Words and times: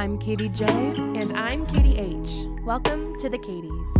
I'm 0.00 0.16
Katie 0.16 0.48
J. 0.48 0.64
And 0.64 1.30
I'm 1.34 1.66
Katie 1.66 1.98
H. 1.98 2.30
Welcome 2.64 3.18
to 3.18 3.28
the 3.28 3.36
Katies. 3.36 3.90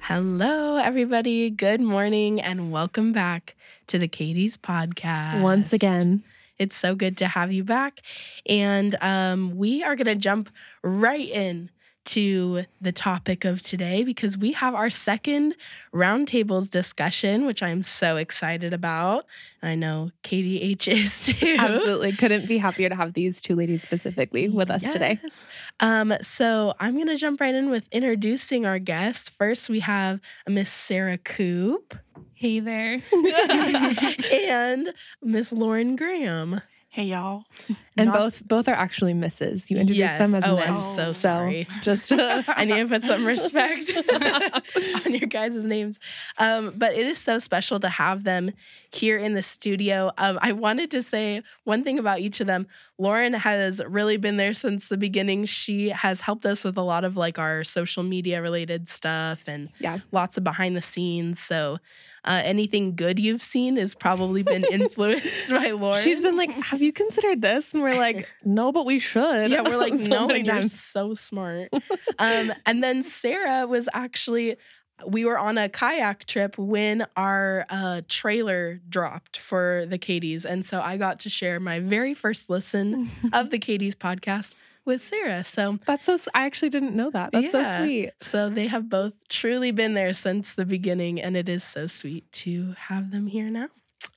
Hello, 0.00 0.74
everybody. 0.78 1.50
Good 1.50 1.80
morning, 1.80 2.40
and 2.40 2.72
welcome 2.72 3.12
back 3.12 3.54
to 3.86 4.00
the 4.00 4.08
Katie's 4.08 4.56
podcast. 4.56 5.40
Once 5.40 5.72
again. 5.72 6.24
It's 6.58 6.76
so 6.76 6.96
good 6.96 7.16
to 7.18 7.28
have 7.28 7.52
you 7.52 7.62
back. 7.62 8.00
And 8.44 8.96
um, 9.00 9.56
we 9.56 9.84
are 9.84 9.94
going 9.94 10.06
to 10.06 10.16
jump 10.16 10.50
right 10.82 11.28
in 11.28 11.70
to 12.06 12.64
the 12.80 12.92
topic 12.92 13.44
of 13.44 13.62
today 13.62 14.04
because 14.04 14.38
we 14.38 14.52
have 14.52 14.74
our 14.74 14.90
second 14.90 15.54
roundtables 15.92 16.70
discussion, 16.70 17.46
which 17.46 17.62
I'm 17.62 17.82
so 17.82 18.16
excited 18.16 18.72
about. 18.72 19.26
I 19.62 19.74
know 19.74 20.10
Katie 20.22 20.60
H 20.62 20.88
is 20.88 21.26
too. 21.26 21.56
Absolutely. 21.58 22.12
Couldn't 22.12 22.46
be 22.46 22.58
happier 22.58 22.88
to 22.88 22.94
have 22.94 23.14
these 23.14 23.42
two 23.42 23.54
ladies 23.54 23.82
specifically 23.82 24.48
with 24.48 24.70
us 24.70 24.82
today. 24.82 25.18
Um, 25.80 26.14
so 26.22 26.74
I'm 26.80 26.94
going 26.94 27.08
to 27.08 27.16
jump 27.16 27.40
right 27.40 27.54
in 27.54 27.70
with 27.70 27.88
introducing 27.92 28.64
our 28.64 28.78
guests. 28.78 29.28
First, 29.28 29.68
we 29.68 29.80
have 29.80 30.20
Miss 30.48 30.70
Sara 30.70 31.18
Coop. 31.18 31.94
Hey 32.34 32.60
there. 32.60 33.02
and 33.12 34.92
Miss 35.22 35.52
Loran 35.52 35.96
Graham. 35.96 36.60
Hey 36.96 37.04
y'all. 37.08 37.44
And 37.98 38.06
Not- 38.08 38.16
both 38.18 38.48
both 38.48 38.68
are 38.68 38.74
actually 38.74 39.12
misses. 39.12 39.70
You 39.70 39.76
introduced 39.76 39.98
Yes. 39.98 40.18
them 40.18 40.34
as 40.34 40.44
Oh, 40.46 40.56
Miss. 40.56 40.66
I'm 40.66 40.80
so 40.80 41.10
sorry. 41.12 41.66
just 41.82 42.10
I 42.12 42.64
need 42.64 42.76
to 42.76 42.86
put 42.88 43.02
some 43.02 43.26
respect 43.26 43.92
on 45.04 45.12
your 45.14 45.28
guys' 45.28 45.62
names. 45.66 46.00
Um, 46.38 46.72
but 46.74 46.94
it 46.94 47.06
is 47.06 47.18
so 47.18 47.38
special 47.38 47.78
to 47.80 47.90
have 47.90 48.24
them 48.24 48.50
here 48.90 49.18
in 49.18 49.34
the 49.34 49.42
studio. 49.42 50.10
Um, 50.16 50.38
I 50.40 50.52
wanted 50.52 50.90
to 50.92 51.02
say 51.02 51.42
one 51.64 51.84
thing 51.84 51.98
about 51.98 52.20
each 52.20 52.40
of 52.40 52.46
them. 52.46 52.66
Loran 52.98 53.34
has 53.40 53.82
really 53.86 54.16
been 54.16 54.38
there 54.38 54.54
since 54.54 54.88
the 54.88 54.96
beginning. 54.96 55.44
She 55.44 55.90
has 55.90 56.20
helped 56.20 56.46
us 56.46 56.64
with 56.64 56.78
a 56.78 56.82
lot 56.82 57.04
of 57.04 57.14
like 57.14 57.38
our 57.38 57.62
social 57.62 58.04
media 58.04 58.40
related 58.40 58.88
stuff 58.88 59.42
and 59.46 59.68
Yeah. 59.80 59.98
lots 60.12 60.38
of 60.38 60.44
behind 60.44 60.74
the 60.78 60.82
scenes. 60.82 61.40
So 61.40 61.76
uh, 62.26 62.42
anything 62.44 62.96
good 62.96 63.18
you've 63.18 63.42
seen 63.42 63.76
has 63.76 63.94
probably 63.94 64.42
been 64.42 64.64
influenced 64.70 65.50
by 65.50 65.70
Loran. 65.70 66.02
She's 66.02 66.22
been 66.22 66.36
like, 66.36 66.50
Have 66.50 66.82
you 66.82 66.92
considered 66.92 67.40
this? 67.40 67.72
And 67.72 67.82
we're 67.82 67.96
like, 67.96 68.28
No, 68.44 68.72
but 68.72 68.86
we 68.86 68.98
should. 68.98 69.50
Yeah, 69.50 69.62
we're 69.66 69.76
like, 69.76 69.98
So 69.98 70.06
no, 70.06 70.26
many 70.26 70.44
you're 70.44 70.62
so 70.62 71.14
smart. 71.14 71.72
um, 72.18 72.52
and 72.64 72.82
then 72.82 73.02
Sara 73.02 73.66
was 73.66 73.88
actually, 73.94 74.56
we 75.06 75.24
were 75.24 75.38
on 75.38 75.58
a 75.58 75.68
kayak 75.68 76.26
trip 76.26 76.58
when 76.58 77.06
our 77.16 77.66
uh, 77.68 78.02
trailer 78.08 78.80
dropped 78.88 79.36
for 79.36 79.84
the 79.86 79.98
Katie's. 79.98 80.44
And 80.44 80.64
so 80.64 80.80
I 80.80 80.96
got 80.96 81.20
to 81.20 81.30
share 81.30 81.60
my 81.60 81.80
very 81.80 82.14
first 82.14 82.50
listen 82.50 83.10
of 83.32 83.50
the 83.50 83.58
Katie's 83.58 83.94
podcast 83.94 84.54
with 84.86 85.02
Sara. 85.04 85.44
So, 85.44 85.78
That's 85.86 86.04
so 86.06 86.16
I 86.34 86.46
actually 86.46 86.70
didn't 86.70 86.94
know 86.94 87.10
that. 87.10 87.32
That's 87.32 87.52
Yeah. 87.52 87.76
so 87.78 87.84
sweet. 87.84 88.10
so 88.22 88.48
they 88.48 88.68
have 88.68 88.88
both 88.88 89.12
truly 89.28 89.70
been 89.72 89.94
there 89.94 90.12
since 90.12 90.54
the 90.54 90.64
beginning. 90.64 91.20
And 91.20 91.36
it 91.36 91.48
is 91.48 91.64
so 91.64 91.86
sweet 91.86 92.30
to 92.44 92.74
have 92.78 93.10
them 93.10 93.26
here 93.26 93.50
now. 93.50 93.68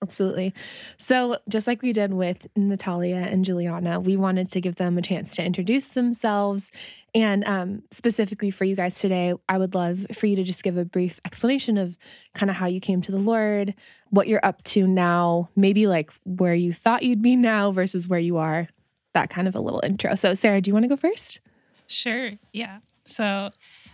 Absolutely. 0.03 0.53
So, 0.97 1.37
just 1.49 1.65
like 1.65 1.81
we 1.81 1.93
did 1.93 2.13
with 2.13 2.47
Natalia 2.55 3.15
and 3.17 3.43
Juliana, 3.43 3.99
we 3.99 4.15
wanted 4.17 4.49
to 4.51 4.61
give 4.61 4.75
them 4.75 4.97
a 4.97 5.01
chance 5.01 5.33
to 5.35 5.43
introduce 5.43 5.87
themselves. 5.87 6.71
And 7.15 7.43
um, 7.45 7.83
specifically 7.91 8.51
for 8.51 8.65
you 8.65 8.75
guys 8.75 8.95
today, 8.99 9.33
I 9.49 9.57
would 9.57 9.73
love 9.73 10.05
for 10.13 10.27
you 10.27 10.35
to 10.35 10.43
just 10.43 10.63
give 10.63 10.77
a 10.77 10.85
brief 10.85 11.19
explanation 11.25 11.77
of 11.77 11.97
kind 12.35 12.49
of 12.49 12.55
how 12.55 12.67
you 12.67 12.79
came 12.79 13.01
to 13.01 13.11
the 13.11 13.17
Lord, 13.17 13.73
what 14.11 14.27
you're 14.27 14.45
up 14.45 14.61
to 14.65 14.85
now, 14.85 15.49
maybe 15.55 15.87
like 15.87 16.11
where 16.23 16.53
you 16.53 16.71
thought 16.71 17.01
you'd 17.03 17.21
be 17.23 17.35
now 17.51 17.71
versus 17.71 18.07
where 18.07 18.19
you 18.19 18.37
are, 18.37 18.67
that 19.13 19.29
kind 19.29 19.47
of 19.47 19.55
a 19.55 19.59
little 19.59 19.81
intro. 19.83 20.15
So, 20.15 20.33
Sara, 20.33 20.61
do 20.61 20.69
you 20.69 20.73
want 20.73 20.83
to 20.83 20.89
go 20.89 20.95
first? 20.95 21.39
Sure. 21.87 22.31
Yeah. 22.53 22.79
So 23.05 23.49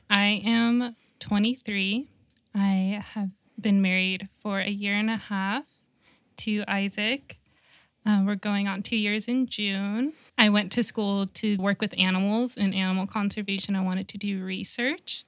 I 0.09 0.41
am 0.45 0.95
23. 1.19 2.07
I 2.53 3.03
have 3.13 3.29
been 3.59 3.81
married 3.81 4.27
for 4.41 4.59
a 4.59 4.69
year 4.69 4.95
and 4.95 5.09
a 5.09 5.17
half 5.17 5.63
to 6.37 6.63
Isaac. 6.67 7.37
Uh, 8.05 8.23
we're 8.25 8.35
going 8.35 8.67
on 8.67 8.83
two 8.83 8.97
years 8.97 9.27
in 9.27 9.47
June. 9.47 10.13
I 10.37 10.49
went 10.49 10.71
to 10.73 10.83
school 10.83 11.25
to 11.27 11.57
work 11.57 11.81
with 11.81 11.97
animals 11.97 12.57
in 12.57 12.73
animal 12.73 13.07
conservation. 13.07 13.75
I 13.75 13.81
wanted 13.81 14.07
to 14.09 14.17
do 14.17 14.43
research. 14.43 15.23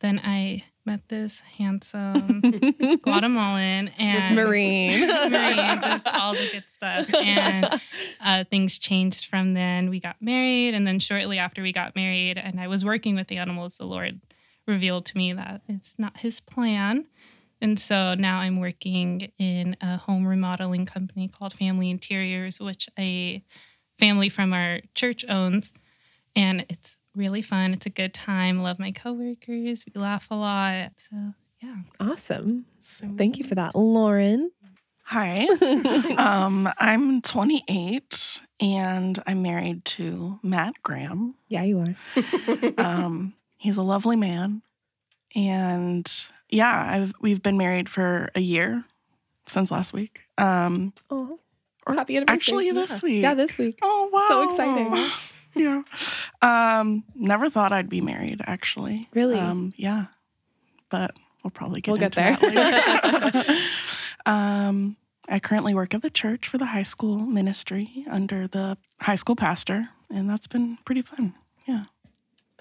Then 0.00 0.20
I 0.22 0.64
met 0.84 1.08
this 1.08 1.40
handsome 1.58 2.40
Guatemalan 3.02 3.88
and 3.98 4.34
Marine. 4.34 5.00
Marine, 5.30 5.80
just 5.80 6.06
all 6.08 6.32
the 6.32 6.48
good 6.50 6.68
stuff. 6.68 7.12
And 7.14 7.80
uh, 8.20 8.44
things 8.44 8.78
changed 8.78 9.26
from 9.26 9.54
then. 9.54 9.90
We 9.90 10.00
got 10.00 10.16
married, 10.20 10.74
and 10.74 10.86
then 10.86 10.98
shortly 10.98 11.38
after 11.38 11.62
we 11.62 11.72
got 11.72 11.94
married, 11.94 12.38
and 12.38 12.60
I 12.60 12.68
was 12.68 12.84
working 12.84 13.14
with 13.14 13.28
the 13.28 13.38
animals, 13.38 13.78
the 13.78 13.86
Lord 13.86 14.20
revealed 14.66 15.06
to 15.06 15.16
me 15.16 15.32
that 15.32 15.62
it's 15.68 15.94
not 15.98 16.18
His 16.18 16.40
plan. 16.40 17.06
And 17.60 17.78
so 17.78 18.14
now 18.14 18.40
I'm 18.40 18.58
working 18.58 19.30
in 19.38 19.76
a 19.80 19.96
home 19.96 20.26
remodeling 20.26 20.84
company 20.84 21.28
called 21.28 21.52
Family 21.52 21.90
Interiors, 21.90 22.58
which 22.58 22.88
a 22.98 23.44
family 23.98 24.28
from 24.28 24.52
our 24.52 24.80
church 24.96 25.24
owns. 25.28 25.72
And 26.34 26.66
it's 26.68 26.96
really 27.14 27.42
fun. 27.42 27.72
It's 27.72 27.86
a 27.86 27.90
good 27.90 28.14
time. 28.14 28.62
Love 28.62 28.78
my 28.78 28.92
coworkers. 28.92 29.84
We 29.86 30.00
laugh 30.00 30.28
a 30.30 30.34
lot. 30.34 30.92
So, 31.10 31.34
yeah. 31.62 31.76
awesome. 32.00 32.66
So, 32.80 33.08
Thank 33.16 33.38
you 33.38 33.44
for 33.44 33.54
that. 33.54 33.74
Loran. 33.74 34.48
Hi. 35.04 35.46
um, 36.18 36.68
I'm 36.78 37.20
28 37.22 38.42
and 38.60 39.22
I'm 39.26 39.42
married 39.42 39.84
to 39.86 40.38
Matt 40.42 40.74
Graham. 40.82 41.34
Yeah, 41.48 41.62
you 41.64 41.78
are. 41.80 41.94
Um, 42.78 43.34
he's 43.56 43.76
a 43.76 43.82
lovely 43.82 44.16
man. 44.16 44.62
And 45.34 46.10
yeah, 46.48 46.92
I've, 46.94 47.12
we've 47.20 47.42
been 47.42 47.56
married 47.58 47.88
for 47.88 48.30
a 48.34 48.40
year 48.40 48.84
since 49.46 49.70
last 49.70 49.92
week. 49.92 50.20
Um, 50.38 50.92
Oh, 51.10 51.94
happy 51.94 52.16
anniversary. 52.16 52.34
actually 52.36 52.70
this 52.70 53.02
week. 53.02 53.22
Yeah, 53.22 53.34
this 53.34 53.58
week. 53.58 53.78
Oh, 53.82 54.08
wow. 54.12 54.26
So 54.28 54.50
exciting. 54.50 55.10
yeah. 55.54 55.82
Um, 56.40 57.04
never 57.14 57.48
thought 57.50 57.72
I'd 57.72 57.88
be 57.88 58.00
married, 58.00 58.40
actually. 58.46 59.08
Really? 59.14 59.38
Um, 59.38 59.72
yeah. 59.76 60.06
But 60.90 61.16
we'll 61.42 61.50
probably 61.50 61.80
get 61.80 61.90
We'll 61.92 62.00
get 62.00 62.12
there. 62.12 62.36
that 62.36 63.34
later. 63.34 63.60
um, 64.26 64.96
I 65.28 65.38
currently 65.40 65.74
work 65.74 65.94
at 65.94 66.02
the 66.02 66.10
church 66.10 66.48
for 66.48 66.58
the 66.58 66.66
high 66.66 66.82
school 66.82 67.18
ministry 67.18 68.04
under 68.10 68.46
the 68.46 68.76
high 69.00 69.14
school 69.14 69.36
pastor, 69.36 69.88
and 70.10 70.28
that's 70.28 70.46
been 70.46 70.78
pretty 70.84 71.02
fun. 71.02 71.34
Yeah. 71.66 71.84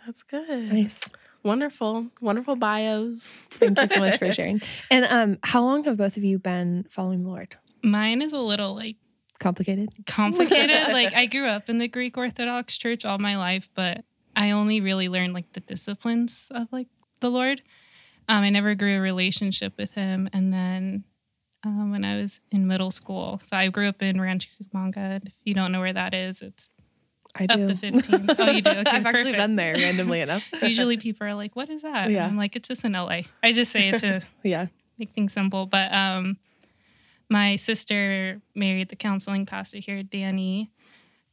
That's 0.06 0.24
good. 0.24 0.72
Nice. 0.72 1.00
Wonderful. 1.44 2.08
Wonderful 2.22 2.56
bios. 2.56 3.34
Thank 3.52 3.80
you 3.80 3.88
so 3.88 4.00
much 4.00 4.18
for 4.20 4.32
sharing. 4.34 4.62
And 4.92 5.06
um, 5.06 5.38
how 5.44 5.64
long 5.64 5.84
have 5.86 5.98
both 5.98 6.18
of 6.18 6.24
you 6.24 6.38
been 6.40 6.86
following 6.90 7.24
the 7.24 7.30
Lord? 7.30 7.56
Mine 7.84 8.22
is 8.22 8.32
a 8.32 8.38
little 8.38 8.76
like 8.76 8.98
Complicated. 9.42 9.90
complicated. 10.06 10.88
like 10.94 11.14
I 11.16 11.26
grew 11.26 11.48
up 11.48 11.68
in 11.70 11.80
the 11.80 11.88
Greek 11.88 12.16
Orthodox 12.18 12.78
Church 12.78 13.04
all 13.06 13.18
my 13.18 13.36
life, 13.38 13.68
but 13.76 14.06
I 14.36 14.52
only 14.52 14.80
really 14.82 15.10
learned 15.10 15.34
like 15.34 15.52
the 15.54 15.60
disciplines 15.60 16.48
of 16.52 16.68
like 16.72 16.88
the 17.20 17.30
Lord. 17.30 17.62
Um, 18.30 18.44
I 18.44 18.50
never 18.52 18.76
grew 18.76 18.98
a 18.98 19.02
relationship 19.02 19.74
with 19.78 19.94
Him, 19.94 20.30
and 20.32 20.54
then 20.54 21.04
um, 21.64 21.92
when 21.92 22.06
I 22.06 22.18
was 22.22 22.40
in 22.52 22.68
middle 22.68 22.92
school, 22.92 23.42
so 23.44 23.58
I 23.58 23.68
grew 23.70 23.88
up 23.88 24.02
in 24.02 24.22
Rancho 24.22 24.48
Cucamonga. 24.62 25.26
If 25.26 25.34
you 25.44 25.54
don't 25.56 25.72
know 25.72 25.80
where 25.80 25.92
that 25.94 26.14
is, 26.14 26.42
it's 26.42 26.70
I 27.36 27.46
up 27.46 27.60
do. 27.62 27.68
to 27.68 27.76
fifteen. 27.76 28.26
Oh, 28.38 28.52
you 28.52 28.62
do? 28.62 28.70
Okay, 28.82 28.84
I've 28.92 29.06
actually 29.06 29.34
been 29.34 29.56
there 29.56 29.74
randomly 29.76 30.22
enough. 30.22 30.44
Usually, 30.62 30.98
people 30.98 31.26
are 31.28 31.34
like, 31.34 31.56
"What 31.56 31.70
is 31.70 31.82
that?" 31.82 32.06
And 32.06 32.14
Yeah. 32.14 32.28
I'm 32.28 32.38
like, 32.38 32.56
"It's 32.56 32.68
just 32.68 32.86
in 32.86 32.94
LA." 32.94 33.22
I 33.44 33.52
just 33.54 33.72
say 33.72 33.90
it 33.90 34.00
to 34.00 34.22
yeah. 34.44 34.68
make 35.00 35.10
things 35.12 35.34
simple. 35.34 35.66
But 35.66 35.92
um, 35.92 36.38
my 37.32 37.56
sister 37.56 38.42
married 38.54 38.90
the 38.90 38.96
counseling 38.98 39.46
pastor 39.46 39.78
here, 39.78 40.04
Danny 40.04 40.70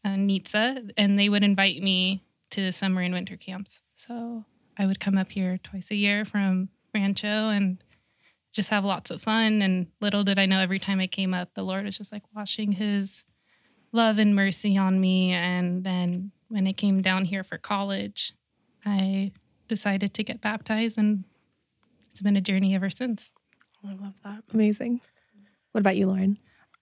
uh, 0.04 0.10
Nitsa, 0.10 0.92
and 0.96 1.18
they 1.18 1.28
would 1.28 1.42
invite 1.42 1.82
me 1.82 2.22
to 2.50 2.70
summer 2.70 3.02
and 3.02 3.12
winter 3.12 3.36
camps. 3.36 3.80
So 3.96 4.44
I 4.78 4.86
would 4.86 5.00
come 5.00 5.18
up 5.18 5.32
here 5.32 5.58
twice 5.60 5.90
a 5.90 5.96
year 5.96 6.24
from 6.24 6.68
Rancho 6.94 7.26
and 7.26 7.82
just 8.52 8.68
have 8.68 8.84
lots 8.84 9.10
of 9.10 9.20
fun. 9.20 9.60
And 9.60 9.88
little 10.00 10.22
did 10.22 10.38
I 10.38 10.46
know, 10.46 10.60
every 10.60 10.78
time 10.78 11.00
I 11.00 11.08
came 11.08 11.34
up, 11.34 11.54
the 11.54 11.64
Lord 11.64 11.84
was 11.84 11.98
just 11.98 12.12
like 12.12 12.22
washing 12.32 12.72
His 12.72 13.24
love 13.90 14.18
and 14.18 14.36
mercy 14.36 14.78
on 14.78 15.00
me. 15.00 15.32
And 15.32 15.82
then 15.82 16.30
when 16.46 16.68
I 16.68 16.72
came 16.72 17.02
down 17.02 17.24
here 17.24 17.42
for 17.42 17.58
college, 17.58 18.34
I 18.86 19.32
decided 19.66 20.14
to 20.14 20.22
get 20.22 20.40
baptized, 20.40 20.96
and 20.96 21.24
it's 22.12 22.20
been 22.20 22.36
a 22.36 22.40
journey 22.40 22.72
ever 22.76 22.88
since. 22.88 23.32
I 23.84 23.94
love 23.94 24.14
that. 24.22 24.44
Amazing. 24.54 25.00
What 25.72 25.80
about 25.80 25.96
you, 25.96 26.06
Loran? 26.06 26.36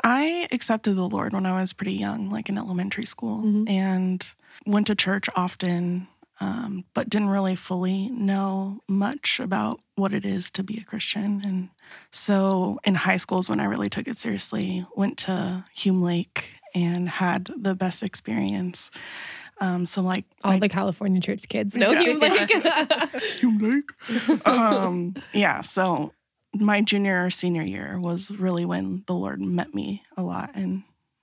I 0.04 0.46
accepted 0.52 0.94
the 0.94 1.08
Lord 1.08 1.32
when 1.32 1.46
I 1.46 1.58
was 1.60 1.72
pretty 1.72 1.94
young, 1.94 2.30
like 2.30 2.48
in 2.48 2.58
elementary 2.58 3.06
school, 3.06 3.42
Mhm. 3.42 3.68
and 3.68 4.34
went 4.66 4.86
to 4.88 4.94
church 4.94 5.28
often. 5.34 6.08
um, 6.38 6.84
but 6.92 7.08
didn't 7.08 7.30
really 7.30 7.56
fully 7.56 8.10
know 8.10 8.82
much 8.86 9.40
about 9.40 9.80
what 9.94 10.12
it 10.12 10.26
is 10.26 10.50
to 10.50 10.62
be 10.62 10.76
a 10.76 10.84
Christian. 10.84 11.40
And 11.42 11.70
so 12.10 12.78
in 12.84 12.94
high 12.94 13.16
school 13.16 13.38
is 13.38 13.48
when 13.48 13.58
I 13.58 13.64
really 13.64 13.88
took 13.88 14.06
it 14.06 14.18
seriously. 14.18 14.84
Went 14.94 15.16
to 15.20 15.64
Hume 15.74 16.02
Lake 16.02 16.52
and 16.74 17.08
had 17.08 17.48
the 17.56 17.74
best 17.74 18.02
experience. 18.02 18.90
Um, 19.62 19.86
so 19.86 20.02
like 20.02 20.26
All 20.44 20.52
my- 20.52 20.58
the 20.58 20.68
California 20.68 21.22
church 21.22 21.48
kids 21.48 21.74
know 21.74 21.90
Yeah. 21.92 22.02
Hume 22.02 22.18
Lake. 22.20 22.50
Hume 23.40 23.56
Lake. 23.56 24.46
um, 24.46 25.14
yeah, 25.32 25.62
so 25.62 26.12
my 26.60 26.80
junior 26.80 27.24
or 27.24 27.30
senior 27.30 27.62
year 27.62 27.98
was 28.00 28.30
really 28.30 28.64
when 28.64 29.04
the 29.06 29.14
Lord 29.14 29.40
met 29.40 29.74
me 29.74 30.02
a 30.16 30.22
lot 30.22 30.50
and 30.54 30.82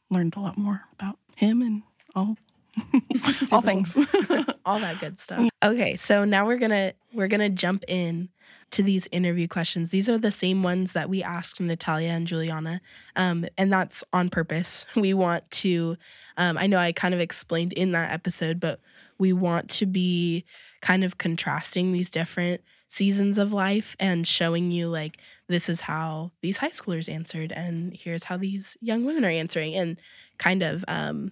learned 0.09 0.35
a 0.35 0.39
lot 0.39 0.57
more 0.57 0.81
about 0.93 1.17
Him 1.35 1.61
and 1.61 1.83
all 2.15 2.37
all 3.51 3.61
things. 3.61 3.95
all 4.65 4.79
that 4.79 4.99
good 4.99 5.19
stuff. 5.19 5.47
Okay, 5.63 5.95
so 5.95 6.25
now 6.25 6.45
we're 6.45 6.57
gonna 6.57 6.93
we're 7.13 7.27
gonna 7.27 7.49
jump 7.49 7.83
in 7.87 8.29
to 8.71 8.81
these 8.81 9.07
interview 9.11 9.47
questions. 9.47 9.91
These 9.91 10.09
are 10.09 10.17
the 10.17 10.31
same 10.31 10.63
ones 10.63 10.93
that 10.93 11.07
we 11.07 11.21
asked 11.21 11.61
Natalia 11.61 12.09
and 12.09 12.25
Juliana, 12.25 12.81
um, 13.15 13.45
and 13.57 13.71
that's 13.71 14.03
on 14.11 14.29
purpose. 14.29 14.85
We 14.95 15.13
want 15.13 15.49
to. 15.51 15.97
Um, 16.37 16.57
I 16.57 16.67
know 16.67 16.77
I 16.77 16.91
kind 16.91 17.13
of 17.13 17.19
explained 17.19 17.73
in 17.73 17.91
that 17.91 18.11
episode, 18.11 18.59
but 18.59 18.79
we 19.17 19.33
want 19.33 19.69
to 19.71 19.85
be 19.85 20.45
kind 20.81 21.03
of 21.03 21.17
contrasting 21.17 21.91
these 21.91 22.09
different 22.09 22.61
seasons 22.93 23.37
of 23.37 23.51
life 23.53 23.95
and 23.99 24.27
showing 24.27 24.71
you 24.71 24.87
like 24.87 25.17
this 25.47 25.67
is 25.69 25.81
how 25.81 26.31
these 26.41 26.57
high 26.57 26.69
schoolers 26.69 27.09
answered 27.11 27.51
and 27.51 27.95
here's 27.95 28.25
how 28.25 28.37
these 28.37 28.77
young 28.81 29.03
women 29.05 29.25
are 29.25 29.29
answering. 29.43 29.73
And 29.75 29.97
kind 30.37 30.61
of 30.63 30.83
um 30.87 31.31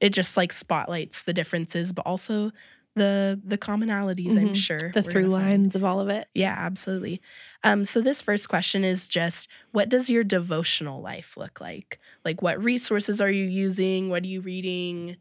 it 0.00 0.10
just 0.12 0.36
like 0.36 0.52
spotlights 0.52 1.22
the 1.22 1.32
differences 1.32 1.92
but 1.92 2.06
also 2.06 2.50
the 2.96 3.40
the 3.44 3.56
commonalities 3.58 4.36
i'm 4.36 4.48
Mhm. 4.48 4.56
sure 4.56 4.90
the 4.94 5.02
through 5.02 5.28
lines 5.28 5.74
of 5.76 5.84
all 5.84 6.00
of 6.00 6.08
it. 6.08 6.26
yeah 6.34 6.54
absolutely. 6.58 7.20
Um 7.62 7.84
so 7.84 8.00
this 8.00 8.20
first 8.20 8.48
question 8.48 8.84
is 8.84 9.06
just 9.08 9.48
what 9.72 9.88
does 9.88 10.10
your 10.10 10.24
devotional 10.24 11.00
life 11.00 11.36
look 11.36 11.60
like? 11.60 11.98
Like 12.24 12.42
what 12.42 12.62
resources 12.62 13.20
are 13.20 13.30
you 13.30 13.44
using? 13.44 14.10
What 14.10 14.24
are 14.24 14.26
you 14.34 14.40
reading 14.40 15.16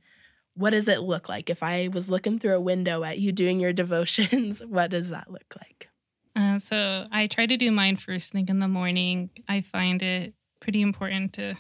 what 0.60 0.72
does 0.72 0.90
it 0.90 1.02
look 1.02 1.30
like? 1.30 1.50
If 1.50 1.64
i 1.64 1.88
was 1.88 2.10
looking 2.10 2.38
through 2.38 2.56
a 2.56 2.60
window 2.60 3.04
at 3.06 3.18
you 3.18 3.32
doing 3.32 3.62
your 3.62 3.72
devotions 3.72 4.62
what 4.68 4.92
does 4.92 5.10
that 5.10 5.32
look 5.32 5.56
like? 5.58 5.90
Uh, 6.36 6.60
so 6.60 7.06
I 7.12 7.28
try 7.28 7.46
to 7.46 7.58
do 7.58 7.72
mine 7.72 7.96
first 7.96 8.34
thing 8.34 8.48
in 8.50 8.60
the 8.60 8.68
morning. 8.68 9.30
I 9.48 9.62
find 9.62 10.02
it 10.04 10.34
pretty 10.60 10.82
important 10.82 11.34
to, 11.34 11.56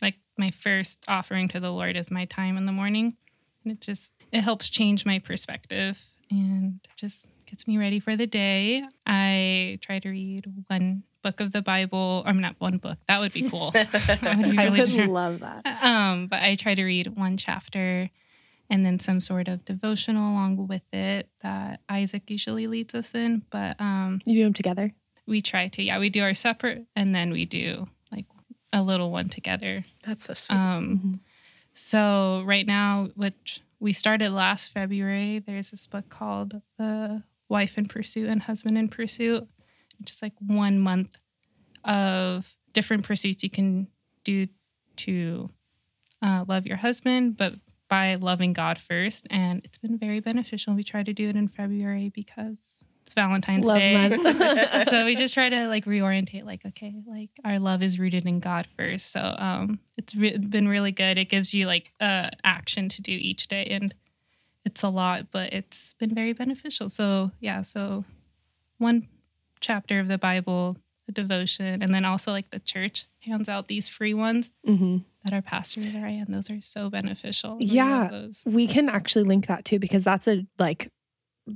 like, 0.00 0.16
my 0.38 0.50
first 0.50 1.04
offering 1.06 1.48
to 1.48 1.60
the 1.60 1.70
Lord 1.70 1.96
is 1.96 2.10
my 2.10 2.24
time 2.24 2.56
in 2.56 2.66
the 2.66 2.72
morning, 2.72 3.16
and 3.62 3.72
it 3.72 3.80
just 3.80 4.12
it 4.32 4.40
helps 4.40 4.70
change 4.70 5.04
my 5.04 5.18
perspective 5.18 6.00
and 6.30 6.80
just 6.96 7.26
gets 7.52 7.66
me 7.68 7.76
ready 7.76 8.00
for 8.00 8.16
the 8.16 8.26
day. 8.26 8.82
I 9.06 9.76
try 9.82 9.98
to 9.98 10.08
read 10.08 10.46
one 10.68 11.02
book 11.22 11.38
of 11.38 11.52
the 11.52 11.60
Bible. 11.60 12.22
I'm 12.24 12.40
not 12.40 12.56
one 12.58 12.78
book. 12.78 12.96
That 13.08 13.20
would 13.20 13.32
be 13.34 13.42
cool. 13.42 13.72
That 13.74 14.38
would 14.38 14.50
be 14.52 14.58
I 14.58 14.70
would 14.70 14.86
true. 14.88 15.06
love 15.06 15.40
that. 15.40 15.66
Um, 15.84 16.28
but 16.28 16.42
I 16.42 16.54
try 16.54 16.74
to 16.74 16.82
read 16.82 17.08
one 17.14 17.36
chapter 17.36 18.08
and 18.70 18.86
then 18.86 18.98
some 19.00 19.20
sort 19.20 19.48
of 19.48 19.66
devotional 19.66 20.30
along 20.30 20.66
with 20.66 20.80
it 20.94 21.28
that 21.42 21.80
Isaac 21.90 22.30
usually 22.30 22.66
leads 22.66 22.94
us 22.94 23.14
in. 23.14 23.42
But 23.50 23.78
um, 23.78 24.20
You 24.24 24.36
do 24.36 24.44
them 24.44 24.54
together. 24.54 24.94
we 25.26 25.42
try 25.42 25.68
to, 25.68 25.82
yeah, 25.82 25.98
we 25.98 26.08
do 26.08 26.22
our 26.22 26.32
separate 26.32 26.86
and 26.96 27.14
then 27.14 27.32
we 27.32 27.44
do 27.44 27.84
like 28.10 28.24
a 28.72 28.80
little 28.82 29.10
one 29.10 29.28
together. 29.28 29.84
that's 30.02 30.24
so 30.24 30.32
sweet 30.32 30.56
Um, 30.56 30.98
Mhm. 30.98 31.20
so 31.74 32.42
right 32.46 32.66
now, 32.66 33.10
which 33.14 33.60
we 33.78 33.92
started 33.92 34.30
last 34.30 34.72
February, 34.72 35.38
there's 35.38 35.70
this 35.70 35.86
book 35.86 36.08
called 36.08 36.62
The 36.78 37.24
Wife 37.52 37.76
in 37.76 37.86
Pursuit 37.86 38.28
and 38.28 38.42
Husband 38.42 38.76
in 38.76 38.88
Pursuit. 38.88 39.46
Just 40.02 40.22
like 40.22 40.32
one 40.40 40.80
month 40.80 41.16
of 41.84 42.56
different 42.72 43.04
pursuits 43.04 43.44
you 43.44 43.50
can 43.50 43.86
do 44.24 44.48
to 44.96 45.48
uh, 46.22 46.44
love 46.48 46.66
your 46.66 46.78
husband, 46.78 47.36
but 47.36 47.54
by 47.88 48.14
loving 48.14 48.54
God 48.54 48.78
first. 48.78 49.26
And 49.30 49.60
it's 49.64 49.78
been 49.78 49.98
very 49.98 50.20
beneficial. 50.20 50.74
We 50.74 50.82
try 50.82 51.02
to 51.02 51.12
do 51.12 51.28
it 51.28 51.36
in 51.36 51.46
February 51.46 52.08
because 52.08 52.82
it's 53.02 53.12
Valentine's 53.14 53.66
Love 53.66 53.78
Day. 53.78 54.08
month. 54.08 54.88
so 54.88 55.04
we 55.04 55.14
just 55.14 55.34
try 55.34 55.50
to 55.50 55.68
like 55.68 55.84
reorientate 55.84 56.46
like 56.46 56.64
okay 56.64 56.94
like 57.06 57.30
our 57.44 57.58
love 57.58 57.82
is 57.82 57.98
rooted 57.98 58.24
in 58.26 58.38
god 58.38 58.66
first 58.78 59.12
so 59.12 59.34
um 59.38 59.80
it's 59.98 60.14
re- 60.14 60.38
been 60.38 60.68
really 60.68 60.92
good 60.92 61.18
it 61.18 61.28
gives 61.28 61.52
you 61.52 61.66
like 61.66 61.92
uh 62.00 62.30
action 62.44 62.88
to 62.88 63.02
do 63.02 63.12
each 63.12 63.48
day 63.48 63.64
and 63.70 63.94
it's 64.64 64.82
a 64.82 64.88
lot 64.88 65.26
but 65.30 65.52
it's 65.52 65.94
been 65.98 66.14
very 66.14 66.32
beneficial. 66.32 66.88
So 66.88 67.32
yeah 67.40 67.62
so 67.62 68.04
one 68.78 69.08
chapter 69.60 70.00
of 70.00 70.08
the 70.08 70.18
bible 70.18 70.76
a 71.08 71.12
devotion 71.12 71.82
and 71.82 71.94
then 71.94 72.04
also 72.04 72.32
like 72.32 72.50
the 72.50 72.58
church 72.58 73.06
hands 73.20 73.48
out 73.48 73.68
these 73.68 73.88
free 73.88 74.14
ones 74.14 74.50
hmm 74.64 74.98
that 75.24 75.32
our 75.32 75.42
pastors 75.42 75.94
are 75.94 76.06
in. 76.06 76.26
Those 76.30 76.50
are 76.50 76.60
so 76.60 76.90
beneficial. 76.90 77.56
Yeah. 77.60 78.26
We 78.44 78.66
can 78.66 78.88
actually 78.88 79.24
link 79.24 79.46
that 79.46 79.64
too 79.64 79.78
because 79.78 80.02
that's 80.02 80.26
a 80.26 80.46
like 80.58 80.88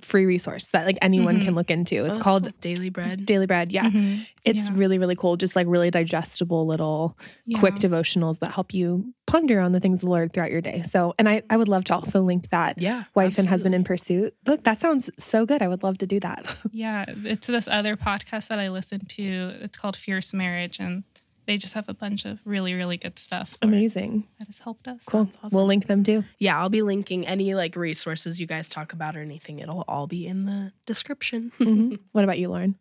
free 0.03 0.27
resource 0.27 0.67
that 0.69 0.85
like 0.85 0.99
anyone 1.01 1.39
Mhm. 1.39 1.45
can 1.45 1.55
look 1.55 1.71
into. 1.71 1.99
Oh, 1.99 2.05
It's 2.07 2.15
that's 2.15 2.25
called 2.25 2.43
cool. 2.45 2.53
daily 2.61 2.91
bread 2.91 3.25
Daily 3.25 3.47
Bread. 3.47 3.71
Yeah. 3.71 3.85
Mhm. 3.89 4.27
It's 4.45 4.67
Yeah. 4.67 4.73
really, 4.75 4.99
really 4.99 5.15
cool. 5.15 5.37
Just 5.37 5.55
like 5.55 5.67
really 5.69 5.91
digestible 5.93 6.67
little 6.67 7.17
Yeah. 7.47 7.59
quick 7.61 7.77
devotionals 7.77 8.41
that 8.41 8.53
help 8.53 8.75
you 8.75 9.13
ponder 9.27 9.61
on 9.61 9.73
the 9.73 9.79
things 9.81 9.99
of 9.99 10.07
the 10.07 10.11
Lord 10.11 10.33
throughout 10.33 10.51
your 10.51 10.61
day. 10.61 10.83
So, 10.83 11.15
and 11.19 11.29
I, 11.29 11.43
I 11.51 11.57
would 11.57 11.69
love 11.69 11.85
to 11.85 11.95
also 11.95 12.21
link 12.23 12.51
that 12.51 12.81
yeah 12.81 13.05
wife 13.15 13.39
and 13.39 13.49
husband 13.49 13.75
in 13.77 13.85
pursuit 13.85 14.35
book. 14.45 14.65
That 14.65 14.81
sounds 14.81 15.09
so 15.19 15.47
good. 15.47 15.63
I 15.63 15.69
would 15.69 15.83
love 15.85 15.99
to 15.99 16.07
do 16.07 16.19
that. 16.21 16.45
Yeah, 16.73 17.05
it's 17.09 17.47
this 17.47 17.69
other 17.69 17.97
podcast 17.97 18.49
that 18.49 18.59
I 18.59 18.69
listen 18.71 19.01
to. 19.07 19.53
It's 19.63 19.77
called 19.79 19.97
Fierce 19.97 20.35
Marriage, 20.35 20.79
and 20.81 21.05
they 21.47 21.57
just 21.57 21.75
have 21.75 21.89
a 21.89 21.95
bunch 21.95 22.25
of 22.25 22.39
really, 22.45 22.75
really 22.75 22.97
good 22.97 23.19
stuff 23.19 23.51
for 23.51 23.57
it 23.63 23.69
Amazing. 23.69 24.27
that 24.39 24.47
has 24.49 24.59
helped 24.59 24.89
us. 24.89 25.01
Cool. 25.07 25.25
Sounds 25.27 25.37
awesome. 25.43 25.57
We'll 25.57 25.67
link 25.67 25.87
them 25.87 26.03
too. 26.05 26.25
yeah 26.39 26.59
i'll 26.61 26.69
be 26.69 26.83
linking 26.83 27.27
any 27.27 27.55
like 27.55 27.77
resources 27.77 28.41
you 28.41 28.47
guys 28.47 28.69
talk 28.69 28.93
about 28.93 29.17
or 29.17 29.21
anything 29.21 29.59
it'll 29.61 29.85
all 29.89 30.07
be 30.07 30.27
in 30.27 30.45
the 30.47 30.73
description 30.87 31.53
Mhm. 31.61 31.99
What 32.13 32.25
about 32.25 32.39
you, 32.39 32.49
Loran? 32.51 32.75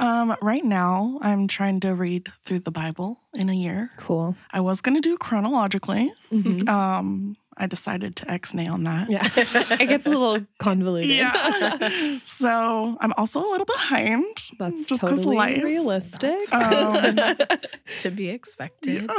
um, 0.00 0.36
right 0.40 0.64
now, 0.64 1.18
I'm 1.22 1.48
trying 1.48 1.80
to 1.80 1.92
read 1.94 2.30
through 2.44 2.60
the 2.60 2.70
Bible 2.70 3.18
in 3.34 3.48
a 3.50 3.52
year. 3.54 3.90
Cool. 3.96 4.36
I 4.52 4.60
was 4.60 4.80
going 4.80 4.94
to 4.94 5.00
do 5.00 5.16
chronologically. 5.18 6.12
Mhm. 6.30 6.68
Um, 6.68 7.36
I 7.60 7.66
decided 7.66 8.14
to 8.16 8.30
X 8.30 8.54
nail 8.54 8.74
on 8.74 8.84
that. 8.84 9.10
Yeah. 9.10 9.26
it 9.36 9.88
gets 9.88 10.06
a 10.06 10.10
little 10.10 10.46
convoluted. 10.58 11.10
Yeah. 11.10 12.18
so 12.22 12.96
I'm 13.00 13.12
also 13.16 13.40
a 13.40 13.48
little 13.50 13.66
behind. 13.66 14.24
That's 14.58 14.88
Just 14.88 15.00
'cause 15.00 15.10
totally 15.18 15.36
life. 15.36 15.62
realistic. 15.64 16.52
Um, 16.52 16.94
to 18.00 18.10
be 18.10 18.28
expected 18.30 19.10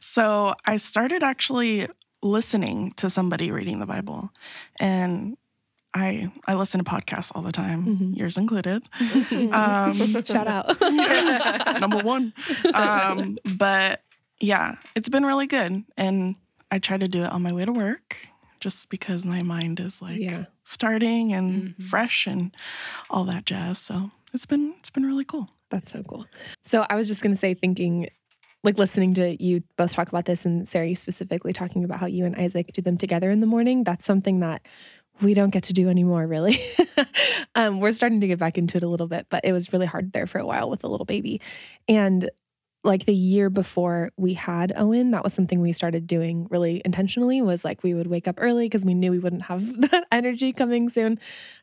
so 0.00 0.54
I 0.66 0.76
started 0.76 1.22
actually 1.22 1.88
listening 2.22 2.92
to 2.96 3.10
somebody 3.10 3.50
reading 3.50 3.80
the 3.80 3.86
Bible, 3.86 4.30
and 4.78 5.36
I 5.94 6.30
I 6.46 6.54
listen 6.54 6.82
to 6.82 6.88
podcasts 6.90 7.32
all 7.34 7.42
the 7.42 7.52
time, 7.52 7.84
Mhm. 7.98 8.16
yours 8.16 8.36
included. 8.38 8.82
Um, 9.52 10.22
Shout 10.24 10.46
out. 10.48 10.80
number 11.80 11.98
one. 11.98 12.32
Um, 12.74 13.38
but 13.56 14.02
yeah, 14.40 14.76
it's 14.96 15.08
been 15.08 15.24
really 15.26 15.46
good, 15.46 15.84
and 15.96 16.36
I 16.72 16.78
try 16.78 16.96
to 16.96 17.06
do 17.06 17.22
it 17.24 17.30
on 17.30 17.42
my 17.42 17.52
way 17.52 17.64
to 17.66 17.72
work, 17.72 18.16
just 18.58 18.88
because 18.88 19.26
my 19.26 19.42
mind 19.42 19.78
is 19.78 20.00
like 20.00 20.20
Yeah. 20.20 20.46
starting 20.64 21.32
and 21.34 21.76
Mhm. 21.76 21.82
fresh 21.82 22.26
and 22.26 22.50
all 23.10 23.24
that 23.24 23.44
jazz. 23.44 23.78
So 23.78 24.10
it's 24.32 24.46
been 24.46 24.74
it's 24.78 24.90
been 24.90 25.04
really 25.04 25.24
cool. 25.26 25.50
That's 25.70 25.92
so 25.92 26.02
cool. 26.02 26.26
So 26.62 26.86
I 26.88 26.94
was 26.96 27.08
just 27.08 27.20
going 27.22 27.34
to 27.34 27.38
say, 27.38 27.52
thinking, 27.54 28.08
like 28.64 28.78
listening 28.78 29.12
to 29.14 29.36
you 29.42 29.62
both 29.76 29.92
talk 29.92 30.08
about 30.08 30.24
this, 30.24 30.46
and 30.46 30.66
Sara, 30.66 30.86
you 30.88 30.96
specifically 30.96 31.52
talking 31.52 31.84
about 31.84 31.98
how 32.00 32.06
you 32.06 32.24
and 32.24 32.34
Isaac 32.36 32.72
do 32.72 32.80
them 32.82 32.96
together 32.96 33.30
in 33.30 33.40
the 33.40 33.46
morning. 33.46 33.84
That's 33.84 34.06
something 34.06 34.40
that 34.40 34.62
we 35.20 35.34
don't 35.34 35.50
get 35.50 35.64
to 35.64 35.72
do 35.74 35.88
anymore, 35.90 36.26
really. 36.26 36.58
um, 37.54 37.80
we're 37.80 37.92
starting 37.92 38.20
to 38.22 38.26
get 38.26 38.38
back 38.38 38.56
into 38.56 38.76
it 38.78 38.82
a 38.82 38.88
little 38.88 39.08
bit, 39.08 39.26
but 39.30 39.44
it 39.44 39.52
was 39.52 39.72
really 39.72 39.86
hard 39.86 40.12
there 40.12 40.26
for 40.26 40.38
a 40.38 40.46
while 40.46 40.70
with 40.70 40.84
a 40.84 40.88
little 40.88 41.04
baby. 41.06 41.40
And 41.88 42.30
like 42.84 43.06
the 43.06 43.14
year 43.14 43.48
before 43.48 44.10
we 44.16 44.34
had 44.34 44.72
Owen, 44.76 45.12
that 45.12 45.22
was 45.22 45.32
something 45.32 45.60
we 45.60 45.72
started 45.72 46.06
doing 46.06 46.48
really 46.50 46.82
intentionally 46.84 47.40
was 47.40 47.64
like 47.64 47.82
we 47.82 47.94
would 47.94 48.08
wake 48.08 48.26
up 48.26 48.36
early 48.38 48.66
because 48.66 48.84
we 48.84 48.94
knew 48.94 49.10
we 49.10 49.18
wouldn't 49.18 49.42
have 49.42 49.80
that 49.90 50.06
energy 50.10 50.52
coming 50.52 50.88
soon. 50.88 51.18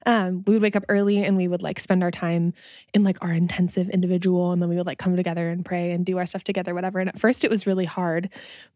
Um, 0.05 0.43
we 0.47 0.53
would 0.53 0.61
wake 0.61 0.75
up 0.75 0.85
early 0.87 1.23
and 1.23 1.35
we 1.35 1.47
would 1.47 1.61
like 1.61 1.79
spend 1.79 2.03
our 2.03 2.11
time 2.11 2.53
in 2.93 3.03
like 3.03 3.17
our 3.21 3.33
intensive 3.33 3.89
individual 3.89 4.51
and 4.51 4.61
then 4.61 4.69
we 4.69 4.75
would 4.75 4.85
like 4.85 4.97
come 4.97 5.15
together 5.15 5.49
and 5.49 5.65
pray 5.65 5.91
and 5.91 6.05
do 6.05 6.17
our 6.17 6.25
stuff 6.25 6.43
together 6.43 6.73
whatever 6.73 6.99
and 6.99 7.09
at 7.09 7.19
first 7.19 7.43
it 7.43 7.49
was 7.49 7.67
really 7.67 7.85
hard 7.85 8.29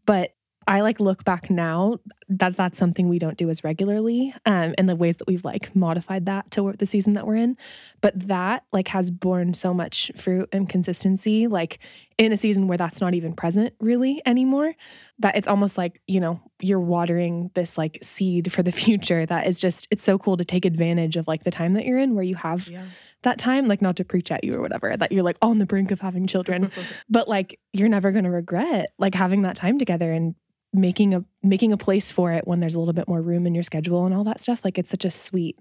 but 0.06 0.34
i 0.68 0.82
like 0.82 1.00
look 1.00 1.24
back 1.24 1.50
now 1.50 1.98
that 2.30 2.56
that's 2.56 2.78
something 2.78 3.10
we 3.10 3.20
don't 3.20 3.38
do 3.38 3.50
as 3.50 3.64
regularly 3.64 4.34
um, 4.46 4.74
and 4.78 4.88
the 4.88 4.96
ways 4.96 5.18
that 5.18 5.28
we've 5.28 5.46
like 5.46 5.76
modified 5.76 6.26
that 6.26 6.50
to 6.52 6.74
the 6.78 6.86
season 6.86 7.14
that 7.14 7.28
we're 7.28 7.36
in 7.36 7.58
but 8.02 8.14
that 8.28 8.64
like 8.72 8.88
has 8.90 9.12
borne 9.12 9.54
so 9.54 9.74
much 9.74 10.12
fruit 10.16 10.48
and 10.52 10.70
consistency 10.70 11.48
like 11.48 11.80
in 12.18 12.32
a 12.32 12.38
season 12.38 12.68
where 12.68 12.78
that's 12.78 13.02
not 13.02 13.14
even 13.14 13.34
present 13.34 13.74
really 13.80 14.22
anymore 14.26 14.74
that 15.20 15.36
it's 15.36 15.48
almost 15.48 15.78
like 15.78 16.00
you 16.08 16.20
know 16.20 16.40
you're 16.62 16.80
watering 16.80 17.50
this 17.56 17.78
like 17.78 17.98
seed 18.04 18.52
for 18.52 18.62
the 18.64 18.72
future 18.84 19.26
that 19.26 19.48
is 19.48 19.60
just 19.60 19.88
it's 19.92 20.04
so 20.04 20.18
cool 20.18 20.38
to 20.38 20.46
take 20.46 20.66
advantage 20.66 21.16
of 21.18 21.28
like 21.28 21.44
the 21.44 21.52
time 21.52 21.74
that 21.74 21.86
you're 21.86 21.98
in 21.98 22.14
where 22.16 22.24
you 22.24 22.36
have 22.36 22.68
Yeah. 22.68 22.86
that 23.24 23.38
time 23.38 23.68
like 23.68 23.82
not 23.82 23.96
to 23.98 24.04
preach 24.06 24.32
at 24.32 24.44
you 24.44 24.54
or 24.56 24.62
whatever 24.62 24.96
that 24.98 25.12
you're 25.12 25.24
like 25.24 25.38
on 25.42 25.58
the 25.60 25.66
brink 25.66 25.92
of 25.92 26.00
having 26.02 26.28
children. 26.28 26.72
But 27.10 27.28
like 27.28 27.60
you're 27.74 27.90
never 27.90 28.12
going 28.12 28.26
to 28.26 28.32
regret 28.32 28.92
like 28.98 29.16
having 29.16 29.42
that 29.44 29.56
time 29.56 29.80
together 29.80 30.12
and 30.12 30.36
making 30.74 31.14
a 31.14 31.24
making 31.44 31.72
a 31.74 31.78
place 31.78 32.12
for 32.12 32.32
it 32.32 32.48
when 32.48 32.60
there's 32.60 32.76
a 32.76 32.80
little 32.80 32.94
bit 32.94 33.08
more 33.08 33.22
room 33.22 33.46
in 33.48 33.54
your 33.54 33.64
schedule 33.64 34.06
and 34.06 34.14
all 34.16 34.24
that 34.24 34.42
stuff. 34.42 34.64
Like 34.66 34.78
it's 34.80 34.90
such 34.92 35.06
a 35.06 35.12
sweet 35.12 35.58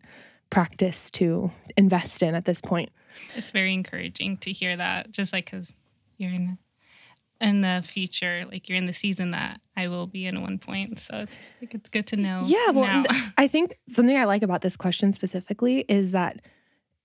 practice 0.50 1.10
to 1.12 1.50
invest 1.76 2.22
in 2.22 2.34
at 2.34 2.44
this 2.44 2.60
point. 2.60 2.90
It's 3.36 3.50
very 3.50 3.72
encouraging 3.74 4.38
to 4.38 4.52
hear 4.52 4.76
that, 4.76 5.10
just 5.12 5.32
like 5.32 5.46
because 5.50 5.74
you're 6.22 6.32
in 6.32 6.58
in 7.40 7.60
the 7.60 7.82
future, 7.84 8.44
like 8.50 8.68
you're 8.68 8.78
in 8.78 8.86
the 8.86 8.92
season 8.92 9.32
that 9.32 9.60
I 9.76 9.88
will 9.88 10.06
be 10.06 10.26
in 10.26 10.36
at 10.36 10.42
one 10.42 10.58
point. 10.58 11.00
So 11.00 11.16
it's 11.16 11.34
just 11.34 11.52
like 11.60 11.74
it's 11.74 11.88
good 11.88 12.06
to 12.08 12.16
know. 12.16 12.42
Yeah, 12.46 12.70
well. 12.70 13.04
I 13.36 13.48
think 13.48 13.74
something 13.88 14.16
I 14.16 14.24
like 14.24 14.42
about 14.42 14.62
this 14.62 14.76
question 14.76 15.12
specifically 15.12 15.84
is 15.88 16.12
that 16.12 16.40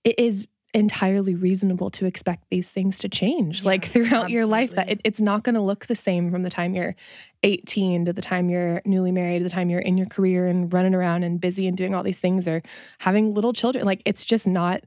it 0.04 0.18
is 0.18 0.46
entirely 0.74 1.34
reasonable 1.34 1.90
to 1.90 2.04
expect 2.04 2.44
these 2.50 2.68
things 2.68 2.98
to 2.98 3.08
change 3.08 3.64
like 3.64 3.86
Yeah, 3.86 3.90
throughout 3.90 4.30
your 4.30 4.44
life 4.44 4.72
that 4.72 4.90
it, 4.90 5.00
it's 5.02 5.20
not 5.20 5.42
going 5.42 5.54
to 5.54 5.62
look 5.62 5.86
the 5.86 5.96
same 5.96 6.30
from 6.30 6.42
the 6.42 6.50
time 6.50 6.74
you're 6.74 6.94
18 7.42 8.04
to 8.04 8.12
the 8.12 8.20
time 8.20 8.50
you're 8.50 8.82
newly 8.84 9.10
married 9.10 9.38
to 9.38 9.44
the 9.44 9.50
time 9.50 9.70
you're 9.70 9.80
in 9.80 9.96
your 9.96 10.06
career 10.06 10.46
and 10.46 10.70
running 10.70 10.94
around 10.94 11.22
and 11.22 11.40
busy 11.40 11.66
and 11.66 11.76
doing 11.78 11.94
all 11.94 12.02
these 12.02 12.18
things 12.18 12.46
or 12.46 12.62
having 12.98 13.32
little 13.32 13.54
children 13.54 13.86
like 13.86 14.02
it's 14.04 14.26
just 14.26 14.46
not 14.46 14.84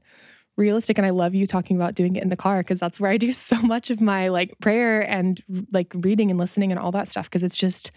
realistic 0.56 0.98
and 0.98 1.06
i 1.06 1.10
love 1.10 1.34
you 1.34 1.46
talking 1.46 1.76
about 1.76 1.94
doing 1.94 2.16
it 2.16 2.22
in 2.22 2.28
the 2.28 2.36
car 2.36 2.58
because 2.58 2.78
that's 2.78 3.00
where 3.00 3.10
i 3.10 3.16
do 3.16 3.32
so 3.50 3.60
much 3.62 3.90
of 3.90 4.00
my 4.00 4.28
like 4.28 4.52
prayer 4.60 5.00
and 5.00 5.42
like 5.72 5.92
reading 5.94 6.30
and 6.30 6.38
listening 6.38 6.70
and 6.70 6.78
all 6.78 6.92
that 6.92 7.08
stuff 7.08 7.26
because 7.26 7.42
it's 7.42 7.56
just 7.56 7.90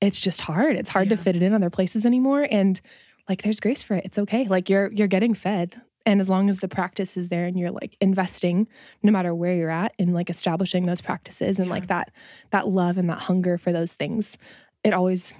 it's 0.00 0.20
just 0.20 0.42
hard. 0.42 0.76
It's 0.76 0.90
hard 0.90 1.10
to 1.10 1.16
fit 1.16 1.36
it 1.36 1.42
in 1.42 1.52
other 1.52 1.70
places 1.70 2.06
anymore 2.06 2.46
and 2.50 2.80
like 3.28 3.42
there's 3.42 3.60
grace 3.60 3.82
for 3.82 3.96
it. 3.96 4.04
It's 4.04 4.18
okay. 4.18 4.44
Like 4.46 4.68
you're 4.70 4.90
you're 4.92 5.08
getting 5.08 5.34
fed 5.34 5.80
and 6.06 6.20
as 6.20 6.28
long 6.28 6.48
as 6.48 6.60
the 6.60 6.68
practice 6.68 7.16
is 7.16 7.28
there 7.28 7.44
and 7.44 7.58
you're 7.58 7.70
like 7.70 7.96
investing 8.00 8.66
no 9.02 9.12
matter 9.12 9.34
where 9.34 9.54
you're 9.54 9.70
at 9.70 9.92
in 9.98 10.12
like 10.12 10.30
establishing 10.30 10.86
those 10.86 11.00
practices 11.00 11.58
and 11.58 11.68
like 11.68 11.88
that 11.88 12.10
that 12.50 12.68
love 12.68 12.96
and 12.96 13.10
that 13.10 13.18
hunger 13.18 13.58
for 13.58 13.70
those 13.70 13.92
things 13.92 14.38
it 14.82 14.94
always 14.94 15.34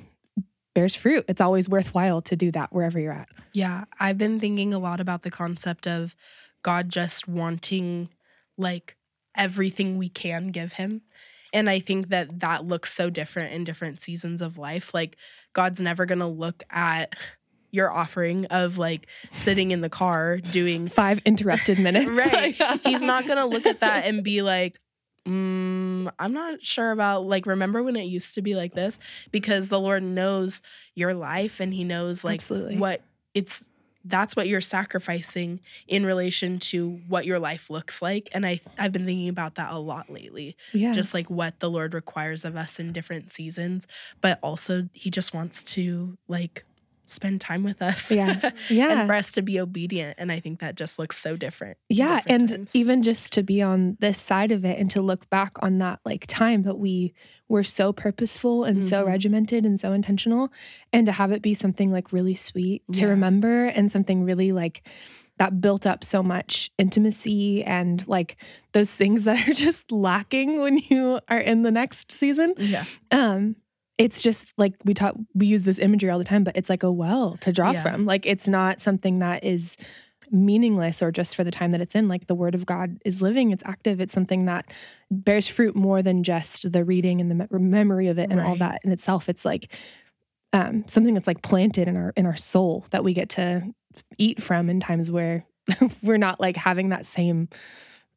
bears 0.74 0.94
fruit 0.94 1.24
it's 1.28 1.40
always 1.40 1.68
worthwhile 1.68 2.22
to 2.22 2.36
do 2.36 2.50
that 2.50 2.72
wherever 2.72 2.98
you're 2.98 3.12
at 3.12 3.28
Yeah, 3.52 3.84
I've 3.98 4.18
been 4.18 4.38
thinking 4.38 4.72
a 4.72 4.78
lot 4.78 5.00
about 5.00 5.22
the 5.22 5.30
concept 5.30 5.86
of 5.86 6.14
God 6.62 6.88
just 6.88 7.26
wanting 7.26 8.10
like 8.56 8.96
everything 9.36 9.96
we 9.96 10.08
can 10.08 10.48
give 10.48 10.74
him. 10.74 11.02
And 11.52 11.68
I 11.68 11.80
think 11.80 12.08
that 12.08 12.40
that 12.40 12.64
looks 12.64 12.92
so 12.92 13.10
different 13.10 13.52
in 13.52 13.64
different 13.64 14.00
seasons 14.00 14.40
of 14.40 14.56
life. 14.58 14.94
Like 14.94 15.16
God's 15.52 15.80
never 15.80 16.06
going 16.06 16.20
to 16.20 16.26
look 16.26 16.62
at 16.70 17.14
your 17.72 17.90
offering 17.90 18.46
of 18.46 18.78
like 18.78 19.08
sitting 19.32 19.70
in 19.70 19.80
the 19.80 19.88
car 19.88 20.38
doing 20.38 20.88
five 20.88 21.20
interrupted 21.24 21.78
minutes 21.86 22.08
right. 22.08 22.54
He's 22.84 23.02
not 23.02 23.26
going 23.26 23.38
to 23.38 23.46
look 23.46 23.66
at 23.66 23.80
that 23.80 24.06
and 24.06 24.22
be 24.22 24.42
like, 24.42 24.78
mm, 25.26 26.10
I'm 26.18 26.32
not 26.32 26.64
sure 26.64 26.92
about 26.92 27.26
like 27.26 27.46
remember 27.46 27.82
when 27.82 27.96
it 27.96 28.04
used 28.04 28.34
to 28.34 28.42
be 28.42 28.54
like 28.54 28.74
this 28.74 28.98
because 29.30 29.68
the 29.68 29.80
Lord 29.80 30.02
knows 30.02 30.62
your 30.94 31.14
life 31.14 31.60
and 31.60 31.72
he 31.72 31.84
knows 31.84 32.24
like 32.24 32.40
Absolutely. 32.40 32.76
what 32.78 33.02
it's 33.34 33.68
that's 34.06 34.34
what 34.34 34.48
you're 34.48 34.62
sacrificing 34.62 35.60
in 35.86 36.06
relation 36.06 36.58
to 36.58 37.00
what 37.06 37.26
your 37.26 37.38
life 37.38 37.68
looks 37.68 38.00
like 38.00 38.28
and 38.32 38.46
I 38.46 38.60
I've 38.78 38.92
been 38.92 39.04
thinking 39.04 39.28
about 39.28 39.56
that 39.56 39.72
a 39.72 39.78
lot 39.78 40.10
lately 40.10 40.56
yeah 40.72 40.92
just 40.92 41.12
like 41.12 41.28
what 41.28 41.60
the 41.60 41.68
Lord 41.68 41.92
requires 41.92 42.44
of 42.44 42.56
us 42.56 42.80
in 42.80 42.92
different 42.92 43.30
seasons 43.30 43.86
but 44.22 44.38
also 44.42 44.88
he 44.94 45.10
just 45.10 45.34
wants 45.34 45.62
to 45.74 46.16
like 46.28 46.64
spend 47.10 47.40
time 47.40 47.62
with 47.64 47.82
us 47.82 48.10
yeah 48.10 48.50
yeah 48.68 48.92
and 49.00 49.06
for 49.08 49.14
us 49.14 49.32
to 49.32 49.42
be 49.42 49.58
obedient 49.60 50.14
and 50.18 50.30
i 50.32 50.38
think 50.40 50.60
that 50.60 50.74
just 50.76 50.98
looks 50.98 51.18
so 51.18 51.36
different 51.36 51.76
yeah 51.88 52.16
different 52.16 52.40
and 52.42 52.48
times. 52.50 52.76
even 52.76 53.02
just 53.02 53.32
to 53.32 53.42
be 53.42 53.60
on 53.60 53.96
this 54.00 54.18
side 54.20 54.52
of 54.52 54.64
it 54.64 54.78
and 54.78 54.90
to 54.90 55.00
look 55.02 55.28
back 55.30 55.52
on 55.60 55.78
that 55.78 55.98
like 56.04 56.26
time 56.26 56.62
that 56.62 56.78
we 56.78 57.12
were 57.48 57.64
so 57.64 57.92
purposeful 57.92 58.62
and 58.64 58.84
so 58.86 59.02
Mhm. 59.04 59.06
regimented 59.08 59.66
and 59.66 59.78
so 59.80 59.92
intentional 59.92 60.52
and 60.92 61.04
to 61.06 61.12
have 61.12 61.32
it 61.32 61.42
be 61.42 61.52
something 61.54 61.90
like 61.90 62.12
really 62.12 62.34
sweet 62.36 62.82
to 62.92 63.00
Yeah. 63.00 63.06
remember 63.08 63.64
and 63.66 63.90
something 63.90 64.22
really 64.24 64.52
like 64.52 64.86
that 65.38 65.60
built 65.60 65.86
up 65.86 66.04
so 66.04 66.22
much 66.22 66.70
intimacy 66.76 67.64
and 67.64 68.06
like 68.06 68.36
those 68.72 68.94
things 68.94 69.24
that 69.28 69.48
are 69.48 69.54
just 69.54 69.90
lacking 69.90 70.60
when 70.60 70.78
you 70.90 71.18
are 71.28 71.38
in 71.40 71.62
the 71.62 71.70
next 71.70 72.12
season 72.12 72.54
yeah 72.58 72.84
um 73.10 73.56
it's 74.00 74.20
just 74.20 74.46
like 74.56 74.74
we 74.84 74.94
talk 74.94 75.14
we 75.34 75.46
use 75.46 75.62
this 75.64 75.78
imagery 75.78 76.10
all 76.10 76.18
the 76.18 76.24
time 76.24 76.42
but 76.44 76.56
it's 76.56 76.70
like 76.70 76.82
a 76.82 76.90
well 76.90 77.36
to 77.42 77.52
draw 77.52 77.70
Yeah. 77.72 77.82
from. 77.82 78.06
Like 78.06 78.26
it's 78.26 78.48
not 78.48 78.80
something 78.80 79.18
that 79.20 79.44
is 79.44 79.76
meaningless 80.30 81.02
or 81.02 81.10
just 81.10 81.34
for 81.34 81.42
the 81.44 81.50
time 81.50 81.72
that 81.72 81.80
it's 81.80 81.94
in. 81.94 82.08
Like 82.08 82.26
the 82.26 82.34
word 82.34 82.54
of 82.54 82.64
god 82.66 82.98
is 83.04 83.20
living 83.20 83.50
it's 83.50 83.64
active 83.66 84.00
it's 84.00 84.12
something 84.12 84.44
that 84.46 84.64
bears 85.10 85.48
fruit 85.48 85.74
more 85.74 86.02
than 86.02 86.22
just 86.22 86.70
the 86.72 86.84
reading 86.84 87.20
and 87.20 87.30
the 87.30 87.34
me- 87.34 87.46
memory 87.58 88.06
of 88.08 88.18
it 88.18 88.30
and 88.30 88.40
all 88.40 88.56
that 88.56 88.80
in 88.84 88.92
itself. 88.92 89.28
It's 89.28 89.44
like 89.44 89.72
um 90.52 90.84
something 90.88 91.14
that's 91.14 91.26
like 91.26 91.42
planted 91.42 91.88
in 91.88 91.96
our 91.96 92.12
in 92.16 92.26
our 92.26 92.36
soul 92.36 92.84
that 92.90 93.04
we 93.04 93.12
get 93.14 93.28
to 93.30 93.62
eat 94.18 94.42
from 94.42 94.70
in 94.70 94.78
times 94.80 95.10
where 95.10 95.44
we're 96.02 96.16
not 96.18 96.40
like 96.40 96.56
having 96.56 96.88
that 96.90 97.04
same 97.06 97.48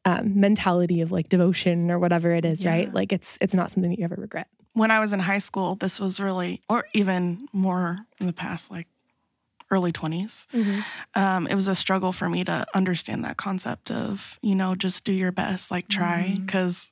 um, 0.05 0.39
mentality 0.39 1.01
of 1.01 1.11
like 1.11 1.29
devotion 1.29 1.89
or 1.89 1.97
whatever 1.97 2.31
it 2.31 2.45
is 2.45 2.63
Yeah. 2.63 2.69
right 2.71 2.93
like 2.93 3.11
it's 3.13 3.37
it's 3.41 3.53
not 3.53 3.71
something 3.71 3.89
that 3.91 3.97
you 3.99 4.05
ever 4.05 4.15
regret 4.19 4.47
when 4.73 4.91
I 4.91 4.99
was 4.99 5.13
in 5.13 5.19
high 5.19 5.39
school, 5.39 5.75
this 5.75 5.99
was 5.99 6.19
really, 6.19 6.61
or 6.69 6.85
even 6.93 7.47
more 7.53 7.99
in 8.19 8.27
the 8.27 8.33
past, 8.33 8.71
like 8.71 8.87
early 9.71 9.91
20s, 9.91 10.45
um, 11.15 11.47
it 11.47 11.55
was 11.55 11.67
a 11.67 11.75
struggle 11.75 12.11
for 12.11 12.29
me 12.29 12.43
to 12.43 12.65
understand 12.75 13.23
that 13.25 13.37
concept 13.37 13.89
of, 13.89 14.37
you 14.41 14.55
know, 14.55 14.75
just 14.75 15.03
do 15.03 15.11
your 15.11 15.31
best, 15.31 15.71
like 15.71 15.87
try. 15.87 16.37
Because 16.39 16.91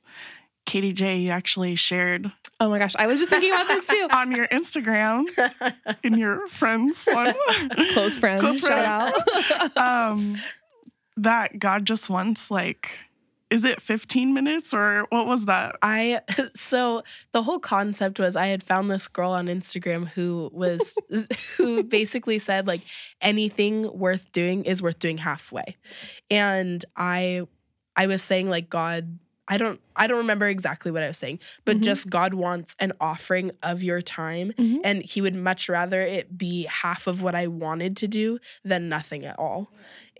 Katie 0.64 0.92
J 0.92 1.18
you 1.18 1.30
actually 1.30 1.74
shared 1.74 2.30
Oh 2.60 2.68
my 2.70 2.78
gosh, 2.78 2.94
I 2.96 3.08
was 3.08 3.18
just 3.18 3.30
thinking 3.30 3.50
about 3.50 3.66
this 3.66 3.86
too. 3.88 4.06
on 4.14 4.30
your 4.30 4.46
Instagram 4.48 5.24
in 6.04 6.16
your 6.16 6.46
friends 6.48 7.04
one. 7.06 7.34
Close 7.92 8.16
friends, 8.16 8.40
Close 8.40 8.60
shout 8.60 9.14
out. 9.16 9.76
um, 10.12 10.38
that 11.16 11.58
God 11.58 11.84
just 11.84 12.08
wants, 12.08 12.50
like, 12.50 12.90
is 13.52 13.64
it 13.64 13.80
15 13.82 14.32
minutes 14.32 14.72
or 14.72 15.06
what 15.10 15.26
was 15.26 15.44
that? 15.44 15.76
I 15.82 16.20
so 16.54 17.02
the 17.32 17.42
whole 17.42 17.58
concept 17.58 18.18
was 18.18 18.34
I 18.34 18.46
had 18.46 18.62
found 18.62 18.90
this 18.90 19.06
girl 19.08 19.30
on 19.32 19.46
Instagram 19.46 20.08
who 20.08 20.50
was 20.52 20.96
who 21.56 21.82
basically 21.82 22.38
said 22.38 22.66
like 22.66 22.80
anything 23.20 23.74
worth 23.96 24.32
doing 24.32 24.64
is 24.64 24.82
worth 24.82 24.98
doing 24.98 25.18
halfway. 25.18 25.76
And 26.30 26.84
I 26.96 27.42
I 27.94 28.06
was 28.06 28.22
saying 28.22 28.48
like 28.48 28.70
God 28.70 29.18
I 29.48 29.58
don't 29.58 29.80
I 29.96 30.06
don't 30.06 30.18
remember 30.18 30.46
exactly 30.46 30.90
what 30.90 31.02
I 31.02 31.08
was 31.08 31.18
saying, 31.18 31.40
but 31.66 31.78
Mhm. 31.78 31.82
just 31.82 32.08
God 32.08 32.32
wants 32.32 32.74
an 32.78 32.92
offering 33.00 33.50
of 33.62 33.82
your 33.82 34.00
time 34.00 34.52
Mhm. 34.58 34.78
and 34.84 35.02
he 35.02 35.20
would 35.20 35.34
much 35.34 35.68
rather 35.68 36.00
it 36.00 36.38
be 36.38 36.64
half 36.70 37.06
of 37.06 37.20
what 37.20 37.34
I 37.34 37.48
wanted 37.48 37.96
to 37.98 38.08
do 38.08 38.38
than 38.64 38.88
nothing 38.88 39.26
at 39.26 39.38
all. 39.38 39.70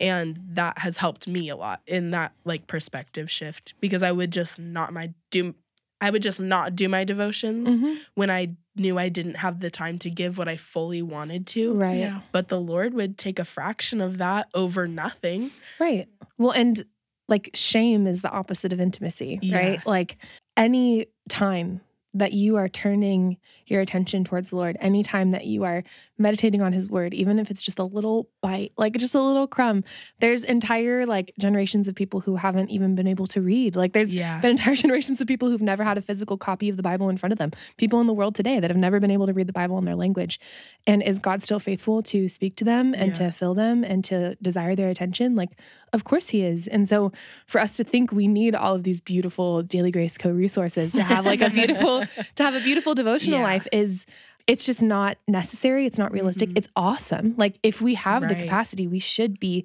And 0.03 0.39
that 0.55 0.79
has 0.79 0.97
helped 0.99 1.27
me 1.29 1.49
a 1.49 1.57
lot 1.57 1.81
in 1.87 2.11
that 2.11 2.33
like 2.45 2.67
perspective 2.67 3.31
shift 3.31 3.73
because 3.81 4.03
I 4.03 4.13
would 4.13 4.33
just 4.33 4.59
not 4.59 4.93
my 4.93 5.13
do 5.31 5.55
I 6.01 6.11
would 6.11 6.23
just 6.23 6.41
not 6.41 6.75
do 6.75 6.89
my 6.89 7.05
devotions 7.05 7.79
Mhm. 7.79 7.97
when 8.17 8.29
I 8.29 8.57
knew 8.75 8.99
I 8.99 9.09
didn't 9.09 9.37
have 9.37 9.61
the 9.61 9.71
time 9.71 9.99
to 10.01 10.11
give 10.11 10.37
what 10.37 10.49
I 10.49 10.57
fully 10.57 11.01
wanted 11.01 11.47
to. 11.49 11.73
Right. 11.75 11.99
Yeah. 12.01 12.23
But 12.33 12.49
the 12.49 12.61
Lord 12.61 12.93
would 12.95 13.17
take 13.17 13.39
a 13.39 13.45
fraction 13.45 14.01
of 14.01 14.19
that 14.19 14.49
over 14.53 14.89
nothing. 14.89 15.53
Right. 15.79 16.09
Well, 16.39 16.51
and 16.51 16.85
like 17.29 17.51
shame 17.55 18.09
is 18.09 18.21
the 18.23 18.31
opposite 18.33 18.73
of 18.73 18.81
intimacy, 18.81 19.39
Yeah. 19.43 19.57
right? 19.57 19.87
Like 19.87 20.17
any 20.57 21.07
time 21.29 21.81
that 22.15 22.33
you 22.33 22.57
are 22.57 22.69
turning 22.69 23.37
your 23.67 23.81
attention 23.81 24.25
towards 24.25 24.51
the 24.51 24.57
Lord, 24.57 24.77
any 24.81 25.03
time 25.05 25.31
that 25.31 25.47
you 25.47 25.63
are 25.65 25.85
meditating 26.23 26.63
on 26.63 26.73
his 26.73 26.89
word, 26.89 27.13
even 27.13 27.39
if 27.39 27.51
it's 27.51 27.61
just 27.63 27.79
a 27.79 27.85
little 27.85 28.29
bite, 28.41 28.73
like 28.79 28.97
just 28.97 29.15
a 29.15 29.21
little 29.21 29.47
crumb, 29.47 29.85
there's 30.21 30.45
entire 30.45 31.05
like 31.05 31.33
generations 31.39 31.89
of 31.89 31.95
people 31.95 32.21
who 32.21 32.37
haven't 32.37 32.71
even 32.71 32.95
been 32.95 33.07
able 33.07 33.27
to 33.29 33.41
read. 33.43 33.77
Like 33.77 33.93
there's 33.93 34.13
Yeah. 34.15 34.41
been 34.41 34.53
entire 34.53 34.75
generations 34.85 35.21
of 35.21 35.27
people 35.27 35.51
who've 35.51 35.61
never 35.61 35.85
had 35.85 35.99
a 35.99 36.03
physical 36.03 36.37
copy 36.39 36.69
of 36.69 36.77
the 36.77 36.83
Bible 36.83 37.09
in 37.09 37.17
front 37.17 37.33
of 37.33 37.39
them. 37.39 37.51
People 37.77 38.01
in 38.01 38.07
the 38.07 38.13
world 38.13 38.35
today 38.35 38.61
that 38.61 38.71
have 38.71 38.77
never 38.79 39.01
been 39.01 39.11
able 39.11 39.27
to 39.27 39.33
read 39.33 39.47
the 39.49 39.53
Bible 39.53 39.77
in 39.79 39.85
their 39.85 39.97
language. 39.97 40.39
And 40.87 41.03
is 41.03 41.19
God 41.19 41.43
still 41.43 41.61
faithful 41.61 42.03
to 42.05 42.29
speak 42.29 42.57
to 42.57 42.65
them 42.65 42.95
and 42.95 43.09
Yeah. 43.09 43.27
to 43.27 43.33
fill 43.33 43.55
them 43.55 43.85
and 43.85 44.05
to 44.05 44.37
desire 44.37 44.75
their 44.75 44.89
attention? 44.91 45.35
Like, 45.35 45.51
of 45.93 46.05
course 46.05 46.29
he 46.31 46.43
is. 46.43 46.69
And 46.69 46.89
so 46.89 47.13
for 47.47 47.61
us 47.61 47.77
to 47.77 47.85
think 47.85 48.13
we 48.13 48.27
need 48.29 48.55
all 48.55 48.75
of 48.75 48.83
these 48.85 49.01
beautiful 49.01 49.63
Daily 49.63 49.91
Grace 49.91 50.17
Co 50.17 50.31
resources 50.31 50.93
to 50.93 51.03
have 51.03 51.27
like 51.27 51.41
a 51.43 51.51
beautiful 51.51 52.05
to 52.37 52.43
have 52.43 52.55
a 52.55 52.61
beautiful 52.61 52.95
devotional 52.95 53.41
Yeah. 53.41 53.45
life 53.45 53.67
is 53.73 54.07
it's 54.47 54.65
just 54.65 54.83
not 54.83 55.17
necessary. 55.29 55.87
It's 55.87 55.99
not 55.99 56.13
realistic. 56.13 56.51
Mhm. 56.51 56.59
It's 56.59 56.69
awesome. 56.77 57.35
Like 57.37 57.59
if 57.63 57.81
we 57.81 57.95
have 57.95 58.29
the 58.29 58.35
capacity, 58.35 58.87
we 58.87 58.99
should 58.99 59.39
be 59.41 59.65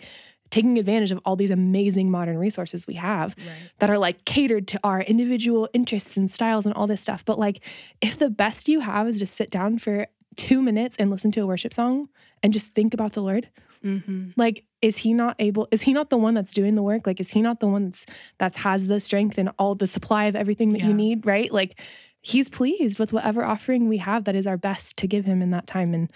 taking 0.49 0.77
advantage 0.79 1.11
of 1.11 1.19
all 1.25 1.35
these 1.35 1.51
amazing 1.51 2.09
modern 2.09 2.37
resources 2.37 2.87
we 2.87 2.93
have 2.93 3.35
Right. 3.37 3.71
that 3.79 3.89
are 3.89 3.97
like 3.97 4.23
catered 4.23 4.65
to 4.69 4.79
our 4.83 5.01
individual 5.01 5.67
interests 5.73 6.15
and 6.15 6.31
styles 6.31 6.65
and 6.65 6.73
all 6.73 6.87
this 6.87 7.01
stuff. 7.01 7.25
But 7.25 7.37
like, 7.37 7.59
if 8.01 8.17
the 8.17 8.29
best 8.29 8.69
you 8.69 8.79
have 8.79 9.07
is 9.09 9.19
to 9.19 9.25
sit 9.25 9.49
down 9.49 9.77
for 9.77 10.07
two 10.37 10.61
minutes 10.61 10.95
and 10.99 11.09
listen 11.11 11.31
to 11.31 11.41
a 11.41 11.45
worship 11.47 11.73
song 11.73 12.07
and 12.41 12.53
just 12.53 12.71
think 12.71 12.93
about 12.93 13.13
the 13.13 13.21
Lord, 13.21 13.49
Mm-hmm. 13.85 14.29
like, 14.37 14.63
is 14.81 14.97
he 14.97 15.13
not 15.13 15.35
able? 15.37 15.67
Is 15.71 15.83
he 15.83 15.93
not 15.93 16.09
the 16.09 16.17
one 16.17 16.33
that's 16.33 16.51
doing 16.51 16.73
the 16.75 16.81
work? 16.81 17.05
Like, 17.05 17.19
is 17.19 17.29
he 17.29 17.41
not 17.43 17.59
the 17.59 17.67
one 17.67 17.85
that's 17.85 18.05
that 18.39 18.55
has 18.57 18.87
the 18.87 18.99
strength 18.99 19.37
and 19.37 19.51
all 19.59 19.75
the 19.75 19.85
supply 19.85 20.25
of 20.25 20.35
everything 20.35 20.71
that 20.73 20.79
Yeah. 20.79 20.87
you 20.87 20.93
need? 20.95 21.25
Right? 21.27 21.51
Like, 21.53 21.79
he's 22.21 22.49
pleased 22.49 22.99
with 22.99 23.13
whatever 23.13 23.43
offering 23.43 23.87
we 23.87 23.97
have 23.97 24.23
that 24.25 24.35
is 24.35 24.47
our 24.47 24.57
best 24.57 24.97
to 24.97 25.07
give 25.07 25.25
him 25.25 25.41
in 25.41 25.51
that 25.51 25.67
time 25.67 25.93
and 25.93 26.11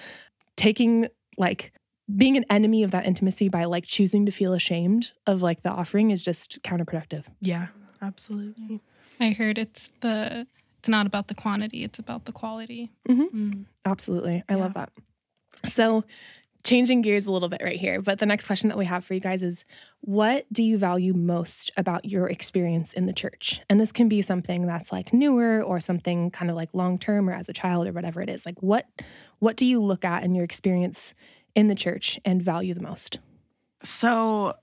taking 0.56 1.08
like 1.38 1.72
being 2.16 2.36
an 2.36 2.46
enemy 2.50 2.84
of 2.84 2.92
that 2.92 3.06
intimacy 3.06 3.48
by 3.48 3.64
like 3.64 3.86
choosing 3.86 4.26
to 4.26 4.32
feel 4.32 4.54
ashamed 4.54 5.12
of 5.26 5.42
like 5.42 5.64
the 5.64 5.70
offering 5.70 6.12
is 6.12 6.24
just 6.24 6.62
counterproductive. 6.64 7.26
Yeah, 7.40 7.68
absolutely. 8.02 8.82
I 9.20 9.32
heard 9.32 9.58
it's 9.58 9.92
the 10.02 10.48
it's 10.80 10.90
not 10.90 11.06
about 11.06 11.28
the 11.28 11.36
quantity, 11.36 11.84
it's 11.84 12.00
about 12.00 12.26
the 12.26 12.32
quality. 12.32 12.92
Mm. 13.08 13.66
Absolutely. 13.86 14.44
I 14.50 14.56
love 14.56 14.74
that. 14.74 14.90
So, 15.68 16.04
changing 16.64 17.02
gears 17.02 17.26
a 17.26 17.32
little 17.32 17.50
bit 17.50 17.62
right 17.64 17.80
here, 17.80 18.02
but 18.02 18.20
the 18.20 18.26
next 18.26 18.46
question 18.46 18.70
that 18.70 18.78
we 18.78 18.86
have 18.86 19.04
for 19.04 19.14
you 19.14 19.20
guys 19.20 19.42
is 19.42 19.66
what 20.02 20.46
do 20.52 20.64
you 20.64 20.78
value 20.78 21.14
most 21.14 21.72
about 21.78 22.06
your 22.06 22.28
experience 22.28 22.94
in 22.94 23.06
the 23.06 23.14
church? 23.14 23.62
And 23.70 23.80
this 23.80 23.92
can 23.92 24.08
be 24.10 24.22
something 24.22 24.66
that's 24.68 24.92
like 24.92 25.14
newer 25.14 25.62
or 25.62 25.80
something 25.80 26.32
kind 26.32 26.50
of 26.50 26.56
like 26.58 26.74
long 26.74 26.98
term 26.98 27.30
or 27.30 27.34
as 27.34 27.50
a 27.50 27.54
child 27.54 27.88
or 27.88 27.92
whatever 27.92 28.22
it 28.22 28.30
is. 28.30 28.46
Like 28.46 28.62
what 28.62 28.88
what 29.40 29.58
do 29.58 29.66
you 29.66 29.82
look 29.82 30.06
at 30.06 30.24
in 30.24 30.36
your 30.36 30.44
experience 30.44 31.14
in 31.56 31.68
the 31.68 31.76
church 31.76 32.20
and 32.24 32.42
value 32.42 32.74
the 32.74 32.82
most? 32.82 33.20
So, 33.84 34.54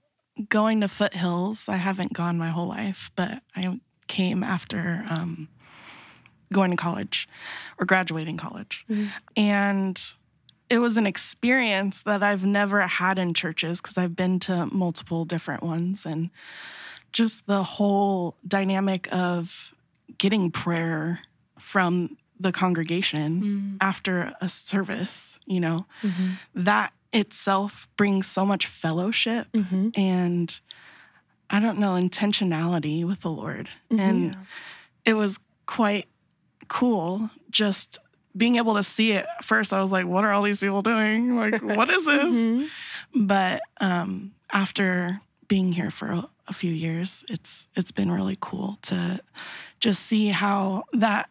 going 0.48 0.80
to 0.82 0.88
Foothills, 0.88 1.68
I 1.68 1.76
haven't 1.76 2.12
gone 2.12 2.38
my 2.38 2.50
whole 2.50 2.68
life, 2.68 3.10
but 3.16 3.42
I 3.56 3.80
came 4.06 4.44
after 4.44 5.04
um, 5.10 5.48
going 6.52 6.70
to 6.70 6.76
college 6.76 7.28
or 7.78 7.86
graduating 7.86 8.36
college. 8.36 8.86
Mhm. 8.88 9.10
And 9.36 10.12
it 10.70 10.78
was 10.78 10.96
an 10.96 11.06
experience 11.06 12.02
that 12.02 12.22
I've 12.22 12.44
never 12.44 12.86
had 12.86 13.18
in 13.18 13.34
churches 13.34 13.80
because 13.80 13.96
I've 13.98 14.14
been 14.16 14.38
to 14.40 14.66
multiple 14.66 15.24
different 15.24 15.62
ones. 15.62 16.04
And 16.06 16.30
just 17.12 17.46
the 17.46 17.62
whole 17.62 18.36
dynamic 18.46 19.08
of 19.12 19.72
getting 20.18 20.50
prayer 20.50 21.20
from 21.58 22.16
the 22.40 22.52
congregation 22.52 23.42
Mm. 23.42 23.76
after 23.80 24.32
a 24.40 24.48
service, 24.48 25.40
you 25.46 25.58
know, 25.60 25.86
that 26.54 26.92
itself 27.12 27.88
brings 27.96 28.26
so 28.26 28.44
much 28.44 28.66
fellowship 28.66 29.50
Mm-hmm. 29.52 29.88
and 29.94 30.60
I 31.50 31.60
don't 31.60 31.78
know, 31.78 31.94
intentionality 31.94 33.06
with 33.06 33.22
the 33.22 33.30
Lord. 33.30 33.70
Mhm. 33.90 33.98
And 34.00 34.36
it 35.06 35.14
was 35.14 35.38
quite 35.64 36.06
cool 36.68 37.30
just 37.50 37.98
being 38.38 38.56
able 38.56 38.74
to 38.74 38.82
see 38.82 39.12
it. 39.12 39.26
First, 39.42 39.72
I 39.72 39.82
was 39.82 39.92
like, 39.92 40.06
what 40.06 40.24
are 40.24 40.32
all 40.32 40.42
these 40.42 40.58
people 40.58 40.82
doing? 40.82 41.36
Like, 41.36 41.60
what 41.62 41.90
is 41.90 42.04
this? 42.06 42.34
Mm-hmm. 42.34 43.26
But 43.26 43.60
um, 43.80 44.32
after 44.52 45.20
being 45.48 45.72
here 45.72 45.90
for 45.90 46.06
a, 46.08 46.28
a 46.46 46.52
few 46.52 46.72
years, 46.72 47.24
it's 47.28 47.68
it's 47.74 47.90
been 47.90 48.10
really 48.10 48.38
cool 48.40 48.78
to 48.82 49.20
just 49.80 50.04
see 50.04 50.28
how 50.28 50.84
that 50.92 51.28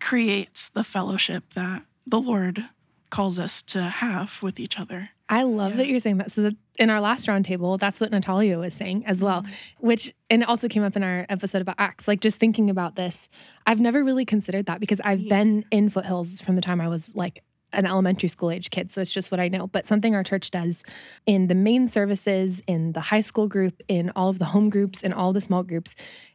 creates 0.00 0.68
the 0.70 0.84
fellowship 0.84 1.44
that 1.54 1.82
the 2.06 2.20
Lord 2.20 2.64
calls 3.10 3.38
us 3.38 3.62
to 3.62 3.82
have 3.82 4.42
with 4.42 4.58
each 4.58 4.78
other. 4.78 5.08
I 5.28 5.42
love 5.42 5.72
Yeah. 5.72 5.76
that 5.78 5.88
you're 5.88 6.00
saying 6.00 6.18
that. 6.18 6.30
So 6.30 6.42
that 6.42 6.54
in 6.78 6.90
our 6.90 7.00
last 7.00 7.26
roundtable, 7.26 7.78
that's 7.78 8.00
what 8.00 8.10
Natalia 8.10 8.58
was 8.58 8.74
saying 8.74 9.04
as 9.06 9.20
well, 9.22 9.42
mm-hmm. 9.42 9.86
which 9.86 10.14
and 10.30 10.42
it 10.42 10.48
also 10.48 10.68
came 10.68 10.82
up 10.84 10.96
in 10.96 11.02
our 11.02 11.26
episode 11.28 11.62
about 11.62 11.76
Acts. 11.78 12.06
Like 12.06 12.20
just 12.20 12.36
thinking 12.36 12.70
about 12.70 12.96
this, 12.96 13.28
I've 13.66 13.80
never 13.80 14.04
really 14.04 14.24
considered 14.24 14.66
that 14.66 14.78
because 14.80 15.00
I've 15.04 15.20
Yeah. 15.20 15.36
been 15.38 15.64
in 15.70 15.88
foothills 15.90 16.40
from 16.40 16.54
the 16.54 16.62
time 16.62 16.80
I 16.80 16.88
was 16.88 17.14
like 17.14 17.42
an 17.72 17.84
elementary 17.84 18.28
school 18.28 18.50
age 18.52 18.70
kid. 18.70 18.92
So 18.92 19.00
it's 19.00 19.10
just 19.10 19.30
what 19.32 19.40
I 19.40 19.48
know. 19.48 19.66
But 19.66 19.86
something 19.86 20.14
our 20.14 20.22
church 20.22 20.50
does 20.52 20.82
in 21.26 21.48
the 21.48 21.54
main 21.54 21.88
services, 21.88 22.62
in 22.68 22.92
the 22.92 23.00
high 23.00 23.20
school 23.20 23.48
group, 23.48 23.82
in 23.88 24.12
all 24.14 24.28
of 24.28 24.38
the 24.38 24.46
home 24.46 24.70
groups, 24.70 25.02
in 25.02 25.12
all 25.12 25.32
the 25.32 25.40
small 25.40 25.64
groups, 25.64 25.94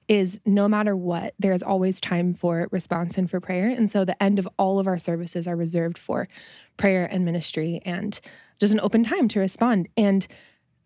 is 0.10 0.42
no 0.46 0.68
matter 0.68 0.96
what, 0.96 1.34
there's 1.40 1.64
always 1.64 2.02
time 2.02 2.34
for 2.34 2.68
response 2.72 3.18
and 3.18 3.32
for 3.32 3.40
prayer. 3.40 3.70
And 3.70 3.90
so 3.90 4.04
the 4.04 4.22
end 4.22 4.40
of 4.40 4.50
all 4.60 4.78
of 4.78 4.88
our 4.88 4.98
services 4.98 5.48
are 5.48 5.56
reserved 5.56 5.98
for 5.98 6.28
prayer 6.76 7.08
and 7.10 7.24
ministry 7.24 7.82
and 7.86 8.20
just 8.60 8.74
an 8.74 8.80
open 8.80 9.04
time 9.04 9.28
to 9.30 9.40
respond. 9.40 9.90
And 9.98 10.28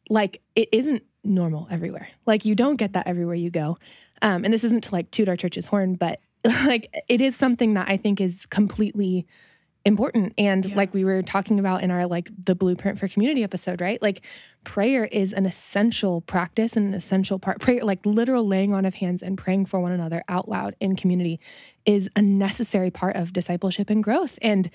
like 0.10 0.42
it 0.56 0.70
isn't 0.72 1.04
normal 1.24 1.68
everywhere. 1.72 2.08
Like 2.26 2.46
you 2.46 2.56
don't 2.56 2.76
get 2.76 2.94
that 2.94 3.08
everywhere 3.08 3.36
you 3.36 3.50
go. 3.50 3.78
Um, 4.22 4.44
and 4.46 4.54
this 4.54 4.64
isn't 4.64 4.84
to 4.86 4.92
like 4.92 5.12
toot 5.12 5.28
our 5.28 5.36
church's 5.36 5.68
horn, 5.68 5.96
but 5.96 6.20
like 6.44 6.94
it 7.10 7.22
is 7.22 7.36
something 7.36 7.74
that 7.74 7.90
I 7.90 7.98
think 7.98 8.22
is 8.22 8.46
completely 8.46 9.26
important. 9.84 10.34
And 10.38 10.66
Yeah. 10.66 10.76
like 10.76 10.94
we 10.94 11.04
were 11.06 11.22
talking 11.22 11.60
about 11.60 11.84
in 11.84 11.92
our 11.92 12.08
like 12.08 12.30
the 12.44 12.56
blueprint 12.56 12.98
for 13.00 13.08
community 13.08 13.44
episode, 13.44 13.82
right? 13.82 14.02
Like 14.02 14.22
prayer 14.64 15.06
is 15.06 15.32
an 15.32 15.46
essential 15.46 16.22
practice 16.22 16.76
and 16.76 16.88
an 16.88 16.94
essential 16.96 17.38
part. 17.38 17.60
Prayer, 17.60 17.82
like 17.82 18.04
literal 18.04 18.48
laying 18.48 18.74
on 18.74 18.86
of 18.86 18.96
hands 18.96 19.22
and 19.22 19.38
praying 19.38 19.66
for 19.68 19.80
one 19.80 19.92
another 19.92 20.24
out 20.28 20.50
loud 20.50 20.76
in 20.80 20.96
community 20.96 21.40
is 21.86 22.10
a 22.16 22.22
necessary 22.22 22.90
part 22.90 23.16
of 23.16 23.32
discipleship 23.32 23.92
and 23.92 24.04
growth. 24.04 24.40
And 24.42 24.72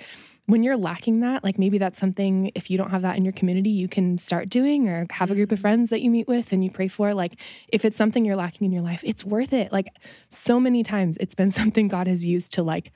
when 0.50 0.62
you're 0.62 0.76
lacking 0.76 1.20
that, 1.20 1.44
like 1.44 1.58
maybe 1.58 1.78
that's 1.78 1.98
something, 1.98 2.50
if 2.54 2.70
you 2.70 2.78
don't 2.78 2.90
have 2.90 3.02
that 3.02 3.16
in 3.16 3.24
your 3.24 3.32
community, 3.32 3.70
you 3.70 3.88
can 3.88 4.18
start 4.18 4.48
doing 4.48 4.88
or 4.88 5.06
have 5.10 5.30
a 5.30 5.34
group 5.34 5.52
of 5.52 5.60
friends 5.60 5.90
that 5.90 6.00
you 6.00 6.10
meet 6.10 6.26
with 6.26 6.52
and 6.52 6.64
you 6.64 6.70
pray 6.70 6.88
for. 6.88 7.14
Like 7.14 7.38
if 7.68 7.84
it's 7.84 7.96
something 7.96 8.24
you're 8.24 8.36
lacking 8.36 8.64
in 8.64 8.72
your 8.72 8.82
life, 8.82 9.00
it's 9.04 9.24
worth 9.24 9.52
it. 9.52 9.72
Like 9.72 9.88
so 10.28 10.58
many 10.58 10.82
times 10.82 11.16
it's 11.20 11.34
been 11.34 11.50
something 11.60 11.88
God 11.88 12.06
has 12.06 12.24
used 12.24 12.52
to 12.54 12.62
like, 12.62 12.92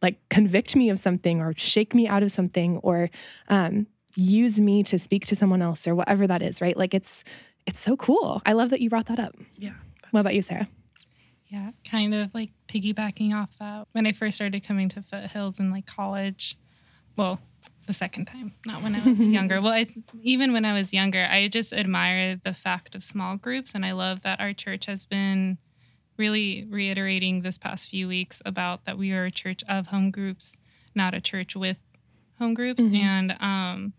like 0.00 0.16
convict 0.28 0.74
me 0.74 0.90
of 0.90 0.98
something 0.98 1.40
or 1.40 1.54
shake 1.56 1.94
me 1.94 2.08
out 2.08 2.22
of 2.22 2.32
something 2.32 2.78
or 2.78 3.10
um, 3.48 3.86
use 4.16 4.60
me 4.60 4.82
to 4.82 4.98
speak 4.98 5.26
to 5.26 5.36
someone 5.36 5.62
else 5.62 5.86
or 5.86 5.94
whatever 5.94 6.26
that 6.26 6.42
is, 6.42 6.60
right? 6.60 6.76
Like 6.76 6.94
it's, 6.94 7.22
it's 7.66 7.80
so 7.80 7.96
cool. 7.96 8.42
I 8.44 8.54
love 8.54 8.70
that 8.70 8.80
you 8.80 8.90
brought 8.90 9.06
that 9.06 9.20
up. 9.20 9.36
Yeah. 9.56 9.74
What 10.10 10.20
about 10.20 10.34
you, 10.34 10.42
Sara? 10.42 10.68
Yeah, 11.46 11.72
kind 11.88 12.14
of 12.14 12.34
like 12.34 12.50
piggybacking 12.66 13.34
off 13.34 13.58
that. 13.58 13.86
When 13.92 14.06
I 14.06 14.12
first 14.12 14.36
started 14.36 14.66
coming 14.66 14.88
to 14.88 15.02
Foothills 15.02 15.60
in 15.60 15.70
like 15.70 15.84
college, 15.84 16.56
well, 17.16 17.40
the 17.86 17.92
second 17.92 18.26
time, 18.26 18.54
not 18.64 18.82
when 18.82 18.94
I 18.94 19.08
was 19.08 19.20
younger. 19.26 19.60
Well, 19.60 19.72
I, 19.72 19.86
even 20.22 20.52
when 20.52 20.64
I 20.64 20.72
was 20.72 20.92
younger, 20.92 21.26
I 21.30 21.48
just 21.48 21.72
admire 21.72 22.40
the 22.42 22.54
fact 22.54 22.94
of 22.94 23.02
small 23.02 23.36
groups, 23.36 23.74
and 23.74 23.84
I 23.84 23.92
love 23.92 24.22
that 24.22 24.40
our 24.40 24.52
church 24.52 24.86
has 24.86 25.04
been 25.04 25.58
really 26.16 26.66
reiterating 26.68 27.42
this 27.42 27.58
past 27.58 27.90
few 27.90 28.06
weeks 28.06 28.42
about 28.44 28.84
that 28.84 28.98
we 28.98 29.12
are 29.12 29.24
a 29.24 29.30
church 29.30 29.62
of 29.68 29.88
home 29.88 30.10
groups, 30.10 30.56
not 30.94 31.14
a 31.14 31.20
church 31.20 31.56
with 31.56 31.78
home 32.38 32.54
groups. 32.54 32.82
And 32.82 33.34
um, 33.40 33.92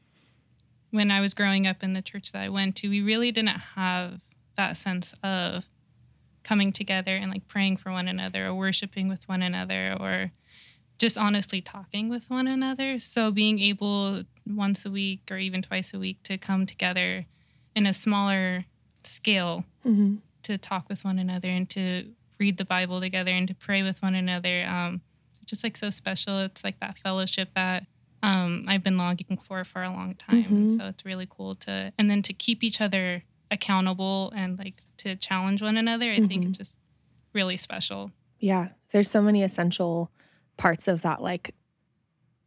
when 0.92 1.10
I 1.12 1.22
was 1.22 1.34
growing 1.34 1.66
up 1.66 1.84
in 1.84 1.94
the 1.94 2.02
church 2.02 2.32
that 2.32 2.42
I 2.42 2.50
went 2.50 2.76
to, 2.78 2.90
we 2.90 3.02
really 3.02 3.32
didn't 3.32 3.60
have 3.76 4.22
that 4.56 4.78
sense 4.78 5.16
of 5.24 5.66
coming 6.44 6.72
together 6.72 7.16
and 7.16 7.32
like 7.32 7.48
praying 7.48 7.78
for 7.78 7.92
one 7.92 8.08
another 8.08 8.48
or 8.48 8.54
worshiping 8.54 9.08
with 9.08 9.28
one 9.28 9.42
another 9.42 9.98
or 10.00 10.32
just 11.00 11.18
honestly 11.18 11.60
talking 11.62 12.10
with 12.10 12.30
one 12.30 12.48
another. 12.48 13.00
So 13.00 13.32
being 13.32 13.60
able 13.60 14.24
once 14.48 14.86
a 14.86 14.92
week 14.92 15.22
or 15.32 15.38
even 15.38 15.62
twice 15.62 15.94
a 15.94 16.00
week 16.00 16.22
to 16.24 16.38
come 16.38 16.66
together 16.66 17.26
in 17.76 17.86
a 17.86 17.94
smaller 17.94 18.66
scale 19.04 19.66
Mm-hmm. 19.86 20.16
to 20.44 20.58
talk 20.58 20.88
with 20.88 21.04
one 21.04 21.20
another 21.20 21.50
and 21.50 21.70
to 21.72 22.14
read 22.40 22.58
the 22.58 22.64
Bible 22.66 23.02
together 23.02 23.32
and 23.32 23.48
to 23.50 23.54
pray 23.54 23.84
with 23.84 24.02
one 24.02 24.16
another. 24.16 24.64
Um, 24.66 25.02
just 25.46 25.62
like 25.64 25.76
so 25.76 25.90
special. 25.90 26.40
It's 26.40 26.64
like 26.64 26.80
that 26.80 26.98
fellowship 26.98 27.50
that 27.56 27.86
um, 28.22 28.64
I've 28.70 28.82
been 28.84 28.98
longing 28.98 29.38
for 29.42 29.66
for 29.66 29.84
a 29.84 29.90
long 29.90 30.16
time. 30.16 30.46
And 30.46 30.70
Mhm. 30.70 30.78
so 30.78 30.86
it's 30.88 31.04
really 31.04 31.28
cool 31.30 31.56
to, 31.56 31.92
and 31.98 32.10
then 32.10 32.22
to 32.22 32.32
keep 32.34 32.64
each 32.64 32.80
other 32.80 33.24
accountable 33.52 34.32
and 34.36 34.58
like 34.58 34.82
to 34.98 35.18
challenge 35.18 35.62
one 35.62 35.76
another. 35.76 36.10
I 36.12 36.26
think 36.26 36.44
Mhm. 36.46 36.50
it's 36.50 36.58
just 36.60 36.76
really 37.34 37.58
special. 37.58 38.12
Yeah, 38.40 38.70
there's 38.92 39.12
so 39.12 39.22
many 39.22 39.44
essential 39.44 40.10
parts 40.58 40.88
of 40.88 41.02
that 41.02 41.22
like 41.22 41.56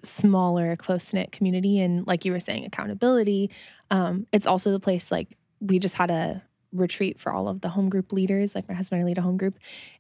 smaller 0.02 0.76
close 0.76 1.12
knit 1.12 1.32
community 1.32 1.80
and 1.80 2.06
like 2.06 2.24
you 2.24 2.32
were 2.32 2.40
saying 2.40 2.64
accountability. 2.64 3.50
Um 3.90 4.26
it's 4.32 4.46
also 4.46 4.70
the 4.70 4.80
place 4.80 5.10
like 5.10 5.36
we 5.60 5.78
just 5.78 5.94
had 5.94 6.10
a 6.10 6.42
retreat 6.72 7.18
for 7.18 7.32
all 7.32 7.48
of 7.48 7.60
the 7.60 7.70
home 7.70 7.88
group 7.88 8.12
leaders 8.12 8.54
like 8.54 8.68
my 8.68 8.74
husband 8.74 9.00
and 9.00 9.06
I 9.06 9.08
lead 9.08 9.18
a 9.18 9.22
home 9.22 9.36
group. 9.36 9.56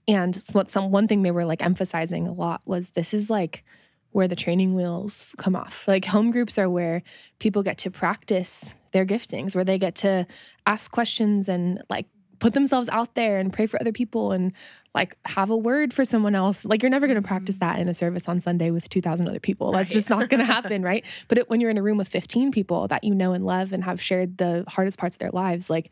And 0.06 0.42
what 0.52 0.70
some 0.70 0.90
one 0.90 1.08
thing 1.08 1.22
they 1.22 1.30
were 1.30 1.44
like 1.44 1.62
emphasizing 1.62 2.26
a 2.26 2.32
lot 2.32 2.60
was 2.64 2.90
this 2.90 3.14
is 3.14 3.30
like 3.30 3.64
where 4.10 4.28
the 4.28 4.36
training 4.36 4.74
wheels 4.74 5.34
come 5.38 5.54
off. 5.54 5.84
Like 5.86 6.06
home 6.06 6.30
groups 6.30 6.58
are 6.58 6.70
where 6.70 7.02
people 7.38 7.62
get 7.62 7.78
to 7.78 7.90
practice 7.90 8.74
their 8.92 9.04
giftings 9.04 9.54
where 9.54 9.64
they 9.64 9.78
get 9.78 9.94
to 9.96 10.26
ask 10.66 10.90
questions 10.90 11.48
and 11.48 11.82
like 11.90 12.06
put 12.38 12.54
themselves 12.54 12.88
out 12.88 13.14
there 13.14 13.38
and 13.38 13.52
pray 13.52 13.66
for 13.66 13.80
other 13.80 13.92
people 13.92 14.32
and 14.32 14.52
like 14.94 15.16
have 15.26 15.50
a 15.50 15.56
word 15.56 15.92
for 15.92 16.04
someone 16.04 16.34
else. 16.34 16.64
Like 16.64 16.82
you're 16.82 16.90
never 16.90 17.06
going 17.06 17.20
to 17.20 17.26
practice 17.26 17.56
that 17.56 17.78
in 17.78 17.88
a 17.88 17.94
service 17.94 18.28
on 18.28 18.40
Sunday 18.40 18.70
with 18.70 18.88
2,000 18.88 19.28
other 19.28 19.40
people. 19.40 19.72
That's 19.72 19.90
Right. 19.90 19.94
just 19.94 20.08
not 20.10 20.28
going 20.30 20.38
to 20.46 20.52
happen, 20.52 20.82
right? 20.82 21.04
But 21.28 21.38
it, 21.38 21.50
when 21.50 21.60
you're 21.60 21.70
in 21.70 21.78
a 21.78 21.82
room 21.82 21.98
with 21.98 22.08
15 22.08 22.50
people 22.50 22.88
that 22.88 23.04
you 23.04 23.14
know 23.14 23.32
and 23.32 23.44
love 23.44 23.72
and 23.72 23.84
have 23.84 24.00
shared 24.00 24.38
the 24.38 24.64
hardest 24.68 24.98
parts 24.98 25.16
of 25.16 25.20
their 25.20 25.30
lives, 25.32 25.68
like 25.68 25.90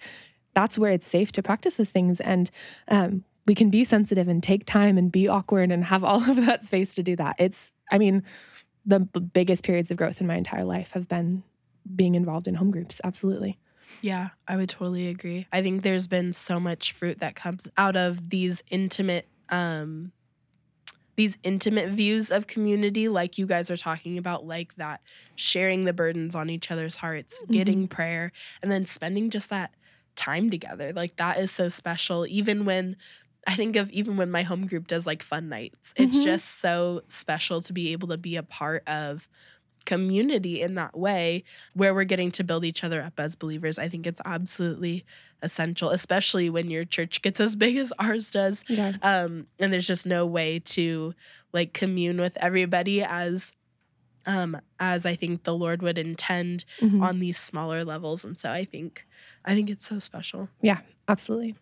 that's 0.54 0.78
where 0.78 0.92
it's 0.92 1.06
safe 1.06 1.32
to 1.32 1.42
practice 1.42 1.74
those 1.74 1.90
things. 1.90 2.20
And 2.20 2.50
um, 2.88 3.24
we 3.46 3.54
can 3.54 3.68
be 3.70 3.84
sensitive 3.84 4.26
and 4.28 4.42
take 4.42 4.64
time 4.64 4.96
and 4.96 5.12
be 5.12 5.28
awkward 5.28 5.70
and 5.70 5.84
have 5.84 6.02
all 6.04 6.22
of 6.30 6.46
that 6.46 6.64
space 6.64 6.94
to 6.94 7.02
do 7.02 7.14
that. 7.16 7.36
It's, 7.38 7.72
I 7.90 7.98
mean, 7.98 8.22
the 8.86 9.00
biggest 9.00 9.64
periods 9.64 9.90
of 9.90 9.96
growth 9.96 10.20
in 10.20 10.26
my 10.26 10.36
entire 10.36 10.64
life 10.64 10.92
have 10.92 11.08
been 11.08 11.42
being 11.94 12.14
involved 12.14 12.48
in 12.48 12.54
home 12.54 12.70
groups. 12.70 13.00
Absolutely. 13.04 13.58
Yeah, 14.00 14.30
I 14.46 14.56
would 14.56 14.68
totally 14.68 15.08
agree. 15.08 15.46
I 15.52 15.62
think 15.62 15.82
there's 15.82 16.06
been 16.06 16.32
so 16.32 16.60
much 16.60 16.92
fruit 16.92 17.20
that 17.20 17.34
comes 17.34 17.68
out 17.76 17.96
of 17.96 18.30
these 18.30 18.62
intimate 18.70 19.28
um 19.50 20.12
these 21.16 21.38
intimate 21.44 21.90
views 21.90 22.30
of 22.30 22.46
community 22.48 23.08
like 23.08 23.38
you 23.38 23.46
guys 23.46 23.70
are 23.70 23.76
talking 23.76 24.18
about 24.18 24.44
like 24.44 24.74
that 24.76 25.00
sharing 25.36 25.84
the 25.84 25.92
burdens 25.92 26.34
on 26.34 26.50
each 26.50 26.70
other's 26.70 26.96
hearts, 26.96 27.40
getting 27.50 27.86
prayer 27.86 28.32
and 28.62 28.70
then 28.70 28.84
spending 28.84 29.30
just 29.30 29.50
that 29.50 29.74
time 30.16 30.50
together. 30.50 30.92
Like 30.92 31.16
that 31.16 31.38
is 31.38 31.52
so 31.52 31.68
special 31.68 32.26
even 32.26 32.64
when 32.64 32.96
I 33.46 33.54
think 33.54 33.76
of 33.76 33.90
even 33.90 34.16
when 34.16 34.30
my 34.30 34.42
home 34.42 34.66
group 34.66 34.88
does 34.88 35.06
like 35.06 35.22
fun 35.22 35.48
nights. 35.48 35.92
It's 35.96 36.18
Mhm. 36.18 36.24
just 36.24 36.46
so 36.60 37.02
special 37.06 37.60
to 37.62 37.72
be 37.72 37.92
able 37.92 38.08
to 38.08 38.16
be 38.18 38.36
a 38.36 38.42
part 38.42 38.82
of 38.88 39.28
community 39.84 40.60
in 40.62 40.74
that 40.74 40.96
way 40.96 41.44
where 41.74 41.94
we're 41.94 42.04
getting 42.04 42.30
to 42.32 42.44
build 42.44 42.64
each 42.64 42.82
other 42.84 43.02
up 43.02 43.14
as 43.18 43.34
believers. 43.36 43.78
I 43.78 43.88
think 43.88 44.06
it's 44.06 44.20
absolutely 44.24 45.04
essential, 45.42 45.90
especially 45.90 46.48
when 46.50 46.70
your 46.70 46.84
church 46.84 47.20
gets 47.22 47.38
as 47.40 47.54
big 47.56 47.76
as 47.76 47.92
ours 47.98 48.30
does. 48.30 48.64
Yeah. 48.68 48.94
Um, 49.02 49.46
and 49.58 49.72
there's 49.72 49.86
just 49.86 50.06
no 50.06 50.24
way 50.26 50.58
to 50.60 51.14
like 51.52 51.72
commune 51.74 52.18
with 52.18 52.36
everybody 52.38 53.02
as 53.02 53.52
um 54.26 54.58
as 54.80 55.04
I 55.04 55.14
think 55.14 55.42
the 55.44 55.54
Lord 55.54 55.82
would 55.82 55.98
intend 55.98 56.64
Mhm. 56.80 57.02
on 57.02 57.20
these 57.20 57.36
smaller 57.38 57.84
levels. 57.84 58.24
And 58.24 58.38
so 58.38 58.50
I 58.50 58.64
think 58.64 59.06
I 59.44 59.54
think 59.54 59.68
it's 59.68 59.86
so 59.86 59.98
special. 59.98 60.48
Yeah, 60.62 60.80
absolutely. 61.08 61.56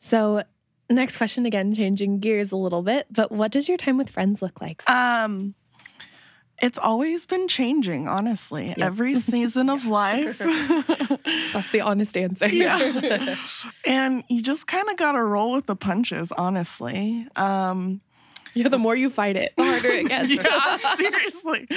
So, 0.00 0.42
next 0.90 1.16
question 1.16 1.46
again, 1.46 1.72
changing 1.76 2.18
gears 2.18 2.50
a 2.50 2.56
little 2.56 2.82
bit, 2.82 3.06
but 3.08 3.30
what 3.30 3.52
does 3.52 3.68
your 3.68 3.78
time 3.78 3.96
with 3.96 4.10
friends 4.10 4.42
look 4.42 4.60
like? 4.60 4.82
Um, 4.90 5.54
it's 6.62 6.78
always 6.78 7.26
been 7.26 7.48
changing, 7.48 8.06
honestly. 8.06 8.68
Yep. 8.68 8.78
Every 8.78 9.14
season 9.16 9.68
of 9.68 9.84
life. 9.84 10.38
That's 10.38 11.72
the 11.72 11.80
honest 11.82 12.16
answer. 12.16 12.48
Yeah. 12.48 13.36
and 13.86 14.22
you 14.30 14.40
just 14.40 14.68
kind 14.68 14.88
of 14.88 14.96
got 14.96 15.12
to 15.12 15.22
roll 15.22 15.52
with 15.52 15.66
the 15.66 15.76
punches, 15.76 16.30
honestly. 16.32 17.26
Um, 17.34 18.00
yeah, 18.54 18.68
the 18.68 18.78
more 18.78 18.94
you 18.94 19.10
fight 19.10 19.36
it, 19.36 19.52
the 19.56 19.64
harder 19.64 19.88
it 19.88 20.08
gets. 20.08 20.30
yeah, 20.30 20.76
seriously. 20.94 21.68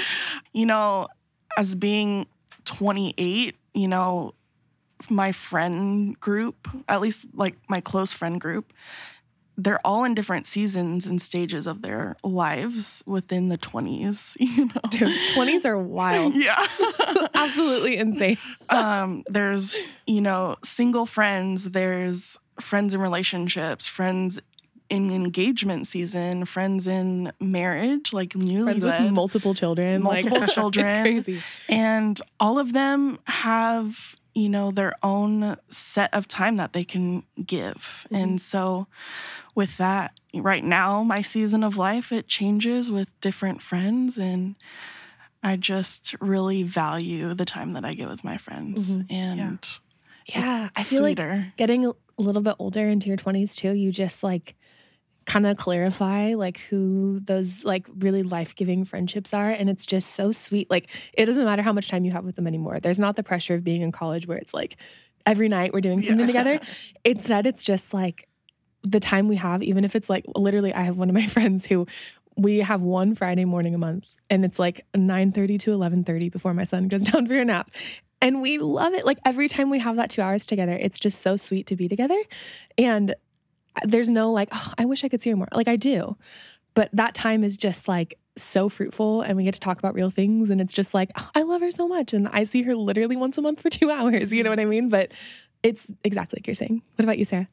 You 0.54 0.68
know, 0.68 1.08
as 1.58 1.74
being 1.74 2.28
28, 2.66 3.56
you 3.74 3.88
know, 3.88 4.36
my 5.10 5.32
friend 5.32 6.20
group, 6.20 6.68
at 6.88 7.02
least 7.02 7.26
like 7.34 7.56
my 7.70 7.82
close 7.82 8.12
friend 8.14 8.40
group, 8.40 8.72
they're 9.58 9.86
all 9.86 10.04
in 10.04 10.14
different 10.14 10.48
seasons 10.48 11.06
and 11.06 11.22
stages 11.22 11.68
of 11.68 11.82
their 11.82 12.16
lives 12.24 13.04
within 13.06 13.50
the 13.50 13.58
20s, 13.58 14.36
you 14.40 14.66
know. 14.66 14.82
Dude, 14.90 15.10
20s 15.34 15.66
are 15.66 15.78
wild. 15.78 16.34
Yeah. 16.46 16.68
Absolutely 17.34 17.98
insane. 17.98 18.38
um, 18.70 19.24
there's, 19.28 19.74
you 20.06 20.22
know, 20.22 20.58
single 20.64 21.06
friends, 21.06 21.72
there's 21.72 22.38
friends 22.60 22.94
in 22.94 23.02
relationships, 23.02 23.88
friends 23.88 24.40
in 24.90 25.12
engagement 25.12 25.88
season, 25.88 26.46
friends 26.46 26.88
in 26.88 27.32
marriage, 27.40 28.14
like 28.14 28.34
Friends 28.34 28.84
with 28.86 29.12
multiple 29.12 29.54
children. 29.54 30.04
Multiple 30.04 30.40
like, 30.40 30.50
children. 30.50 30.86
It's 30.86 31.26
crazy. 31.26 31.42
and 31.70 32.20
all 32.40 32.60
of 32.60 32.74
them 32.74 33.18
have 33.26 34.16
you 34.36 34.50
know 34.50 34.70
their 34.70 34.94
own 35.02 35.56
set 35.70 36.14
of 36.14 36.28
time 36.28 36.58
that 36.58 36.74
they 36.74 36.84
can 36.84 37.24
give 37.46 38.06
and 38.12 38.40
so 38.42 38.86
with 39.56 39.78
that 39.78 40.12
right 40.36 40.64
now 40.64 41.02
my 41.04 41.22
season 41.22 41.64
of 41.64 41.78
life 41.78 42.12
it 42.12 42.28
changes 42.28 42.92
with 42.92 43.10
different 43.22 43.62
friends 43.62 44.18
and 44.18 44.56
i 45.42 45.56
just 45.56 46.14
really 46.20 46.64
value 46.64 47.34
the 47.34 47.46
time 47.46 47.72
that 47.72 47.86
i 47.86 47.94
get 47.94 48.10
with 48.10 48.24
my 48.24 48.38
friends 48.38 48.92
Mhm. 48.92 49.06
and 49.10 49.68
Yeah. 50.28 50.70
I 50.76 50.82
it's 50.82 50.90
feel 50.90 51.04
like 51.04 51.20
getting 51.56 51.86
a 51.86 51.94
little 52.18 52.42
bit 52.42 52.56
older 52.60 52.90
into 52.90 53.08
your 53.08 53.18
20s 53.18 53.56
too, 53.56 53.72
you 53.74 53.92
just 53.92 54.24
like 54.24 54.56
kind 55.26 55.48
of 55.48 55.58
clarify 55.58 56.36
like 56.36 56.60
who 56.60 57.20
those 57.24 57.64
like 57.64 57.88
really 57.98 58.22
life-giving 58.22 58.86
friendships 58.86 59.34
are 59.34 59.50
and 59.50 59.70
it's 59.70 59.86
just 59.86 60.12
so 60.12 60.32
sweet. 60.32 60.70
Like 60.70 60.88
it 61.14 61.26
doesn't 61.26 61.44
matter 61.44 61.64
how 61.64 61.74
much 61.74 61.88
time 61.90 62.06
you 62.06 62.12
have 62.12 62.24
with 62.24 62.36
them 62.36 62.46
anymore. 62.46 62.80
There's 62.80 63.00
not 63.00 63.16
the 63.16 63.24
pressure 63.24 63.56
of 63.56 63.64
being 63.64 63.82
in 63.82 63.92
college 63.92 64.28
where 64.28 64.38
it's 64.38 64.54
like 64.54 64.78
every 65.26 65.50
night 65.50 65.74
we're 65.74 65.82
doing 65.82 66.02
something 66.02 66.20
Yeah. 66.20 66.26
together. 66.28 66.60
Instead 67.06 67.48
it's 67.48 67.64
just 67.64 67.94
like 67.94 68.28
the 68.84 69.00
time 69.00 69.28
we 69.28 69.36
have 69.38 69.64
even 69.64 69.84
if 69.84 69.96
it's 69.96 70.10
like 70.12 70.26
literally 70.36 70.72
I 70.74 70.84
have 70.84 70.98
one 70.98 71.10
of 71.10 71.16
my 71.16 71.26
friends 71.36 71.66
who 71.66 71.88
we 72.38 72.60
have 72.60 72.82
one 72.82 73.16
Friday 73.16 73.46
morning 73.46 73.74
a 73.74 73.78
month 73.80 74.08
and 74.30 74.46
it's 74.46 74.60
like 74.60 74.86
9:30 74.96 75.58
to 75.62 75.72
11:30 75.72 76.32
before 76.32 76.54
my 76.54 76.66
son 76.66 76.88
goes 76.88 77.04
down 77.12 77.26
for 77.26 77.36
a 77.36 77.46
nap. 77.46 77.72
And 78.22 78.42
we 78.42 78.58
love 78.60 78.94
it. 78.94 79.06
Like 79.06 79.20
every 79.26 79.48
time 79.48 79.70
we 79.70 79.80
have 79.80 79.98
that 79.98 80.10
2 80.10 80.22
hours 80.22 80.46
together, 80.46 80.72
it's 80.74 80.98
just 81.00 81.22
so 81.22 81.36
sweet 81.38 81.66
to 81.68 81.76
be 81.76 81.88
together. 81.88 82.20
And 82.78 83.16
there's 83.84 84.10
no 84.10 84.32
like, 84.32 84.50
oh, 84.52 84.74
I 84.78 84.86
wish 84.86 85.04
I 85.04 85.10
could 85.10 85.22
see 85.22 85.30
her 85.32 85.36
more. 85.36 85.48
Like 85.54 85.68
I 85.68 85.76
do. 85.76 86.18
But 86.74 86.90
that 86.94 87.14
time 87.14 87.44
is 87.44 87.58
just 87.58 87.88
like 87.88 88.18
so 88.38 88.68
fruitful 88.68 89.22
and 89.22 89.38
we 89.38 89.46
get 89.46 89.54
to 89.54 89.60
talk 89.60 89.80
about 89.80 89.94
real 89.94 90.10
things 90.10 90.50
and 90.50 90.60
it's 90.60 90.74
just 90.74 90.94
like, 90.94 91.12
oh, 91.18 91.30
I 91.34 91.44
love 91.44 91.62
her 91.62 91.72
so 91.72 91.88
much 91.88 92.14
and 92.14 92.28
I 92.28 92.44
see 92.44 92.64
her 92.64 92.76
literally 92.76 93.16
once 93.16 93.38
a 93.38 93.42
month 93.42 93.62
for 93.62 93.70
2 93.72 93.90
hours, 93.90 94.34
you 94.34 94.44
know 94.44 94.50
what 94.50 94.60
I 94.60 94.66
mean? 94.66 94.90
But 94.90 95.12
it's 95.64 95.88
exactly 96.04 96.40
like 96.40 96.48
you're 96.48 96.54
saying. 96.54 96.82
What 96.96 97.04
about 97.04 97.18
you, 97.18 97.26
Sara? 97.26 97.48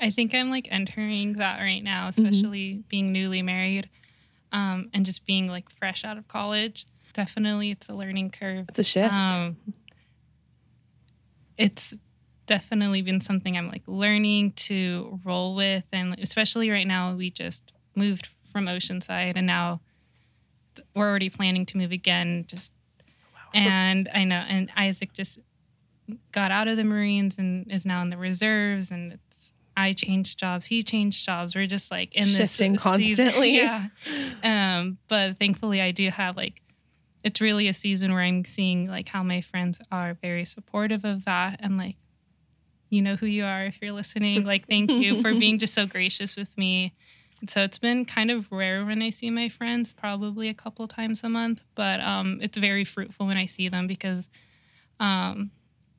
I 0.00 0.10
think 0.10 0.34
I'm 0.34 0.50
like 0.50 0.68
entering 0.70 1.32
that 1.34 1.60
right 1.60 1.82
now, 1.82 2.08
especially 2.08 2.84
being 2.88 3.10
newly 3.10 3.42
married 3.42 3.88
um, 4.52 4.90
and 4.92 5.04
just 5.04 5.26
being 5.26 5.48
like 5.48 5.68
fresh 5.70 6.04
out 6.04 6.18
of 6.18 6.28
college. 6.28 6.86
Definitely, 7.14 7.70
it's 7.70 7.88
a 7.88 7.94
learning 7.94 8.30
curve. 8.30 8.66
It's 8.68 8.78
a 8.78 8.84
shift. 8.84 9.12
Um, 9.12 9.56
it's 11.56 11.94
definitely 12.48 13.02
been 13.02 13.20
something 13.20 13.56
I'm 13.56 13.68
like 13.68 13.82
learning 13.86 14.52
to 14.52 15.20
roll 15.24 15.54
with, 15.54 15.84
and 15.92 16.18
especially 16.18 16.70
right 16.70 16.86
now, 16.86 17.14
we 17.14 17.30
just 17.30 17.72
moved 17.94 18.30
from 18.50 18.66
Oceanside, 18.66 19.34
and 19.36 19.46
now 19.46 19.80
we're 20.96 21.08
already 21.08 21.30
planning 21.30 21.64
to 21.66 21.76
move 21.76 21.92
again. 21.92 22.46
Just 22.48 22.72
and 23.54 24.08
I 24.12 24.24
know, 24.24 24.42
and 24.48 24.70
Isaac 24.76 25.12
just 25.12 25.38
got 26.32 26.50
out 26.50 26.66
of 26.66 26.76
the 26.76 26.84
Marines 26.84 27.38
and 27.38 27.70
is 27.70 27.86
now 27.86 28.02
in 28.02 28.08
the 28.08 28.16
reserves, 28.16 28.90
and 28.90 29.12
it's 29.12 29.52
I 29.76 29.92
changed 29.92 30.40
jobs, 30.40 30.66
he 30.66 30.82
changed 30.82 31.24
jobs. 31.24 31.54
We're 31.54 31.66
just 31.66 31.90
like 31.90 32.12
in 32.14 32.26
this 32.26 32.36
Shifting 32.36 32.76
season- 32.76 33.26
constantly. 33.26 33.56
yeah. 33.56 33.86
Um, 34.42 34.98
but 35.06 35.38
thankfully, 35.38 35.80
I 35.80 35.92
do 35.92 36.08
have 36.10 36.36
like 36.36 36.62
it's 37.22 37.40
really 37.40 37.68
a 37.68 37.74
season 37.74 38.12
where 38.12 38.22
I'm 38.22 38.44
seeing 38.44 38.88
like 38.88 39.08
how 39.08 39.22
my 39.22 39.40
friends 39.40 39.80
are 39.92 40.14
very 40.14 40.44
supportive 40.44 41.04
of 41.04 41.24
that 41.26 41.60
and 41.60 41.76
like 41.76 41.96
you 42.90 43.02
know 43.02 43.16
who 43.16 43.26
you 43.26 43.44
are 43.44 43.64
if 43.64 43.80
you're 43.82 43.92
listening. 43.92 44.44
Like 44.44 44.66
thank 44.66 44.90
you 44.92 45.20
for 45.22 45.34
being 45.38 45.58
just 45.58 45.74
so 45.74 45.86
gracious 45.86 46.36
with 46.36 46.56
me. 46.56 46.94
And 47.40 47.48
so 47.48 47.62
it's 47.62 47.78
been 47.78 48.04
kind 48.04 48.30
of 48.30 48.50
rare 48.50 48.84
when 48.84 49.00
I 49.02 49.10
see 49.10 49.30
my 49.30 49.48
friends, 49.48 49.92
probably 49.92 50.48
a 50.48 50.54
couple 50.54 50.88
times 50.88 51.22
a 51.22 51.28
month, 51.28 51.62
but 51.76 52.00
um, 52.00 52.40
it's 52.42 52.58
very 52.58 52.84
fruitful 52.84 53.26
when 53.26 53.36
I 53.36 53.46
see 53.46 53.68
them 53.68 53.86
because 53.86 54.28
um, 54.98 55.52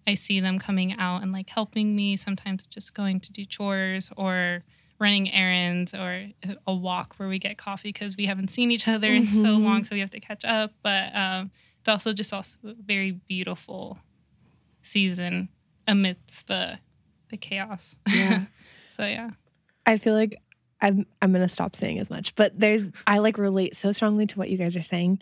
I 0.06 0.16
see 0.16 0.40
them 0.42 0.60
coming 0.60 0.94
out 1.00 1.22
and 1.22 1.32
like 1.32 1.50
helping 1.50 1.96
me. 1.96 2.18
Sometimes 2.18 2.64
it's 2.64 2.74
just 2.76 2.94
going 2.94 3.20
to 3.22 3.32
do 3.32 3.46
chores 3.46 4.12
or 4.18 4.64
running 5.00 5.32
errands 5.34 5.94
or 5.94 6.28
a 6.68 6.74
walk 6.76 7.14
where 7.18 7.30
we 7.30 7.40
get 7.40 7.58
coffee 7.58 7.90
because 7.94 8.18
we 8.18 8.26
haven't 8.26 8.50
seen 8.50 8.70
each 8.70 8.88
other 8.88 9.14
in 9.14 9.28
so 9.28 9.58
Mhm. 9.58 9.64
long, 9.64 9.84
so 9.86 9.96
we 9.96 10.02
have 10.02 10.10
to 10.10 10.20
catch 10.20 10.44
up. 10.44 10.74
But 10.84 11.16
um, 11.16 11.52
it's 11.80 11.88
also 11.88 12.12
just 12.12 12.34
also 12.34 12.58
a 12.66 12.74
very 12.74 13.12
beautiful 13.12 14.00
season 14.82 15.50
amidst 15.90 16.48
the 16.48 16.80
the 17.30 17.38
chaos. 17.38 17.96
Yeah. 18.14 18.46
so 18.90 19.06
yeah. 19.06 19.32
I 19.86 19.98
feel 19.98 20.14
like 20.14 20.38
I'm 20.82 21.06
I'm 21.22 21.32
gonna 21.34 21.48
stop 21.48 21.76
saying 21.76 22.00
as 22.00 22.10
much, 22.10 22.36
but 22.36 22.58
there's 22.58 22.84
I 23.08 23.18
like 23.18 23.38
relate 23.38 23.76
so 23.76 23.92
strongly 23.92 24.26
to 24.28 24.38
what 24.40 24.50
you 24.50 24.58
guys 24.58 24.78
are 24.78 24.84
saying, 24.84 25.20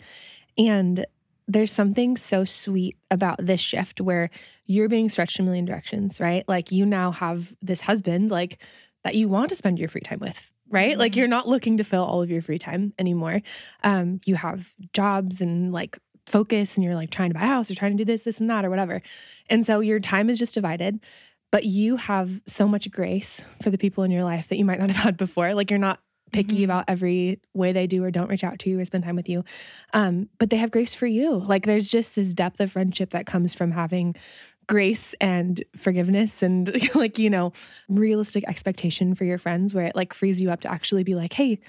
and 0.56 1.04
there's 1.48 1.72
something 1.72 2.16
so 2.16 2.44
sweet 2.44 2.96
about 3.10 3.38
this 3.44 3.60
shift 3.60 4.00
where 4.00 4.28
you're 4.66 4.88
being 4.88 5.08
stretched 5.08 5.38
a 5.38 5.42
million 5.42 5.64
directions, 5.64 6.20
right? 6.20 6.44
Like 6.46 6.70
you 6.70 6.84
now 6.84 7.10
have 7.10 7.54
this 7.62 7.80
husband 7.80 8.30
like 8.30 8.58
that 9.04 9.14
you 9.14 9.28
want 9.28 9.48
to 9.48 9.54
spend 9.54 9.78
your 9.78 9.88
free 9.88 10.02
time 10.02 10.18
with, 10.20 10.50
right? 10.68 10.98
Like 10.98 11.12
Mhm. 11.12 11.16
you're 11.16 11.28
not 11.28 11.48
looking 11.48 11.78
to 11.78 11.84
fill 11.84 12.04
all 12.04 12.20
of 12.20 12.30
your 12.30 12.42
free 12.42 12.58
time 12.58 12.92
anymore. 12.98 13.40
Um, 13.82 14.20
you 14.26 14.34
have 14.34 14.74
jobs 14.92 15.40
and 15.40 15.72
like 15.72 15.98
focus, 16.28 16.76
and 16.76 16.84
you're 16.84 16.94
like 16.94 17.10
trying 17.10 17.30
to 17.30 17.34
buy 17.34 17.42
a 17.42 17.46
house 17.46 17.70
or 17.70 17.74
trying 17.74 17.96
to 17.96 18.04
do 18.04 18.04
this, 18.04 18.22
this, 18.22 18.38
and 18.40 18.48
that, 18.50 18.64
or 18.64 18.70
whatever, 18.70 19.02
and 19.50 19.64
so 19.66 19.80
your 19.80 20.00
time 20.00 20.30
is 20.30 20.38
just 20.38 20.54
divided 20.54 21.00
but 21.50 21.64
you 21.64 21.96
have 21.96 22.42
so 22.44 22.68
much 22.68 22.90
grace 22.90 23.40
for 23.62 23.70
the 23.70 23.78
people 23.78 24.04
in 24.04 24.10
your 24.10 24.22
life 24.22 24.48
that 24.48 24.58
you 24.58 24.66
might 24.66 24.78
not 24.78 24.90
have 24.92 25.02
had 25.02 25.16
before. 25.16 25.54
Like 25.54 25.70
you're 25.70 25.78
not 25.78 25.98
picky 26.30 26.58
Mhm. 26.58 26.64
about 26.64 26.84
every 26.88 27.40
way 27.54 27.72
they 27.72 27.86
do 27.86 28.04
or 28.04 28.10
don't 28.10 28.28
reach 28.28 28.44
out 28.44 28.58
to 28.58 28.68
you 28.68 28.78
or 28.78 28.84
spend 28.84 29.02
time 29.04 29.16
with 29.16 29.30
you. 29.30 29.42
Um, 29.94 30.28
but 30.38 30.50
they 30.50 30.58
have 30.58 30.70
grace 30.70 30.92
for 30.92 31.06
you. 31.06 31.30
Like 31.38 31.64
there's 31.64 31.88
just 31.88 32.14
this 32.14 32.34
depth 32.34 32.60
of 32.60 32.70
friendship 32.72 33.12
that 33.12 33.24
comes 33.24 33.54
from 33.54 33.70
having 33.70 34.14
grace 34.66 35.14
and 35.22 35.64
forgiveness 35.74 36.42
and 36.42 36.70
like, 36.94 37.18
you 37.18 37.30
know, 37.30 37.54
realistic 37.88 38.44
expectation 38.46 39.14
for 39.14 39.24
your 39.24 39.38
friends 39.38 39.72
where 39.72 39.86
it 39.86 39.96
like 39.96 40.12
frees 40.12 40.42
you 40.42 40.50
up 40.50 40.60
to 40.60 40.70
actually 40.70 41.02
be 41.02 41.14
like, 41.14 41.32
hey, 41.32 41.60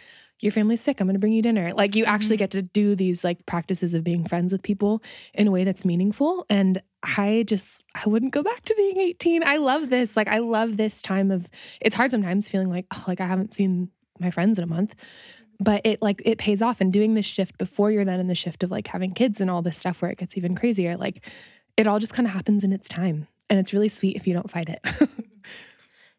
your 0.41 0.51
family's 0.51 0.81
sick. 0.81 0.99
I'm 1.01 1.07
going 1.07 1.15
to 1.15 1.19
bring 1.19 1.33
you 1.33 1.41
dinner. 1.41 1.73
Like 1.73 1.95
you 1.95 2.05
actually 2.05 2.37
Mhm. 2.37 2.39
get 2.39 2.51
to 2.51 2.61
do 2.61 2.95
these 2.95 3.23
like 3.23 3.45
practices 3.45 3.93
of 3.93 4.03
being 4.03 4.25
friends 4.25 4.51
with 4.51 4.63
people 4.63 5.03
in 5.33 5.47
a 5.47 5.51
way 5.51 5.63
that's 5.63 5.83
meaningful. 5.83 6.45
And 6.49 6.81
I 7.03 7.43
just, 7.47 7.67
I 7.95 8.07
wouldn't 8.07 8.31
go 8.33 8.41
back 8.43 8.63
to 8.65 8.73
being 8.75 8.99
18. 8.99 9.43
I 9.45 9.57
love 9.57 9.89
this. 9.89 10.15
Like, 10.15 10.27
I 10.27 10.37
love 10.39 10.77
this 10.77 11.01
time 11.01 11.29
of, 11.31 11.49
it's 11.81 11.95
hard 11.95 12.11
sometimes 12.11 12.47
feeling 12.47 12.69
like, 12.69 12.85
oh, 12.93 13.03
like 13.07 13.19
I 13.21 13.25
haven't 13.27 13.53
seen 13.53 13.89
my 14.19 14.31
friends 14.31 14.57
in 14.57 14.63
a 14.63 14.67
month. 14.67 14.95
But 15.59 15.81
it 15.85 16.01
like, 16.01 16.21
it 16.25 16.37
pays 16.37 16.61
off. 16.61 16.79
And 16.79 16.91
doing 16.93 17.15
this 17.15 17.25
shift 17.25 17.57
before 17.57 17.91
you're 17.91 18.05
then 18.05 18.19
in 18.21 18.27
the 18.27 18.35
shift 18.35 18.63
of 18.63 18.71
like 18.71 18.87
having 18.87 19.11
kids 19.13 19.41
and 19.41 19.49
all 19.51 19.61
this 19.61 19.77
stuff 19.77 20.01
where 20.01 20.09
it 20.11 20.17
gets 20.19 20.37
even 20.37 20.55
crazier, 20.55 20.95
like 20.95 21.25
it 21.75 21.85
all 21.87 21.99
just 21.99 22.13
kind 22.13 22.25
of 22.27 22.33
happens 22.33 22.63
in 22.63 22.71
its 22.71 22.87
time. 22.87 23.27
And 23.49 23.59
it's 23.59 23.73
really 23.73 23.89
sweet 23.89 24.15
if 24.15 24.25
you 24.27 24.33
don't 24.33 24.49
fight 24.49 24.69
it. 24.69 24.79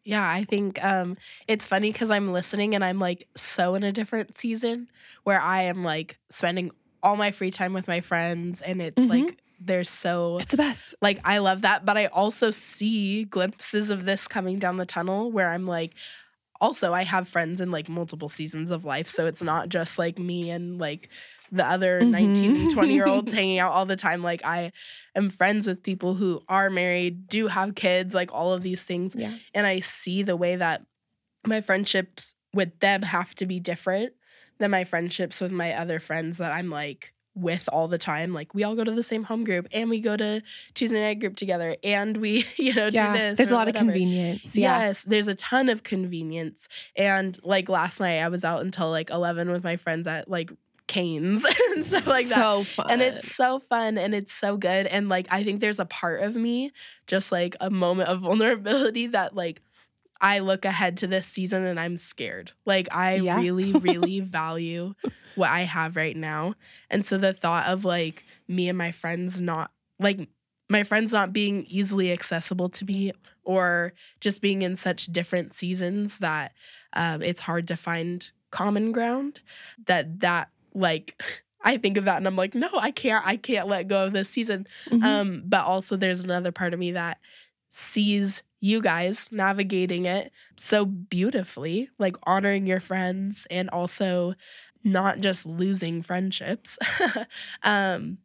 Yeah, 0.03 0.27
I 0.27 0.43
think 0.45 0.83
um, 0.83 1.17
it's 1.47 1.65
funny 1.65 1.91
because 1.91 2.09
I'm 2.09 2.31
listening 2.31 2.73
and 2.73 2.83
I'm 2.83 2.99
like 2.99 3.27
so 3.35 3.75
in 3.75 3.83
a 3.83 3.91
different 3.91 4.37
season 4.37 4.87
where 5.23 5.39
I 5.39 5.63
am 5.63 5.83
like 5.83 6.17
spending 6.29 6.71
all 7.03 7.15
my 7.15 7.31
free 7.31 7.51
time 7.51 7.73
with 7.73 7.87
my 7.87 8.01
friends 8.01 8.61
and 8.61 8.81
it's 8.81 8.97
Mhm. 9.03 9.09
like 9.09 9.37
they're 9.59 9.83
so 9.83 10.39
it's 10.39 10.49
the 10.49 10.57
best. 10.57 10.95
like 11.03 11.19
I 11.23 11.37
love 11.37 11.61
that, 11.61 11.85
but 11.85 11.97
I 11.97 12.07
also 12.07 12.49
see 12.49 13.25
glimpses 13.25 13.91
of 13.91 14.05
this 14.05 14.27
coming 14.27 14.57
down 14.57 14.77
the 14.77 14.87
tunnel 14.87 15.31
where 15.31 15.49
I'm 15.51 15.67
like 15.67 15.93
also 16.59 16.93
I 16.93 17.03
have 17.03 17.27
friends 17.27 17.61
in 17.61 17.71
like 17.71 17.89
multiple 17.89 18.29
seasons 18.29 18.71
of 18.71 18.85
life, 18.85 19.07
so 19.09 19.25
it's 19.27 19.43
not 19.43 19.69
just 19.69 19.99
like 19.99 20.17
me 20.19 20.49
and 20.49 20.79
like 20.79 21.09
the 21.51 21.65
other 21.67 22.01
Mhm. 22.01 22.09
19 22.11 22.55
and 22.61 22.71
20 22.71 22.93
year 22.93 23.07
olds 23.07 23.31
hanging 23.39 23.59
out 23.59 23.71
all 23.73 23.85
the 23.85 23.95
time 23.97 24.23
like 24.23 24.41
I 24.45 24.71
am 25.15 25.29
friends 25.29 25.67
with 25.67 25.83
people 25.83 26.13
who 26.15 26.41
are 26.47 26.69
married, 26.69 27.27
do 27.27 27.47
have 27.47 27.75
kids, 27.75 28.13
like 28.15 28.33
all 28.33 28.53
of 28.53 28.63
these 28.63 28.83
things 28.85 29.15
Yeah. 29.17 29.33
and 29.53 29.67
I 29.67 29.79
see 29.81 30.23
the 30.23 30.37
way 30.37 30.55
that 30.55 30.83
my 31.45 31.59
friendships 31.61 32.35
with 32.53 32.79
them 32.79 33.01
have 33.01 33.33
to 33.35 33.45
be 33.45 33.59
different 33.59 34.13
than 34.59 34.71
my 34.71 34.83
friendships 34.83 35.41
with 35.41 35.51
my 35.51 35.73
other 35.73 35.99
friends 35.99 36.37
that 36.37 36.51
I'm 36.51 36.69
like 36.69 37.13
with 37.33 37.67
all 37.71 37.87
the 37.87 37.97
time. 37.97 38.33
Like 38.33 38.53
we 38.53 38.63
all 38.63 38.75
go 38.75 38.83
to 38.83 38.91
the 38.91 39.01
same 39.03 39.23
home 39.23 39.43
group 39.45 39.67
and 39.73 39.89
we 39.89 39.99
go 40.01 40.15
to 40.17 40.41
Tuesday 40.73 41.01
night 41.01 41.19
group 41.21 41.35
together 41.37 41.77
and 41.83 42.17
we, 42.17 42.45
you 42.57 42.73
know, 42.73 42.89
Yeah. 42.91 43.13
do 43.13 43.19
this. 43.19 43.37
There's 43.37 43.51
a 43.51 43.55
lot 43.55 43.69
of 43.69 43.73
convenience. 43.75 44.55
Yeah. 44.55 44.79
Yes, 44.87 45.03
there's 45.03 45.27
a 45.29 45.35
ton 45.35 45.69
of 45.69 45.83
convenience. 45.83 46.67
And 46.95 47.37
like 47.43 47.69
last 47.69 47.99
night 48.01 48.19
I 48.19 48.27
was 48.27 48.43
out 48.45 48.61
until 48.61 48.89
like 48.91 49.09
11 49.09 49.49
with 49.49 49.63
my 49.63 49.77
friends 49.77 50.07
at 50.07 50.29
like 50.29 50.51
Canes 50.91 51.45
and 51.71 51.85
stuff 51.85 52.05
like 52.05 52.27
that 52.27 52.35
so 52.35 52.63
fun. 52.65 52.87
and 52.89 53.01
it's 53.01 53.33
so 53.33 53.59
fun 53.59 53.97
and 53.97 54.13
it's 54.13 54.33
so 54.33 54.57
good 54.57 54.85
and 54.87 55.07
like 55.07 55.25
i 55.31 55.41
think 55.43 55.61
there's 55.61 55.79
a 55.79 55.85
part 55.85 56.21
of 56.21 56.35
me 56.35 56.71
just 57.07 57.31
like 57.31 57.55
a 57.61 57.69
moment 57.69 58.09
of 58.09 58.19
vulnerability 58.27 59.07
that 59.07 59.33
like 59.35 59.61
i 60.19 60.39
look 60.39 60.65
ahead 60.65 60.97
to 60.97 61.07
this 61.07 61.25
season 61.25 61.65
and 61.65 61.79
i'm 61.79 61.97
scared 61.97 62.51
like 62.65 62.87
i 62.93 63.15
Yeah. 63.15 63.37
really 63.37 63.71
really 63.89 64.19
value 64.19 64.93
what 65.35 65.49
i 65.49 65.61
have 65.61 65.95
right 65.95 66.17
now 66.17 66.55
and 66.89 67.05
so 67.05 67.17
the 67.17 67.31
thought 67.33 67.67
of 67.67 67.85
like 67.85 68.25
me 68.49 68.67
and 68.67 68.77
my 68.77 68.91
friends 68.91 69.39
not 69.39 69.71
like 69.97 70.27
my 70.69 70.83
friends 70.83 71.11
not 71.13 71.31
being 71.33 71.63
easily 71.69 72.11
accessible 72.11 72.69
to 72.69 72.85
me 72.85 73.11
or 73.43 73.93
just 74.19 74.41
being 74.41 74.61
in 74.61 74.75
such 74.75 75.07
different 75.07 75.53
seasons 75.53 76.19
that 76.19 76.53
um, 76.93 77.21
it's 77.21 77.41
hard 77.41 77.67
to 77.67 77.75
find 77.75 78.31
common 78.51 78.91
ground 78.91 79.39
that 79.87 80.19
that 80.21 80.49
like 80.73 81.21
I 81.63 81.77
think 81.77 81.97
of 81.97 82.05
that 82.05 82.17
and 82.17 82.27
I'm 82.27 82.35
like, 82.35 82.55
no, 82.55 82.69
I 82.73 82.91
can't, 82.91 83.25
I 83.25 83.37
can't 83.37 83.67
let 83.67 83.87
go 83.87 84.05
of 84.05 84.13
this 84.13 84.29
season. 84.29 84.67
Mhm. 84.89 85.03
Um, 85.03 85.43
but 85.45 85.63
also 85.65 85.95
there's 85.95 86.23
another 86.23 86.51
part 86.51 86.73
of 86.73 86.79
me 86.79 86.91
that 86.93 87.17
sees 87.69 88.43
you 88.59 88.81
guys 88.81 89.29
navigating 89.31 90.05
it 90.05 90.31
so 90.57 90.85
beautifully, 90.85 91.89
like 91.99 92.15
honoring 92.23 92.65
your 92.67 92.79
friends 92.79 93.47
and 93.49 93.69
also 93.69 94.33
not 94.83 95.19
just 95.19 95.45
losing 95.45 96.01
friendships. 96.01 96.77
um, 97.63 98.17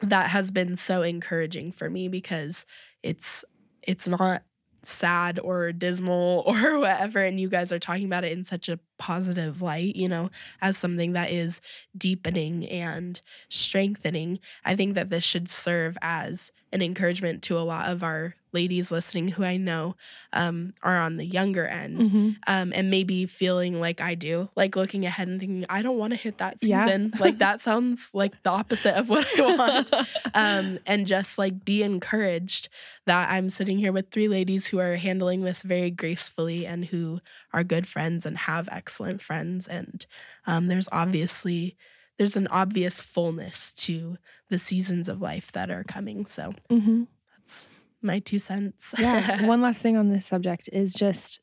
that 0.00 0.30
has 0.30 0.50
been 0.50 0.76
so 0.76 1.02
encouraging 1.02 1.72
for 1.72 1.88
me 1.88 2.08
because 2.08 2.66
it's 3.02 3.44
it's 3.86 4.06
not 4.08 4.42
sad 4.82 5.38
or 5.40 5.72
dismal 5.72 6.42
or 6.46 6.78
whatever 6.78 7.24
and 7.24 7.40
you 7.40 7.48
guys 7.48 7.72
are 7.72 7.78
talking 7.78 8.04
about 8.04 8.24
it 8.24 8.32
in 8.32 8.44
such 8.44 8.68
a 8.68 8.78
positive 8.98 9.60
light 9.62 9.94
you 9.96 10.08
know 10.08 10.30
as 10.62 10.76
something 10.76 11.12
that 11.12 11.30
is 11.30 11.60
deepening 11.96 12.64
and 12.66 13.20
strengthening 13.48 14.38
i 14.64 14.74
think 14.76 14.94
that 14.94 15.10
this 15.10 15.24
should 15.24 15.48
serve 15.48 15.98
as 16.00 16.52
an 16.72 16.82
encouragement 16.82 17.42
to 17.42 17.58
a 17.58 17.60
lot 17.60 17.88
of 17.88 18.02
our 18.02 18.34
ladies 18.52 18.90
listening 18.90 19.28
who 19.28 19.44
i 19.44 19.56
know 19.56 19.94
um, 20.32 20.72
are 20.82 20.98
on 21.00 21.16
the 21.16 21.26
younger 21.26 21.66
end 21.66 21.96
Mhm. 22.10 22.36
um, 22.46 22.72
and 22.74 22.90
maybe 22.90 23.26
feeling 23.26 23.80
like 23.80 24.00
I 24.02 24.14
do, 24.14 24.50
like 24.54 24.76
looking 24.76 25.04
ahead 25.06 25.28
and 25.28 25.40
thinking, 25.40 25.64
I 25.70 25.80
don't 25.82 25.96
want 25.98 26.12
to 26.12 26.18
hit 26.18 26.38
that 26.38 26.58
Yeah. 26.60 26.84
season. 26.84 27.12
like 27.18 27.38
that 27.38 27.60
sounds 27.60 28.10
like 28.12 28.42
the 28.42 28.50
opposite 28.50 28.94
of 28.96 29.08
what 29.08 29.26
I 29.38 29.56
want. 29.56 29.90
um, 30.34 30.78
and 30.86 31.06
just 31.06 31.38
like 31.38 31.64
be 31.64 31.82
encouraged 31.82 32.68
that 33.06 33.30
I'm 33.30 33.48
sitting 33.48 33.78
here 33.78 33.92
with 33.92 34.10
three 34.10 34.28
ladies 34.28 34.66
who 34.68 34.78
are 34.78 34.96
handling 34.96 35.42
this 35.42 35.62
very 35.62 35.90
gracefully 35.90 36.66
and 36.66 36.84
who 36.84 37.20
are 37.56 37.64
good 37.64 37.88
friends 37.88 38.24
and 38.26 38.36
have 38.38 38.68
excellent 38.70 39.20
friends. 39.22 39.66
And 39.66 40.06
um, 40.46 40.68
there's 40.68 40.88
obviously 40.92 41.76
there's 42.18 42.36
an 42.36 42.46
obvious 42.48 43.00
fullness 43.00 43.72
to 43.74 44.16
the 44.48 44.58
seasons 44.58 45.08
of 45.08 45.20
life 45.20 45.50
that 45.52 45.70
are 45.70 45.84
coming. 45.84 46.26
So 46.26 46.52
Mhm. 46.70 47.08
that's 47.36 47.66
my 48.00 48.18
two 48.20 48.38
cents. 48.38 48.94
yeah. 48.98 49.44
One 49.46 49.60
last 49.62 49.82
thing 49.82 49.96
on 49.96 50.10
this 50.10 50.24
subject 50.26 50.68
is 50.72 50.94
just 50.94 51.40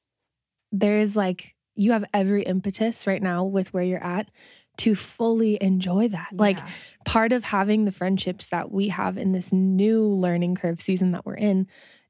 there 0.72 1.00
is 1.00 1.16
like 1.16 1.56
you 1.76 1.92
have 1.92 2.06
every 2.14 2.44
impetus 2.44 3.06
right 3.08 3.22
now 3.22 3.44
with 3.44 3.74
where 3.74 3.84
you're 3.84 4.04
at 4.04 4.30
to 4.78 4.96
fully 4.96 5.58
enjoy 5.62 6.08
that. 6.10 6.30
Like 6.34 6.58
Yeah. 6.60 6.70
part 7.06 7.32
of 7.34 7.44
having 7.46 7.86
the 7.86 7.92
friendships 7.92 8.48
that 8.48 8.72
we 8.72 8.88
have 8.90 9.18
in 9.18 9.32
this 9.32 9.52
new 9.54 10.04
learning 10.08 10.56
curve 10.56 10.82
season 10.82 11.12
that 11.12 11.26
we're 11.26 11.36
in 11.38 11.68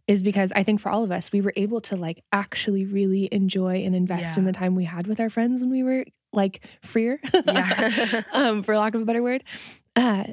is 0.07 0.21
because 0.21 0.51
I 0.55 0.63
think 0.63 0.81
for 0.81 0.89
all 0.89 1.03
of 1.03 1.11
us, 1.11 1.31
we 1.31 1.41
were 1.41 1.53
able 1.55 1.79
to 1.81 1.95
like 1.95 2.23
actually 2.31 2.85
really 2.85 3.29
enjoy 3.31 3.77
and 3.83 3.95
invest 3.95 4.37
in 4.37 4.45
the 4.45 4.51
time 4.51 4.75
we 4.75 4.83
had 4.85 5.07
with 5.07 5.19
our 5.19 5.29
friends 5.29 5.61
when 5.61 5.69
we 5.71 5.83
were 5.83 6.05
like 6.33 6.65
freer, 6.81 7.19
Yeah. 7.45 8.21
um, 8.33 8.63
for 8.63 8.75
lack 8.77 8.95
of 8.95 9.01
a 9.01 9.05
better 9.05 9.23
word. 9.23 9.43
Uh, 9.95 10.25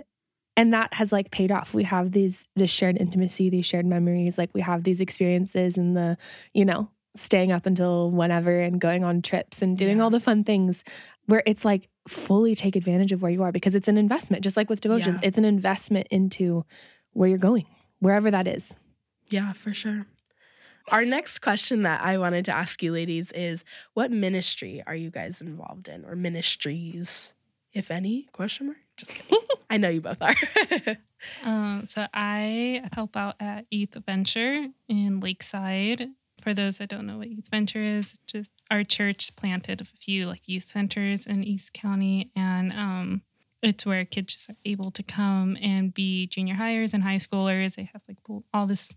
and 0.57 0.73
that 0.75 0.95
has 0.95 1.13
like 1.13 1.31
paid 1.31 1.53
off. 1.53 1.73
We 1.73 1.85
have 1.85 2.13
these 2.13 2.47
this 2.57 2.71
shared 2.71 2.97
intimacy, 2.99 3.49
these 3.51 3.67
shared 3.67 3.87
memories. 3.87 4.37
Like 4.37 4.51
we 4.55 4.61
have 4.63 4.83
these 4.83 5.01
experiences 5.01 5.77
and 5.79 5.97
the, 5.97 6.19
you 6.53 6.65
know, 6.65 6.91
staying 7.15 7.53
up 7.53 7.67
until 7.67 8.11
whenever 8.11 8.59
and 8.61 8.81
going 8.81 9.05
on 9.05 9.23
trips 9.23 9.63
and 9.63 9.77
doing 9.79 9.99
Yeah. 9.99 10.05
all 10.05 10.11
the 10.11 10.21
fun 10.21 10.43
things 10.45 10.83
where 11.27 11.43
it's 11.47 11.65
like 11.65 11.89
fully 12.09 12.55
take 12.57 12.75
advantage 12.77 13.13
of 13.13 13.23
where 13.23 13.31
you 13.31 13.43
are 13.45 13.53
because 13.53 13.75
it's 13.75 13.89
an 13.89 13.97
investment, 13.97 14.43
just 14.43 14.57
like 14.57 14.69
with 14.69 14.81
devotions. 14.81 15.21
Yeah. 15.23 15.29
It's 15.29 15.39
an 15.39 15.45
investment 15.45 16.09
into 16.11 16.65
where 17.13 17.29
you're 17.29 17.39
going, 17.39 17.67
wherever 18.01 18.31
that 18.31 18.49
is. 18.49 18.75
Yeah, 19.31 19.53
for 19.53 19.73
sure. 19.73 20.07
Our 20.89 21.05
next 21.05 21.39
question 21.39 21.83
that 21.85 22.03
I 22.03 22.19
wanted 22.19 22.45
to 22.47 22.53
ask 22.53 22.83
you 22.83 22.93
ladies 22.93 23.31
is 23.33 23.65
what 23.95 24.11
ministry 24.11 24.83
are 24.87 24.95
you 24.95 25.11
guys 25.11 25.41
involved 25.41 25.89
in 25.89 26.05
or 26.05 26.17
ministries 26.17 27.33
if 27.73 27.91
any? 27.91 28.29
Question 28.33 28.67
mark. 28.67 28.79
Just 28.97 29.15
kidding. 29.15 29.39
I 29.71 29.77
know 29.77 29.89
you 29.89 30.01
both 30.01 30.21
are. 30.21 30.35
Um, 31.45 31.85
so 31.87 32.07
I 32.15 32.83
help 32.95 33.15
out 33.15 33.37
at 33.41 33.67
Youth 33.71 33.95
Venture 34.07 34.69
in 34.89 35.21
Lakeside. 35.21 36.09
For 36.43 36.55
those 36.55 36.79
that 36.79 36.89
don't 36.89 37.07
know 37.07 37.19
what 37.19 37.29
Youth 37.29 37.49
Venture 37.51 37.83
is, 37.83 38.15
just 38.27 38.51
our 38.71 38.85
church 38.85 39.37
planted 39.37 39.83
a 39.83 39.85
few 39.85 40.27
like 40.27 40.49
youth 40.49 40.65
centers 40.65 41.27
in 41.27 41.45
East 41.45 41.75
County, 41.75 42.31
and 42.35 42.73
um, 42.73 43.23
it's 43.63 43.85
where 43.85 44.07
kids 44.07 44.33
just 44.33 44.49
are 44.49 44.57
able 44.65 44.91
to 44.93 45.03
come 45.03 45.59
and 45.61 45.93
be 45.93 46.27
junior 46.27 46.55
highers 46.55 46.95
and 46.95 47.03
high 47.03 47.17
schoolers. 47.17 47.75
They 47.75 47.91
have 47.93 48.01
like 48.09 48.17
all 48.55 48.67
this 48.67 48.89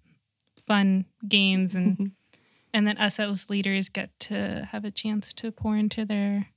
fun 0.67 1.05
games, 1.27 1.75
and 1.75 2.11
and 2.73 2.87
then 2.87 2.97
us 2.97 3.19
as 3.19 3.49
leaders 3.49 3.89
get 3.89 4.17
to 4.21 4.67
have 4.71 4.85
a 4.85 4.91
chance 4.91 5.33
to 5.33 5.51
pour 5.51 5.75
into 5.77 6.05
their 6.05 6.47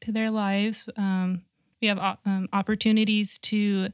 to 0.00 0.12
their 0.12 0.30
lives. 0.30 0.88
Um, 0.96 1.42
we 1.80 1.88
have 1.88 2.18
um, 2.24 2.48
opportunities 2.52 3.38
to 3.38 3.88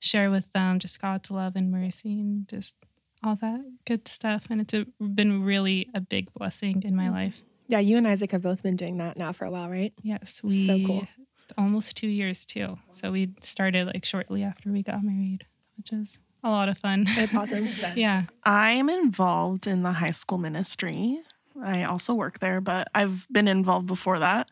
share 0.00 0.30
with 0.30 0.52
them 0.52 0.78
just 0.78 1.00
God's 1.00 1.30
love 1.30 1.54
and 1.56 1.70
mercy 1.70 2.20
and 2.20 2.46
just 2.48 2.76
all 3.24 3.36
that 3.36 3.64
good 3.86 4.08
stuff. 4.08 4.46
And 4.50 4.60
it's 4.60 4.74
a, 4.74 4.86
been 5.00 5.42
really 5.42 5.88
a 5.94 6.00
big 6.00 6.32
blessing 6.34 6.82
in 6.84 6.96
my 6.96 7.08
life. 7.08 7.42
Yeah, 7.68 7.78
you 7.78 7.96
and 7.96 8.06
Isaac 8.06 8.32
have 8.32 8.42
both 8.42 8.62
been 8.62 8.76
doing 8.76 8.98
that 8.98 9.16
now 9.16 9.32
for 9.32 9.44
a 9.44 9.50
while, 9.50 9.70
right? 9.70 9.92
Yes, 10.02 10.40
we 10.42 10.66
So 10.66 10.86
cool. 10.86 11.08
almost 11.56 11.96
two 11.96 12.08
years 12.08 12.44
too. 12.44 12.78
So 12.90 13.12
we 13.12 13.30
started 13.40 13.86
like 13.86 14.04
shortly 14.04 14.42
after 14.42 14.70
we 14.70 14.82
got 14.82 15.02
married, 15.02 15.46
which 15.76 15.92
is 15.92 16.18
a 16.42 16.50
lot 16.50 16.68
of 16.68 16.78
fun. 16.78 17.04
It's 17.08 17.34
awesome. 17.36 17.68
yeah. 17.94 18.24
I'm 18.44 18.88
involved 18.88 19.66
in 19.66 19.82
the 19.82 19.92
high 19.92 20.10
school 20.10 20.38
ministry. 20.38 21.22
I 21.60 21.84
also 21.84 22.14
work 22.14 22.38
there, 22.38 22.60
but 22.60 22.88
I've 22.94 23.26
been 23.30 23.46
involved 23.46 23.86
before 23.86 24.18
that 24.18 24.50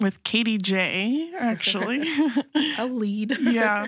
with 0.00 0.22
Katie 0.24 0.58
J, 0.58 1.32
actually. 1.38 2.06
A 2.78 2.86
lead. 2.86 3.36
yeah. 3.40 3.86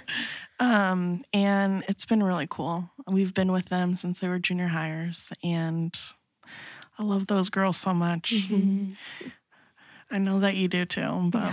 Um, 0.59 1.23
and 1.33 1.85
it's 1.87 2.07
been 2.07 2.23
really 2.23 2.47
cool. 2.49 2.91
We've 3.07 3.35
been 3.35 3.53
with 3.53 3.67
them 3.67 3.95
since 3.95 4.21
they 4.21 4.29
were 4.29 4.39
junior 4.39 4.69
highers, 4.69 5.33
and 5.45 5.95
I 6.99 7.03
love 7.03 7.27
those 7.27 7.51
girls 7.51 7.77
so 7.77 7.93
much. 7.93 8.33
Mm-hmm. 8.33 8.93
I 10.11 10.19
know 10.19 10.41
that 10.41 10.55
you 10.55 10.67
do 10.67 10.87
too, 10.87 11.29
but 11.31 11.53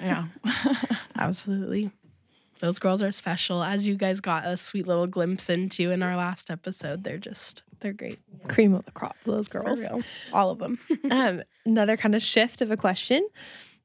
yeah. 0.00 0.26
Absolutely. 1.18 1.90
Those 2.58 2.78
girls 2.78 3.02
are 3.02 3.12
special. 3.12 3.62
As 3.62 3.86
you 3.86 3.96
guys 3.96 4.20
got 4.20 4.46
a 4.46 4.56
sweet 4.56 4.86
little 4.86 5.06
glimpse 5.06 5.50
into 5.50 5.90
in 5.90 6.02
our 6.02 6.16
last 6.16 6.50
episode, 6.50 7.04
they're 7.04 7.18
just, 7.18 7.62
they're 7.80 7.92
great. 7.92 8.18
Cream 8.48 8.74
of 8.74 8.84
the 8.84 8.92
crop, 8.92 9.16
those 9.24 9.48
For 9.48 9.60
girls. 9.60 9.78
real. 9.78 10.02
All 10.32 10.50
of 10.50 10.58
them. 10.58 10.78
um, 11.10 11.42
another 11.64 11.96
kind 11.96 12.14
of 12.14 12.22
shift 12.22 12.60
of 12.60 12.70
a 12.70 12.76
question. 12.76 13.26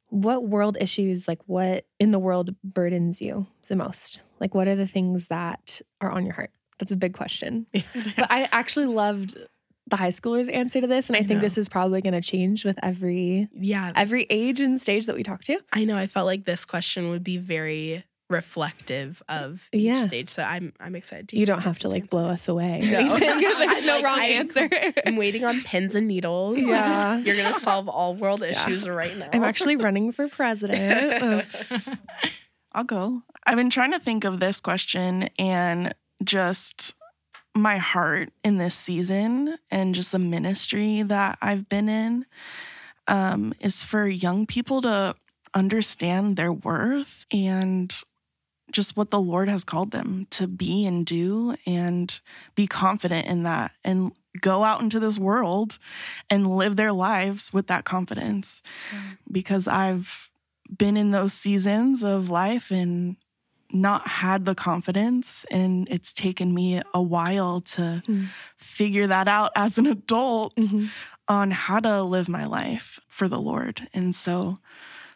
What 0.10 0.48
world 0.48 0.78
issues, 0.80 1.28
like 1.28 1.40
what 1.48 1.86
in 2.00 2.12
the 2.12 2.20
world 2.20 2.56
burdens 2.64 3.22
you 3.22 3.48
the 3.68 3.76
most? 3.76 4.24
Like 4.40 4.54
what 4.56 4.68
are 4.68 4.76
the 4.76 4.88
things 4.88 5.28
that 5.28 5.82
are 6.00 6.12
on 6.12 6.26
your 6.26 6.36
heart? 6.36 6.52
That's 6.80 6.92
a 6.92 6.98
big 6.98 7.14
question. 7.14 7.68
But 7.94 8.32
I 8.32 8.48
actually 8.52 8.88
loved 8.88 9.38
the 9.88 9.96
high 9.98 10.10
schoolers' 10.10 10.52
answer 10.52 10.82
to 10.82 10.88
this, 10.88 11.10
and 11.10 11.16
I, 11.16 11.20
I 11.20 11.24
think 11.24 11.38
know. 11.38 11.42
this 11.42 11.58
is 11.58 11.70
probably 11.70 12.02
going 12.02 12.14
to 12.14 12.22
change 12.22 12.66
with 12.66 12.80
every 12.82 13.50
yeah. 13.54 13.92
every 13.96 14.26
age 14.30 14.60
and 14.60 14.82
stage 14.82 15.06
that 15.06 15.16
we 15.16 15.24
talk 15.24 15.44
to. 15.46 15.60
I 15.72 15.86
know. 15.86 15.98
I 15.98 16.08
felt 16.08 16.26
like 16.26 16.46
this 16.46 16.66
question 16.66 17.10
would 17.10 17.24
be 17.24 17.38
very 17.38 18.04
reflective 18.32 19.22
of 19.30 19.68
each 19.72 19.82
Yeah. 19.84 20.08
stage. 20.08 20.30
So 20.30 20.44
I'm 20.44 20.74
I'm 20.80 20.96
excited 20.96 21.30
to 21.30 21.38
You 21.40 21.46
don't 21.46 21.62
have 21.62 21.80
to 21.80 21.90
like 21.90 22.04
answer. 22.04 22.16
blow 22.18 22.28
us 22.30 22.48
away. 22.48 22.82
No. 22.84 23.18
There's 23.20 23.86
no 23.86 23.96
Like, 23.96 24.04
wrong 24.04 24.20
I'm- 24.20 24.32
answer. 24.32 24.70
I'm 25.06 25.16
waiting 25.18 25.46
on 25.46 25.62
pins 25.62 25.96
and 25.96 26.08
needles. 26.08 26.58
Yeah. 26.72 27.18
You're 27.18 27.36
gonna 27.36 27.60
solve 27.60 27.88
all 27.90 28.16
world 28.16 28.42
issues 28.44 28.88
right 28.88 29.16
now. 29.18 29.30
I'm 29.34 29.44
actually 29.44 29.76
running 29.76 30.12
for 30.12 30.28
president. 30.28 31.46
I'll 32.74 32.84
go. 32.86 33.24
I've 33.46 33.58
been 33.58 33.70
trying 33.70 33.92
to 33.92 34.00
think 34.00 34.24
of 34.24 34.40
this 34.40 34.62
question 34.62 35.30
and 35.38 35.94
just 36.24 36.94
my 37.54 37.78
heart 37.78 38.30
in 38.46 38.58
this 38.60 38.76
season 38.76 39.58
and 39.70 39.94
just 39.94 40.12
the 40.14 40.20
ministry 40.20 41.02
that 41.02 41.38
I've 41.42 41.68
been 41.68 41.90
in 41.90 42.26
um, 43.08 43.54
is 43.60 43.84
for 43.84 44.08
young 44.08 44.46
people 44.46 44.82
to 44.84 45.16
understand 45.54 46.38
their 46.38 46.54
worth 46.54 47.26
and 47.30 47.94
just 48.72 48.96
what 48.98 49.12
the 49.12 49.20
Lord 49.22 49.50
has 49.50 49.64
called 49.64 49.92
them 49.92 50.28
to 50.32 50.48
be 50.48 50.86
and 50.86 51.06
do 51.06 51.56
and 51.66 52.20
be 52.56 52.68
confident 52.68 53.28
in 53.28 53.44
that 53.44 53.72
and 53.84 54.12
go 54.40 54.64
out 54.64 54.82
into 54.82 55.00
this 55.00 55.18
world 55.18 55.78
and 56.30 56.56
live 56.58 56.76
their 56.78 56.94
lives 56.94 57.52
with 57.52 57.68
that 57.68 57.84
confidence 57.84 58.62
because 59.30 59.68
I've 59.68 60.30
been 60.76 60.96
in 60.96 61.12
those 61.12 61.34
seasons 61.34 62.02
of 62.04 62.30
life 62.30 62.72
and 62.72 63.18
not 63.74 64.08
had 64.08 64.46
the 64.46 64.56
confidence 64.56 65.46
and 65.52 65.88
it's 65.90 66.14
taken 66.14 66.54
me 66.54 66.82
a 66.94 67.02
while 67.02 67.62
to 67.62 68.02
Mm. 68.08 68.28
figure 68.58 69.08
that 69.08 69.28
out 69.28 69.52
as 69.56 69.78
an 69.78 69.86
adult 69.88 70.56
Mhm. 70.56 70.90
on 71.28 71.52
how 71.52 71.80
to 71.80 72.04
live 72.04 72.28
my 72.28 72.46
life 72.46 73.00
for 73.08 73.28
the 73.30 73.40
Lord. 73.40 73.88
And 73.94 74.14
so 74.14 74.60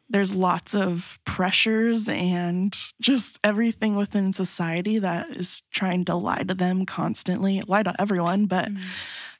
there's 0.09 0.35
lots 0.35 0.75
of 0.75 1.19
pressures 1.25 2.07
and 2.07 2.75
just 3.01 3.39
everything 3.43 3.95
within 3.95 4.31
society 4.33 4.99
that 4.99 5.29
is 5.31 5.63
trying 5.71 6.05
to 6.05 6.15
lie 6.15 6.43
to 6.43 6.53
them 6.53 6.85
constantly, 6.85 7.61
lie 7.67 7.83
to 7.83 7.93
everyone, 7.99 8.45
but 8.45 8.69
Mm. 8.69 8.79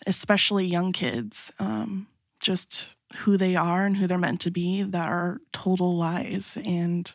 especially 0.07 0.65
young 0.65 0.91
kids, 0.91 1.51
um, 1.59 2.07
just 2.39 2.95
who 3.17 3.37
they 3.37 3.55
are 3.55 3.85
and 3.85 3.97
who 3.97 4.07
they're 4.07 4.17
meant 4.17 4.41
to 4.41 4.51
be 4.51 4.81
that 4.83 5.07
are 5.07 5.39
total 5.53 5.95
lies. 5.95 6.57
And 6.65 7.13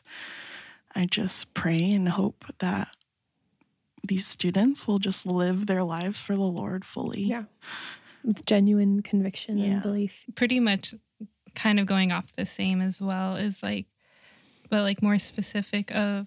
I 0.94 1.06
just 1.06 1.52
pray 1.52 1.90
and 1.92 2.08
hope 2.08 2.44
that 2.60 2.88
these 4.06 4.26
students 4.26 4.86
will 4.86 4.98
just 4.98 5.26
live 5.26 5.66
their 5.66 5.82
lives 5.84 6.22
for 6.22 6.34
the 6.34 6.42
Lord 6.42 6.84
fully. 6.84 7.22
Yeah. 7.22 7.44
With 8.24 8.44
genuine 8.46 9.02
conviction 9.02 9.58
Yeah. 9.58 9.66
and 9.66 9.82
belief. 9.82 10.24
Pretty 10.34 10.60
much 10.60 10.94
kind 11.62 11.78
of 11.80 11.86
going 11.86 12.12
off 12.12 12.32
the 12.32 12.46
same 12.46 12.80
as 12.80 13.00
well 13.00 13.36
is 13.36 13.62
like, 13.62 13.86
but 14.70 14.82
like 14.82 15.02
more 15.02 15.18
specific 15.18 15.94
of 15.94 16.26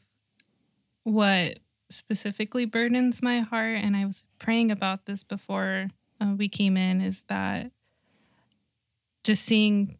what 1.03 1.59
specifically 1.89 2.65
burdens 2.65 3.21
my 3.21 3.39
heart. 3.39 3.77
And 3.77 3.95
I 3.95 4.05
was 4.05 4.23
praying 4.39 4.71
about 4.71 5.05
this 5.05 5.23
before 5.23 5.87
uh, 6.21 6.33
we 6.37 6.49
came 6.49 6.77
in 6.77 7.01
is 7.01 7.23
that 7.29 7.71
just 9.23 9.43
seeing 9.43 9.97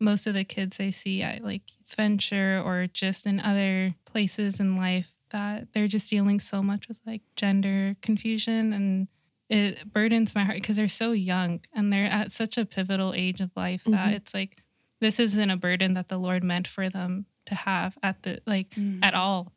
most 0.00 0.26
of 0.26 0.34
the 0.34 0.44
kids 0.44 0.80
I 0.80 0.90
see 0.90 1.22
at 1.22 1.44
like 1.44 1.62
Venture 1.96 2.60
or 2.64 2.86
just 2.86 3.26
in 3.26 3.38
other 3.40 3.94
places 4.04 4.58
in 4.60 4.76
life 4.76 5.12
that 5.30 5.72
they're 5.72 5.88
just 5.88 6.10
dealing 6.10 6.40
so 6.40 6.62
much 6.62 6.88
with 6.88 6.98
like 7.06 7.22
gender 7.36 7.96
confusion 8.02 8.72
and 8.72 9.08
it 9.48 9.92
burdens 9.92 10.34
my 10.34 10.44
heart 10.44 10.56
because 10.56 10.76
they're 10.76 10.88
so 10.88 11.12
young 11.12 11.60
and 11.74 11.92
they're 11.92 12.06
at 12.06 12.32
such 12.32 12.56
a 12.56 12.64
pivotal 12.64 13.12
age 13.14 13.40
of 13.40 13.50
life 13.56 13.84
that 13.84 14.10
Mhm. 14.10 14.14
it's 14.14 14.34
like 14.34 14.61
this 15.02 15.20
isn't 15.20 15.50
a 15.50 15.56
burden 15.56 15.92
that 15.94 16.08
the 16.08 16.16
Lord 16.18 16.42
meant 16.42 16.66
for 16.66 16.88
them 16.88 17.26
to 17.46 17.54
have 17.54 17.98
at 18.02 18.22
the 18.22 18.40
like 18.46 18.70
Mm. 18.70 19.00
at 19.04 19.14
all. 19.14 19.52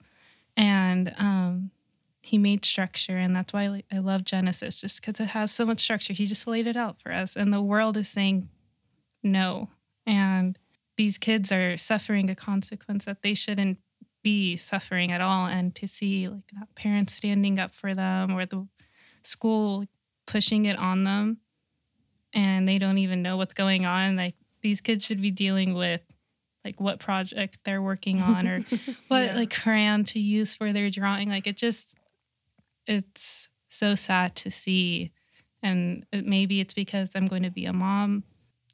And 0.57 1.13
um 1.17 1.71
he 2.21 2.37
made 2.39 2.65
structure 2.65 3.17
and 3.17 3.35
that's 3.35 3.53
why 3.53 3.83
I 3.91 3.99
love 3.99 4.25
Genesis 4.25 4.81
just 4.81 4.99
because 4.99 5.19
it 5.19 5.29
has 5.29 5.51
so 5.51 5.65
much 5.65 5.79
structure. 5.79 6.11
He 6.13 6.25
just 6.25 6.47
laid 6.47 6.65
it 6.67 6.75
out 6.75 6.99
for 7.01 7.11
us 7.13 7.35
and 7.35 7.53
the 7.53 7.61
world 7.61 7.95
is 7.97 8.09
saying 8.09 8.49
no. 9.23 9.69
And 10.07 10.57
these 10.97 11.17
kids 11.19 11.51
are 11.51 11.77
suffering 11.77 12.29
a 12.29 12.35
consequence 12.35 13.05
that 13.05 13.21
they 13.21 13.33
shouldn't 13.35 13.77
be 14.23 14.55
suffering 14.55 15.11
at 15.11 15.21
all. 15.21 15.45
And 15.45 15.75
to 15.75 15.87
see 15.87 16.27
like 16.27 16.49
not 16.53 16.73
parents 16.73 17.13
standing 17.13 17.59
up 17.59 17.75
for 17.75 17.93
them 17.93 18.31
or 18.35 18.45
the 18.47 18.67
school 19.21 19.85
pushing 20.25 20.65
it 20.65 20.79
on 20.79 21.03
them 21.03 21.37
and 22.33 22.67
they 22.67 22.79
don't 22.79 22.97
even 22.97 23.21
know 23.21 23.37
what's 23.37 23.53
going 23.53 23.85
on. 23.85 24.15
Like 24.15 24.35
these 24.65 24.81
kids 24.81 25.05
should 25.05 25.21
be 25.21 25.29
dealing 25.29 25.75
with 25.75 26.01
like 26.65 26.81
what 26.81 26.97
project 26.99 27.59
they're 27.65 27.83
working 27.83 28.19
on 28.19 28.47
or 28.47 28.59
what 29.09 29.25
Yeah. 29.25 29.35
like 29.35 29.53
crayon 29.53 30.03
to 30.05 30.19
use 30.19 30.55
for 30.55 30.73
their 30.73 30.89
drawing. 30.89 31.29
Like 31.29 31.45
it 31.45 31.55
just 31.55 31.95
it's 32.87 33.47
so 33.69 33.93
sad 33.93 34.35
to 34.37 34.49
see. 34.49 35.11
And 35.61 36.03
it, 36.11 36.25
maybe 36.25 36.59
it's 36.61 36.73
because 36.73 37.11
I'm 37.13 37.27
going 37.27 37.43
to 37.43 37.51
be 37.51 37.65
a 37.65 37.73
mom 37.73 38.23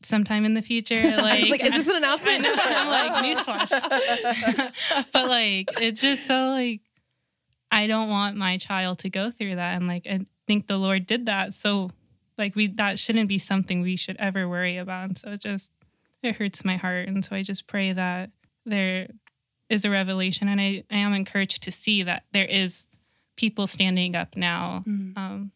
sometime 0.02 0.46
in 0.46 0.54
the 0.54 0.62
future. 0.62 1.02
Like, 1.18 1.50
like, 1.50 1.62
is 1.62 1.72
this 1.72 1.88
an 1.88 1.98
announcement? 1.98 2.46
I'm 2.48 2.88
like, 2.88 3.12
newsflash. 3.26 3.72
but 5.14 5.28
like, 5.28 5.70
it's 5.82 6.02
just 6.02 6.26
so 6.26 6.52
like, 6.52 6.80
I 7.70 7.88
don't 7.88 8.10
want 8.10 8.38
my 8.38 8.56
child 8.58 9.00
to 9.00 9.10
go 9.10 9.30
through 9.30 9.56
that. 9.58 9.76
And 9.76 9.88
like, 9.88 10.08
I 10.08 10.22
think 10.48 10.68
the 10.68 10.78
Lord 10.78 11.06
did 11.06 11.26
that. 11.26 11.54
So 11.54 11.90
like, 12.38 12.56
we, 12.56 12.68
that 12.68 12.98
shouldn't 12.98 13.28
be 13.28 13.38
something 13.38 13.82
we 13.82 13.96
should 13.98 14.16
ever 14.18 14.48
worry 14.48 14.78
about. 14.78 15.04
And 15.10 15.18
so 15.18 15.36
just, 15.36 15.72
it 16.24 16.36
hurts 16.36 16.66
my 16.66 16.78
heart. 16.78 17.08
And 17.08 17.24
so 17.24 17.36
I 17.36 17.44
just 17.44 17.68
pray 17.68 17.94
that 17.94 18.32
there 18.66 19.08
is 19.70 19.86
a 19.86 19.90
revelation. 19.90 20.48
And 20.48 20.60
I, 20.60 20.84
I 20.92 20.98
am 20.98 21.14
encouraged 21.14 21.64
to 21.64 21.72
see 21.72 22.04
that 22.04 22.24
there 22.34 22.46
is 22.46 22.88
people 23.36 23.68
standing 23.68 24.16
up 24.16 24.36
now. 24.36 24.84
Mm. 24.88 25.18
Um, 25.18 25.52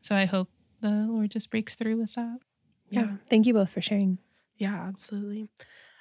so 0.00 0.14
I 0.14 0.26
hope 0.26 0.48
the 0.80 0.90
Lord 0.90 1.30
just 1.30 1.50
breaks 1.50 1.74
through 1.74 1.96
with 1.96 2.14
that. 2.14 2.38
yeah. 2.90 3.16
Thank 3.28 3.46
you 3.46 3.54
both 3.54 3.70
for 3.70 3.80
sharing. 3.80 4.18
Yeah, 4.56 4.74
absolutely. 4.86 5.48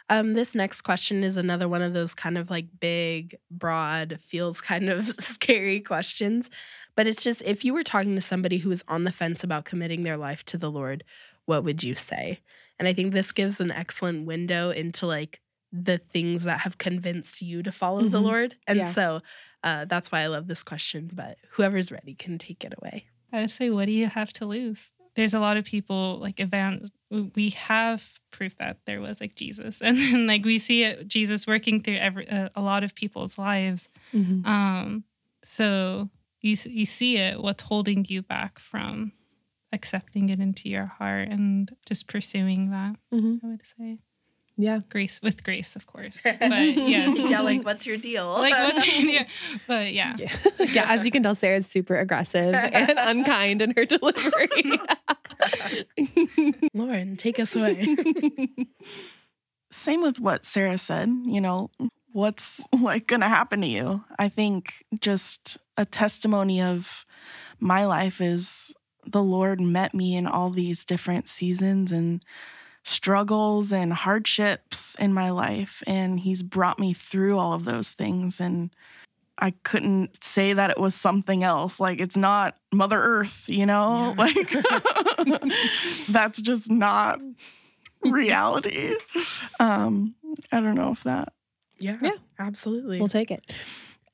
Um, 0.09 0.33
this 0.33 0.53
next 0.53 0.81
question 0.81 1.23
is 1.23 1.37
another 1.37 1.67
one 1.67 1.81
of 1.81 1.93
those 1.93 2.13
kind 2.13 2.37
of 2.37 2.49
like 2.49 2.67
big, 2.79 3.37
broad, 3.49 4.19
feels 4.21 4.61
kind 4.61 4.89
of 4.89 5.07
scary 5.19 5.79
questions. 5.79 6.49
But 6.95 7.07
it's 7.07 7.23
just 7.23 7.41
if 7.43 7.63
you 7.63 7.73
were 7.73 7.83
talking 7.83 8.15
to 8.15 8.21
somebody 8.21 8.57
who 8.57 8.69
is 8.69 8.83
on 8.87 9.05
the 9.05 9.11
fence 9.11 9.43
about 9.43 9.65
committing 9.65 10.03
their 10.03 10.17
life 10.17 10.43
to 10.45 10.57
the 10.57 10.69
Lord, 10.69 11.03
what 11.45 11.63
would 11.63 11.83
you 11.83 11.95
say? 11.95 12.41
And 12.83 12.87
I 12.89 12.93
think 12.93 13.13
this 13.13 13.31
gives 13.31 13.61
an 13.61 13.71
excellent 13.71 14.25
window 14.25 14.69
into 14.71 15.07
like 15.07 15.39
the 15.71 15.97
things 15.99 16.43
that 16.43 16.59
have 16.59 16.77
convinced 16.77 17.41
you 17.41 17.63
to 17.63 17.71
follow 17.71 18.01
the 18.09 18.19
Mhm. 18.19 18.23
Lord. 18.23 18.55
And 18.67 18.79
Yeah. 18.79 18.85
so 18.91 19.21
uh, 19.63 19.85
that's 19.85 20.11
why 20.11 20.19
I 20.19 20.27
love 20.27 20.47
this 20.47 20.63
question. 20.63 21.09
But 21.13 21.37
whoever's 21.51 21.89
ready 21.91 22.13
can 22.13 22.37
take 22.37 22.65
it 22.65 22.73
away. 22.77 23.05
I 23.31 23.39
would 23.39 23.51
say, 23.51 23.69
what 23.69 23.85
do 23.85 23.93
you 23.93 24.07
have 24.07 24.33
to 24.33 24.45
lose? 24.45 24.91
There's 25.15 25.33
a 25.33 25.39
lot 25.39 25.55
of 25.55 25.63
people 25.63 26.17
like 26.19 26.41
evan. 26.41 26.91
We 27.09 27.51
have 27.51 28.19
proof 28.31 28.57
that 28.57 28.79
there 28.85 28.99
was 28.99 29.21
like 29.21 29.35
Jesus, 29.35 29.79
and 29.87 29.95
then 29.97 30.27
like 30.27 30.43
we 30.43 30.57
see 30.59 30.83
it, 30.83 31.07
Jesus 31.07 31.47
working 31.47 31.81
through 31.81 31.97
every 31.97 32.27
uh, 32.29 32.49
a 32.55 32.61
lot 32.61 32.83
of 32.83 32.93
people's 32.95 33.37
lives. 33.37 33.89
Mhm. 34.13 34.45
Um, 34.45 35.03
so 35.43 36.09
you 36.41 36.57
you 36.65 36.85
see 36.85 37.17
it. 37.17 37.41
What's 37.41 37.63
holding 37.63 38.05
you 38.09 38.21
back 38.23 38.59
from 38.59 39.13
accepting 39.73 40.29
it 40.29 40.39
into 40.39 40.69
your 40.69 40.85
heart 40.85 41.27
and 41.27 41.75
just 41.85 42.07
pursuing 42.07 42.69
that? 42.71 42.95
Mhm. 43.13 43.43
I 43.43 43.47
would 43.47 43.65
say. 43.65 43.99
Yeah. 44.55 44.81
grace 44.87 45.19
with 45.23 45.43
grace, 45.43 45.75
of 45.75 45.87
course. 45.87 46.21
But 46.23 46.39
yes, 46.77 47.17
yeah, 47.17 47.41
like 47.41 47.63
wwhat's 47.63 47.87
your 47.87 47.97
deal? 47.97 48.27
like 48.37 48.53
what's 48.53 48.85
yeah, 49.03 49.25
but 49.67 49.91
yeah. 49.93 50.15
Yeah. 50.17 50.31
yeah. 50.71 50.85
As 50.93 51.03
you 51.05 51.11
can 51.11 51.23
tell, 51.23 51.33
Sara's 51.33 51.65
super 51.65 51.95
aggressive 51.95 52.53
and 52.53 52.93
unkind 52.99 53.63
in 53.63 53.73
her 53.75 53.85
delivery. 53.85 54.77
Loran, 56.75 57.17
take 57.17 57.39
us 57.39 57.55
away. 57.55 57.95
Same 59.71 60.01
with 60.03 60.19
what 60.19 60.45
Sarah 60.45 60.77
said, 60.77 61.09
you 61.25 61.41
know, 61.41 61.71
what's 62.11 62.61
like 62.79 63.07
going 63.07 63.21
to 63.21 63.27
happen 63.27 63.61
to 63.61 63.67
you. 63.67 64.03
I 64.19 64.29
think 64.29 64.85
just 65.01 65.57
a 65.77 65.85
testimony 65.85 66.61
of 66.61 67.05
my 67.59 67.85
life 67.85 68.21
is 68.21 68.71
the 69.05 69.23
Lord 69.23 69.59
met 69.61 69.93
me 69.93 70.15
in 70.15 70.25
all 70.27 70.49
these 70.49 70.85
different 70.85 71.27
seasons 71.27 71.91
and 71.91 72.23
struggles 72.83 73.71
and 73.71 73.93
hardships 73.93 74.95
in 74.99 75.13
my 75.13 75.29
life 75.29 75.81
and 75.87 76.19
he's 76.19 76.43
brought 76.43 76.77
me 76.79 76.93
through 76.93 77.37
all 77.39 77.53
of 77.53 77.63
those 77.63 77.91
things 77.93 78.41
and 78.41 78.71
I 79.37 79.51
couldn't 79.63 80.23
say 80.23 80.53
that 80.53 80.69
it 80.69 80.77
was 80.79 80.93
something 80.93 81.43
else. 81.43 81.79
Like 81.79 81.99
it's 81.99 82.17
not 82.17 82.55
Mother 82.71 83.01
Earth, 83.01 83.45
you 83.47 83.65
know? 83.65 84.13
Yeah. 84.17 84.25
Like 85.25 85.43
that's 86.09 86.41
just 86.41 86.69
not 86.69 87.19
reality. 88.03 88.95
Um, 89.59 90.15
I 90.51 90.59
don't 90.59 90.75
know 90.75 90.91
if 90.91 91.03
that. 91.03 91.33
yeah, 91.79 91.97
Yeah. 92.01 92.11
absolutely. 92.39 92.99
we'll 92.99 93.07
take 93.09 93.31
it. 93.31 93.51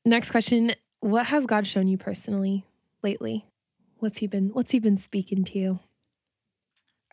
Next 0.05 0.31
question. 0.31 0.73
What 1.01 1.27
has 1.27 1.45
God 1.45 1.65
shown 1.67 1.87
you 1.87 1.97
personally 1.97 2.65
lately? 3.03 3.45
What's 3.99 4.19
he 4.19 4.27
been 4.27 4.49
what's 4.49 4.71
he 4.71 4.79
been 4.79 4.97
speaking 4.97 5.43
to 5.45 5.59
you? 5.59 5.79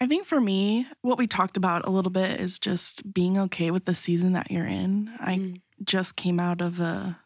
I 0.01 0.07
think 0.07 0.26
for 0.26 0.41
me, 0.41 0.87
what 1.01 1.18
we 1.18 1.26
talked 1.26 1.57
about 1.57 1.87
a 1.87 1.91
little 1.91 2.11
bit 2.11 2.39
is 2.41 2.59
just 2.59 3.12
being 3.14 3.39
okay 3.39 3.70
with 3.70 3.87
the 3.87 3.95
season 3.95 4.32
that 4.34 4.51
you're 4.51 4.66
in. 4.66 5.11
I 5.18 5.37
Mm. 5.39 5.61
just 5.84 6.16
came 6.16 6.39
out 6.41 6.61
of 6.61 6.80
a 6.80 7.18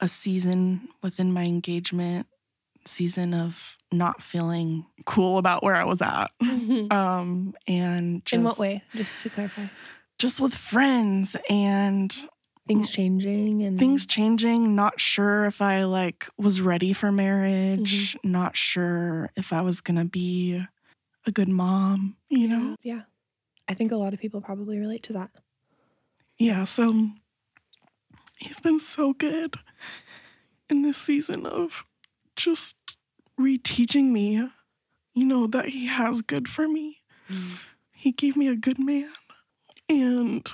a 0.00 0.08
season 0.08 0.88
within 1.02 1.32
my 1.32 1.44
engagement 1.44 2.26
season 2.84 3.32
of 3.32 3.78
not 3.92 4.20
feeling 4.20 4.84
cool 5.06 5.38
about 5.38 5.62
where 5.62 5.76
I 5.76 5.84
was 5.84 6.02
at. 6.02 6.30
Um 6.90 7.54
and 7.68 8.24
just 8.24 8.38
In 8.38 8.44
what 8.44 8.58
way? 8.58 8.82
Just 8.94 9.22
to 9.22 9.28
clarify. 9.30 9.66
just 10.18 10.40
with 10.40 10.54
friends 10.54 11.36
and 11.48 12.28
Things 12.66 12.90
changing 12.90 13.62
and 13.64 13.76
things 13.78 14.06
changing 14.06 14.76
not 14.76 15.00
sure 15.00 15.46
if 15.46 15.60
i 15.60 15.82
like 15.84 16.28
was 16.38 16.60
ready 16.60 16.92
for 16.92 17.10
marriage 17.10 18.14
Mm-hmm. 18.14 18.30
not 18.30 18.56
sure 18.56 19.30
if 19.36 19.52
i 19.52 19.60
was 19.60 19.80
gonna 19.80 20.04
be 20.04 20.64
a 21.26 21.30
good 21.32 21.48
mom 21.48 22.16
you 22.28 22.46
know 22.48 22.76
Yeah. 22.82 23.02
I 23.68 23.74
think 23.74 23.90
a 23.92 23.96
lot 23.96 24.12
of 24.14 24.20
people 24.20 24.40
probably 24.40 24.78
relate 24.78 25.02
to 25.04 25.12
that. 25.14 25.30
yeah 26.38 26.62
so 26.64 27.10
he's 28.38 28.60
been 28.60 28.78
so 28.78 29.12
good 29.12 29.56
in 30.70 30.82
this 30.82 30.98
season 30.98 31.44
of 31.46 31.84
just 32.36 32.76
reteaching 33.38 34.12
me 34.12 34.48
you 35.14 35.24
know 35.24 35.46
that 35.48 35.70
he 35.70 35.86
has 35.86 36.22
good 36.22 36.48
for 36.48 36.68
me 36.68 36.98
Mm. 37.30 37.64
he 37.92 38.12
gave 38.12 38.36
me 38.36 38.46
a 38.48 38.56
good 38.56 38.78
man 38.78 39.10
and 39.88 40.48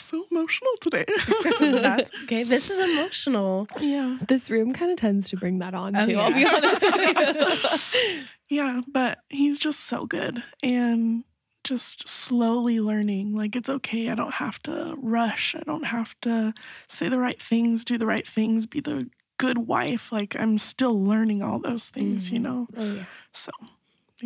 so 0.00 0.24
emotional 0.30 0.70
today 0.80 1.04
That's 1.60 2.10
okay. 2.24 2.42
This 2.44 2.70
is 2.70 2.80
emotional. 2.80 3.68
yeah 3.80 4.18
This 4.28 4.50
room 4.50 4.72
kind 4.72 4.90
of 4.90 4.98
tends 4.98 5.28
to 5.30 5.36
bring 5.36 5.58
that 5.60 5.74
on 5.74 5.96
Oh, 5.96 6.06
too. 6.06 6.18
I'll 6.18 6.32
be 6.32 6.46
honest 6.46 6.82
with 6.82 8.04
you. 8.04 8.18
Yeah, 8.50 8.80
but 8.90 9.18
he's 9.28 9.58
just 9.58 9.80
so 9.80 10.06
good 10.06 10.42
and 10.62 11.22
just 11.64 12.08
slowly 12.08 12.80
learning. 12.80 13.34
Like, 13.36 13.54
it's 13.54 13.68
okay. 13.68 14.08
I 14.08 14.14
don't 14.14 14.32
have 14.34 14.58
to 14.62 14.94
rush. 15.02 15.54
I 15.54 15.60
don't 15.66 15.84
have 15.84 16.18
to 16.22 16.54
say 16.88 17.10
the 17.10 17.18
right 17.18 17.40
things, 17.42 17.84
do 17.84 17.98
the 17.98 18.06
right 18.06 18.26
things, 18.26 18.66
be 18.66 18.80
the 18.80 19.10
good 19.36 19.58
wife. 19.58 20.10
Like, 20.10 20.34
I'm 20.34 20.56
still 20.56 20.98
learning 20.98 21.42
all 21.42 21.58
those 21.58 21.90
things, 21.90 22.30
you 22.32 22.38
Mhm. 22.38 22.42
know? 22.42 22.68
oh 22.74 22.94
yeah. 22.94 23.04
So, 23.34 23.50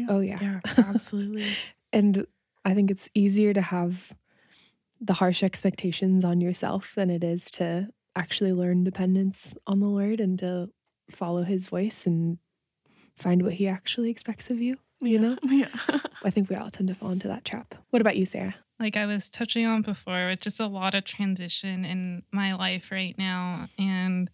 Oh 0.08 0.20
yeah. 0.20 0.38
Yeah, 0.40 0.60
absolutely. 0.78 1.56
And 1.92 2.24
I 2.64 2.74
think 2.74 2.92
it's 2.92 3.08
easier 3.14 3.52
to 3.54 3.60
have 3.60 4.12
the 5.02 5.14
harsh 5.14 5.42
expectations 5.42 6.24
on 6.24 6.40
yourself 6.40 6.92
than 6.94 7.10
it 7.10 7.24
is 7.24 7.50
to 7.50 7.88
actually 8.14 8.52
learn 8.52 8.84
dependence 8.84 9.54
on 9.66 9.80
the 9.80 9.86
Lord 9.86 10.20
and 10.20 10.38
to 10.38 10.70
follow 11.10 11.42
his 11.42 11.66
voice 11.66 12.06
and 12.06 12.38
find 13.16 13.42
what 13.42 13.54
he 13.54 13.66
actually 13.66 14.10
expects 14.10 14.48
of 14.48 14.60
you. 14.60 14.76
You 15.00 15.18
know? 15.18 15.36
Yeah. 15.50 15.68
I 16.22 16.30
think 16.30 16.48
we 16.48 16.56
all 16.56 16.70
tend 16.70 16.88
to 16.88 16.94
fall 16.94 17.10
into 17.10 17.28
that 17.28 17.44
trap. 17.44 17.74
What 17.90 18.00
about 18.00 18.16
you, 18.16 18.24
Sara? 18.24 18.54
like 18.82 18.96
I 18.96 19.06
was 19.06 19.30
touching 19.30 19.66
on 19.66 19.82
before, 19.82 20.30
it's 20.30 20.42
just 20.44 20.60
a 20.60 20.66
lot 20.66 20.94
of 20.94 21.04
transition 21.04 21.84
in 21.84 22.24
my 22.32 22.50
life 22.50 22.90
right 22.90 23.16
now. 23.16 23.68
And 23.78 24.28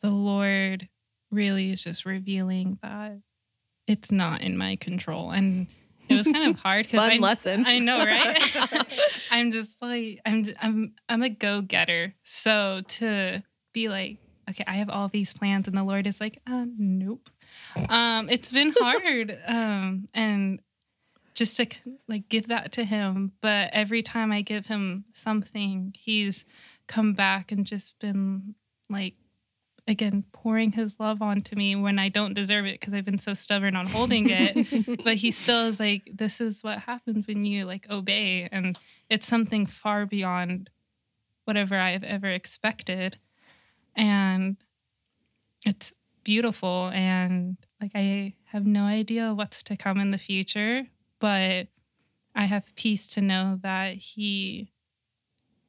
the 0.00 0.10
Lord 0.10 0.88
really 1.30 1.70
is 1.70 1.84
just 1.84 2.06
revealing 2.06 2.78
that 2.82 3.18
it's 3.86 4.10
not 4.10 4.40
in 4.40 4.56
my 4.56 4.76
control. 4.76 5.30
And 5.30 5.66
it 6.08 6.14
was 6.14 6.26
kind 6.26 6.50
of 6.50 6.60
hard 6.60 6.86
because 6.86 6.98
Fun 7.10 7.10
I, 7.10 7.16
lesson. 7.18 7.66
I 7.66 7.78
know, 7.78 8.04
right? 8.04 8.56
I'm 9.32 9.50
just 9.50 9.80
like 9.82 10.20
I'm 10.24 10.54
I'm 10.60 10.94
I'm 11.08 11.22
a 11.22 11.30
go-getter. 11.30 12.14
So 12.22 12.82
to 12.86 13.42
be 13.72 13.88
like, 13.88 14.18
okay, 14.48 14.64
I 14.66 14.74
have 14.74 14.90
all 14.90 15.08
these 15.08 15.32
plans 15.32 15.66
and 15.66 15.76
the 15.76 15.82
Lord 15.82 16.06
is 16.06 16.20
like, 16.20 16.38
uh, 16.46 16.66
nope. 16.78 17.30
Um, 17.88 18.28
it's 18.28 18.52
been 18.52 18.74
hard. 18.78 19.38
um, 19.46 20.08
and 20.14 20.60
just 21.34 21.56
to 21.56 21.66
like 22.06 22.28
give 22.28 22.48
that 22.48 22.72
to 22.72 22.84
him. 22.84 23.32
But 23.40 23.70
every 23.72 24.02
time 24.02 24.30
I 24.30 24.42
give 24.42 24.66
him 24.66 25.06
something, 25.14 25.94
he's 25.98 26.44
come 26.86 27.14
back 27.14 27.50
and 27.50 27.66
just 27.66 27.98
been 27.98 28.54
like 28.90 29.14
again 29.86 30.24
pouring 30.32 30.72
his 30.72 30.98
love 31.00 31.20
onto 31.22 31.56
me 31.56 31.74
when 31.74 31.98
I 31.98 32.08
don't 32.08 32.34
deserve 32.34 32.66
it 32.66 32.80
because 32.80 32.94
I've 32.94 33.04
been 33.04 33.18
so 33.18 33.34
stubborn 33.34 33.76
on 33.76 33.86
holding 33.86 34.28
it. 34.30 35.02
but 35.04 35.16
he 35.16 35.30
still 35.30 35.66
is 35.66 35.80
like, 35.80 36.10
this 36.12 36.40
is 36.40 36.62
what 36.62 36.80
happens 36.80 37.26
when 37.26 37.44
you 37.44 37.64
like 37.64 37.90
obey, 37.90 38.48
and 38.50 38.78
it's 39.08 39.26
something 39.26 39.66
far 39.66 40.06
beyond 40.06 40.70
whatever 41.44 41.76
I've 41.76 42.04
ever 42.04 42.28
expected, 42.28 43.18
and 43.94 44.56
it's 45.64 45.92
beautiful. 46.24 46.90
And 46.92 47.56
like 47.80 47.92
I 47.94 48.34
have 48.46 48.66
no 48.66 48.84
idea 48.84 49.34
what's 49.34 49.62
to 49.64 49.76
come 49.76 49.98
in 49.98 50.10
the 50.10 50.18
future, 50.18 50.86
but 51.18 51.68
I 52.34 52.44
have 52.46 52.74
peace 52.76 53.06
to 53.08 53.20
know 53.20 53.58
that 53.62 53.94
he 53.94 54.71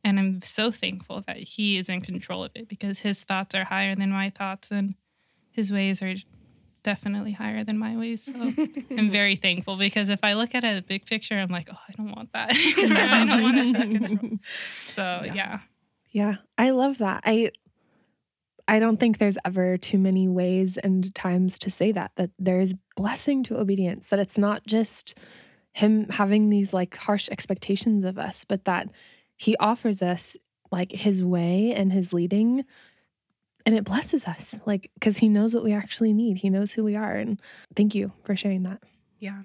and 0.03 0.19
I'm 0.19 0.41
so 0.41 0.71
thankful 0.71 1.21
that 1.27 1.37
he 1.37 1.77
is 1.77 1.89
in 1.89 2.01
control 2.01 2.43
of 2.43 2.51
it 2.55 2.67
because 2.67 2.99
his 2.99 3.23
thoughts 3.23 3.55
are 3.55 3.63
higher 3.63 3.95
than 3.95 4.09
my 4.09 4.29
thoughts 4.29 4.71
and 4.71 4.95
his 5.51 5.71
ways 5.71 6.01
are 6.01 6.15
definitely 6.83 7.31
higher 7.31 7.63
than 7.63 7.77
my 7.77 7.95
ways. 7.95 8.23
So 8.25 8.33
I'm 8.97 9.09
very 9.09 9.35
thankful 9.37 9.77
because 9.77 10.09
if 10.09 10.19
I 10.23 10.33
look 10.33 10.53
at 10.53 10.63
a 10.65 10.81
big 10.81 11.05
picture, 11.05 11.35
I'm 11.35 11.49
like, 11.49 11.69
oh, 11.71 11.77
I 11.87 11.93
don't 11.93 12.13
want 12.15 12.33
that. 12.33 12.51
I 12.77 13.25
don't 13.25 13.43
want 13.43 13.57
to 13.57 13.73
take 13.73 14.07
control. 14.07 14.31
So 14.87 15.21
Yeah. 15.25 15.33
yeah. 15.33 15.59
Yeah, 16.11 16.35
I 16.59 16.69
love 16.69 16.99
that. 16.99 17.23
I 17.25 17.51
I 18.67 18.79
don't 18.79 18.97
think 18.99 19.17
there's 19.17 19.37
ever 19.43 19.77
too 19.77 19.97
many 19.97 20.27
ways 20.27 20.77
and 20.77 21.13
times 21.15 21.57
to 21.59 21.69
say 21.69 21.91
that 21.91 22.11
that 22.15 22.29
there 22.37 22.59
is 22.59 22.73
blessing 22.95 23.43
to 23.45 23.57
obedience 23.57 24.09
that 24.09 24.19
it's 24.19 24.37
not 24.37 24.65
just 24.65 25.17
him 25.73 26.07
having 26.09 26.49
these 26.49 26.71
like 26.71 26.95
harsh 26.95 27.29
expectations 27.29 28.03
of 28.05 28.17
us, 28.19 28.45
but 28.47 28.65
that 28.65 28.89
he 29.37 29.55
offers 29.57 30.01
us 30.01 30.37
like 30.71 30.91
his 30.91 31.23
way 31.23 31.73
and 31.73 31.91
his 31.91 32.13
leading 32.13 32.65
and 33.65 33.75
it 33.75 33.83
blesses 33.83 34.25
us 34.25 34.59
like 34.65 34.91
cuz 34.99 35.17
he 35.17 35.29
knows 35.29 35.53
what 35.53 35.63
we 35.63 35.71
actually 35.71 36.13
need. 36.13 36.37
He 36.37 36.49
knows 36.49 36.73
who 36.73 36.83
we 36.83 36.95
are 36.95 37.15
and 37.15 37.39
thank 37.75 37.95
you 37.95 38.11
for 38.23 38.35
sharing 38.35 38.63
that. 38.63 38.81
Yeah, 39.19 39.43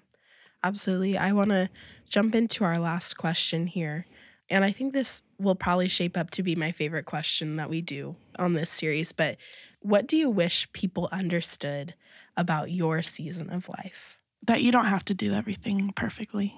absolutely. 0.63 1.17
I 1.17 1.33
want 1.33 1.51
to 1.51 1.69
jump 2.09 2.35
into 2.35 2.65
our 2.65 2.79
last 2.79 3.17
question 3.17 3.67
here. 3.67 4.07
And 4.51 4.65
I 4.65 4.73
think 4.73 4.93
this 4.93 5.23
will 5.39 5.55
probably 5.55 5.89
shape 5.89 6.17
up 6.17 6.31
to 6.31 6.43
be 6.43 6.57
my 6.57 6.73
favorite 6.73 7.05
question 7.05 7.57
that 7.57 7.69
we 7.69 7.83
do 7.83 8.17
on 8.39 8.55
this 8.55 8.71
series. 8.71 9.13
But 9.13 9.37
what 9.81 10.07
do 10.07 10.17
you 10.17 10.31
wish 10.31 10.73
people 10.73 11.09
understood 11.13 11.95
about 12.37 12.73
your 12.73 13.03
season 13.03 13.51
of 13.51 13.69
life? 13.69 14.19
that 14.49 14.63
you 14.63 14.73
don't 14.73 14.87
have 14.87 15.05
to 15.07 15.15
do 15.15 15.35
everything 15.35 15.93
perfectly. 15.95 16.55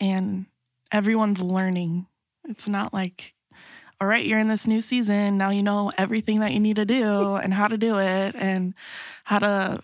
And 0.00 0.46
everyone's 0.92 1.40
learning. 1.40 2.06
It's 2.48 2.68
not 2.68 2.92
like, 2.92 3.34
all 4.00 4.08
right, 4.08 4.24
you're 4.24 4.38
in 4.38 4.48
this 4.48 4.66
new 4.66 4.80
season. 4.80 5.38
Now 5.38 5.50
you 5.50 5.62
know 5.62 5.92
everything 5.96 6.40
that 6.40 6.52
you 6.52 6.60
need 6.60 6.76
to 6.76 6.84
do 6.84 7.36
and 7.36 7.54
how 7.54 7.68
to 7.68 7.76
do 7.76 7.98
it 7.98 8.34
and 8.36 8.74
how 9.24 9.38
to 9.38 9.80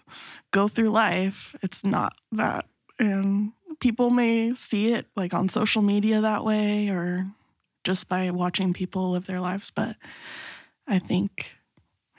go 0.51 0.69
through 0.69 0.91
life. 0.91 1.55
It's 1.63 1.85
not 1.85 2.15
that. 2.33 2.67
And 2.99 3.53
people 3.79 4.11
may 4.11 4.55
see 4.55 4.93
it 4.93 5.07
like 5.17 5.33
on 5.33 5.49
social 5.49 5.83
media 5.83 6.21
that 6.21 6.45
way 6.45 6.91
or 6.91 7.27
just 7.85 8.09
by 8.09 8.31
watching 8.31 8.73
people 8.73 9.13
live 9.13 9.27
their 9.27 9.41
lives. 9.41 9.71
But 9.71 9.97
I 10.87 10.99
think, 10.99 11.55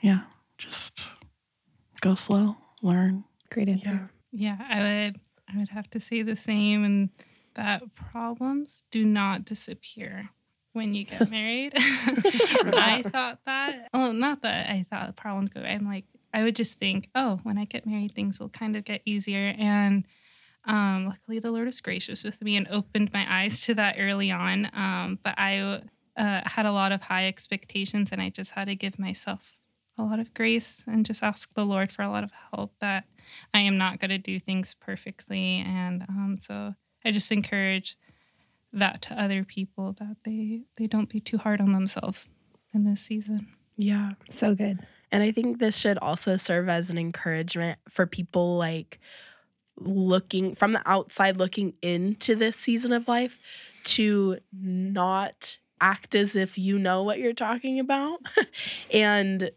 yeah, 0.00 0.22
just 0.58 1.08
go 2.00 2.14
slow, 2.14 2.56
learn. 2.82 3.24
Great 3.50 3.68
answer. 3.68 4.10
Yeah, 4.32 4.56
yeah, 4.58 4.66
I 4.68 4.82
would 4.82 5.20
I 5.52 5.58
would 5.58 5.68
have 5.68 5.90
to 5.90 6.00
say 6.00 6.22
the 6.22 6.36
same 6.36 6.84
and 6.84 7.10
that 7.54 7.94
problems 7.94 8.84
do 8.90 9.04
not 9.04 9.44
disappear 9.44 10.30
when 10.72 10.94
you 10.94 11.04
get 11.04 11.30
married. 11.30 11.72
I 11.76 13.02
thought 13.06 13.40
that. 13.46 13.88
Well, 13.92 14.12
not 14.12 14.42
that 14.42 14.70
I 14.70 14.86
thought 14.90 15.06
the 15.08 15.12
problems 15.12 15.50
go. 15.50 15.60
I'm 15.60 15.86
like, 15.86 16.04
I 16.34 16.42
would 16.42 16.56
just 16.56 16.78
think, 16.78 17.08
oh, 17.14 17.40
when 17.42 17.58
I 17.58 17.64
get 17.64 17.86
married, 17.86 18.14
things 18.14 18.40
will 18.40 18.48
kind 18.48 18.76
of 18.76 18.84
get 18.84 19.02
easier. 19.04 19.54
And 19.58 20.06
um, 20.64 21.06
luckily, 21.06 21.38
the 21.38 21.50
Lord 21.50 21.66
was 21.66 21.80
gracious 21.80 22.24
with 22.24 22.40
me 22.42 22.56
and 22.56 22.68
opened 22.68 23.12
my 23.12 23.26
eyes 23.28 23.60
to 23.62 23.74
that 23.74 23.96
early 23.98 24.30
on. 24.30 24.70
Um, 24.72 25.18
but 25.22 25.34
I 25.36 25.82
uh, 26.16 26.40
had 26.46 26.66
a 26.66 26.72
lot 26.72 26.92
of 26.92 27.02
high 27.02 27.26
expectations, 27.26 28.10
and 28.12 28.22
I 28.22 28.30
just 28.30 28.52
had 28.52 28.66
to 28.66 28.74
give 28.74 28.98
myself 28.98 29.56
a 29.98 30.02
lot 30.02 30.20
of 30.20 30.32
grace 30.32 30.84
and 30.86 31.04
just 31.04 31.22
ask 31.22 31.52
the 31.52 31.66
Lord 31.66 31.92
for 31.92 32.02
a 32.02 32.08
lot 32.08 32.24
of 32.24 32.32
help 32.54 32.72
that 32.80 33.04
I 33.52 33.60
am 33.60 33.76
not 33.76 33.98
going 33.98 34.10
to 34.10 34.18
do 34.18 34.38
things 34.38 34.74
perfectly. 34.80 35.62
And 35.66 36.02
um, 36.08 36.38
so 36.40 36.74
I 37.04 37.10
just 37.10 37.32
encourage 37.32 37.96
that 38.72 39.02
to 39.02 39.20
other 39.20 39.44
people 39.44 39.92
that 39.98 40.16
they 40.24 40.62
they 40.76 40.86
don't 40.86 41.08
be 41.08 41.20
too 41.20 41.38
hard 41.38 41.60
on 41.60 41.72
themselves 41.72 42.28
in 42.72 42.84
this 42.84 43.00
season. 43.00 43.48
Yeah. 43.76 44.12
So 44.30 44.54
good. 44.54 44.86
And 45.10 45.22
I 45.22 45.30
think 45.30 45.58
this 45.58 45.76
should 45.76 45.98
also 45.98 46.36
serve 46.36 46.68
as 46.68 46.88
an 46.88 46.96
encouragement 46.96 47.78
for 47.88 48.06
people 48.06 48.56
like 48.56 48.98
looking 49.76 50.54
from 50.54 50.72
the 50.72 50.82
outside 50.86 51.36
looking 51.36 51.74
into 51.82 52.34
this 52.34 52.56
season 52.56 52.92
of 52.92 53.08
life 53.08 53.38
to 53.84 54.38
mm-hmm. 54.54 54.92
not 54.92 55.58
act 55.80 56.14
as 56.14 56.36
if 56.36 56.56
you 56.56 56.78
know 56.78 57.02
what 57.02 57.18
you're 57.18 57.32
talking 57.32 57.80
about 57.80 58.20
and 58.92 59.50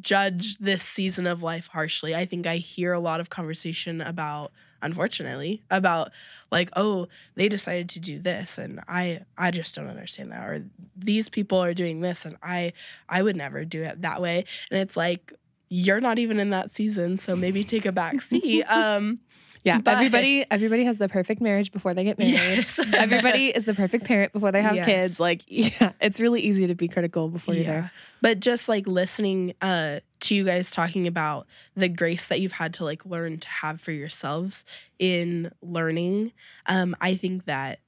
judge 0.00 0.58
this 0.58 0.84
season 0.84 1.26
of 1.26 1.42
life 1.42 1.68
harshly. 1.68 2.14
I 2.14 2.26
think 2.26 2.46
I 2.46 2.56
hear 2.56 2.92
a 2.92 3.00
lot 3.00 3.20
of 3.20 3.30
conversation 3.30 4.00
about 4.00 4.52
unfortunately 4.82 5.62
about 5.70 6.12
like 6.50 6.70
oh 6.76 7.06
they 7.34 7.48
decided 7.48 7.88
to 7.90 8.00
do 8.00 8.18
this 8.18 8.58
and 8.58 8.80
I 8.88 9.20
I 9.38 9.50
just 9.50 9.74
don't 9.74 9.88
understand 9.88 10.32
that 10.32 10.46
or 10.48 10.64
these 10.96 11.28
people 11.28 11.58
are 11.58 11.74
doing 11.74 12.00
this 12.00 12.24
and 12.24 12.36
I 12.42 12.72
I 13.08 13.22
would 13.22 13.36
never 13.36 13.64
do 13.64 13.82
it 13.82 14.02
that 14.02 14.20
way 14.20 14.44
and 14.70 14.80
it's 14.80 14.96
like 14.96 15.32
you're 15.68 16.00
not 16.00 16.18
even 16.18 16.40
in 16.40 16.50
that 16.50 16.70
season 16.70 17.16
so 17.18 17.36
maybe 17.36 17.62
take 17.64 17.86
a 17.86 17.92
back 17.92 18.20
seat 18.20 18.64
um 18.70 19.20
Yeah, 19.62 19.78
But- 19.80 19.94
everybody 19.96 20.44
everybody 20.50 20.84
has 20.84 20.96
the 20.98 21.08
perfect 21.08 21.40
marriage 21.42 21.70
before 21.70 21.92
they 21.92 22.02
get 22.04 22.18
married. 22.18 22.32
Yes. 22.32 22.80
everybody 22.94 23.48
is 23.48 23.66
the 23.66 23.74
perfect 23.74 24.04
parent 24.06 24.32
before 24.32 24.52
they 24.52 24.62
have 24.62 24.74
Yes. 24.76 24.86
kids. 24.86 25.20
Like, 25.20 25.42
yeah, 25.48 25.92
it's 26.00 26.18
really 26.18 26.40
easy 26.40 26.66
to 26.66 26.74
be 26.74 26.88
critical 26.88 27.28
before 27.28 27.54
you're 27.54 27.64
there. 27.64 27.92
But 28.22 28.40
just 28.40 28.68
like 28.70 28.86
listening 28.86 29.52
uh 29.60 30.00
to 30.20 30.34
you 30.34 30.44
guys 30.44 30.70
talking 30.70 31.06
about 31.06 31.46
the 31.74 31.88
grace 31.88 32.26
that 32.28 32.40
you've 32.40 32.52
had 32.52 32.74
to 32.74 32.84
like 32.84 33.04
learn 33.06 33.38
to 33.38 33.48
have 33.48 33.80
for 33.80 33.92
yourselves 33.92 34.64
in 34.98 35.50
learning, 35.62 36.32
um, 36.66 36.94
I 37.00 37.14
think 37.16 37.46
that 37.46 37.80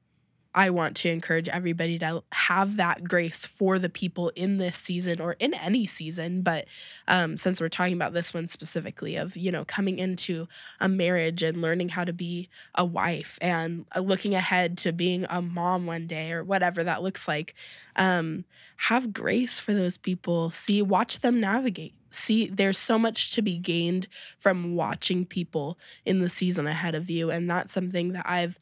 I 0.54 0.70
want 0.70 0.96
to 0.98 1.08
encourage 1.08 1.48
everybody 1.48 1.98
to 1.98 2.22
have 2.32 2.76
that 2.76 3.04
grace 3.04 3.46
for 3.46 3.78
the 3.78 3.88
people 3.88 4.30
in 4.34 4.58
this 4.58 4.76
season 4.76 5.20
or 5.20 5.36
in 5.38 5.54
any 5.54 5.86
season. 5.86 6.42
But 6.42 6.66
um, 7.08 7.36
since 7.36 7.60
we're 7.60 7.70
talking 7.70 7.94
about 7.94 8.12
this 8.12 8.34
one 8.34 8.48
specifically, 8.48 9.16
of 9.16 9.36
you 9.36 9.50
know 9.50 9.64
coming 9.64 9.98
into 9.98 10.48
a 10.80 10.88
marriage 10.88 11.42
and 11.42 11.62
learning 11.62 11.90
how 11.90 12.04
to 12.04 12.12
be 12.12 12.48
a 12.74 12.84
wife 12.84 13.38
and 13.40 13.86
uh, 13.96 14.00
looking 14.00 14.34
ahead 14.34 14.76
to 14.78 14.92
being 14.92 15.24
a 15.30 15.40
mom 15.40 15.86
one 15.86 16.06
day 16.06 16.32
or 16.32 16.44
whatever 16.44 16.84
that 16.84 17.02
looks 17.02 17.26
like, 17.26 17.54
um, 17.96 18.44
have 18.76 19.12
grace 19.12 19.58
for 19.58 19.72
those 19.72 19.96
people. 19.96 20.50
See, 20.50 20.82
watch 20.82 21.20
them 21.20 21.40
navigate. 21.40 21.94
See, 22.10 22.46
there's 22.48 22.76
so 22.76 22.98
much 22.98 23.32
to 23.32 23.42
be 23.42 23.56
gained 23.56 24.06
from 24.38 24.74
watching 24.76 25.24
people 25.24 25.78
in 26.04 26.20
the 26.20 26.28
season 26.28 26.66
ahead 26.66 26.94
of 26.94 27.08
you, 27.08 27.30
and 27.30 27.48
that's 27.48 27.72
something 27.72 28.12
that 28.12 28.28
I've 28.28 28.58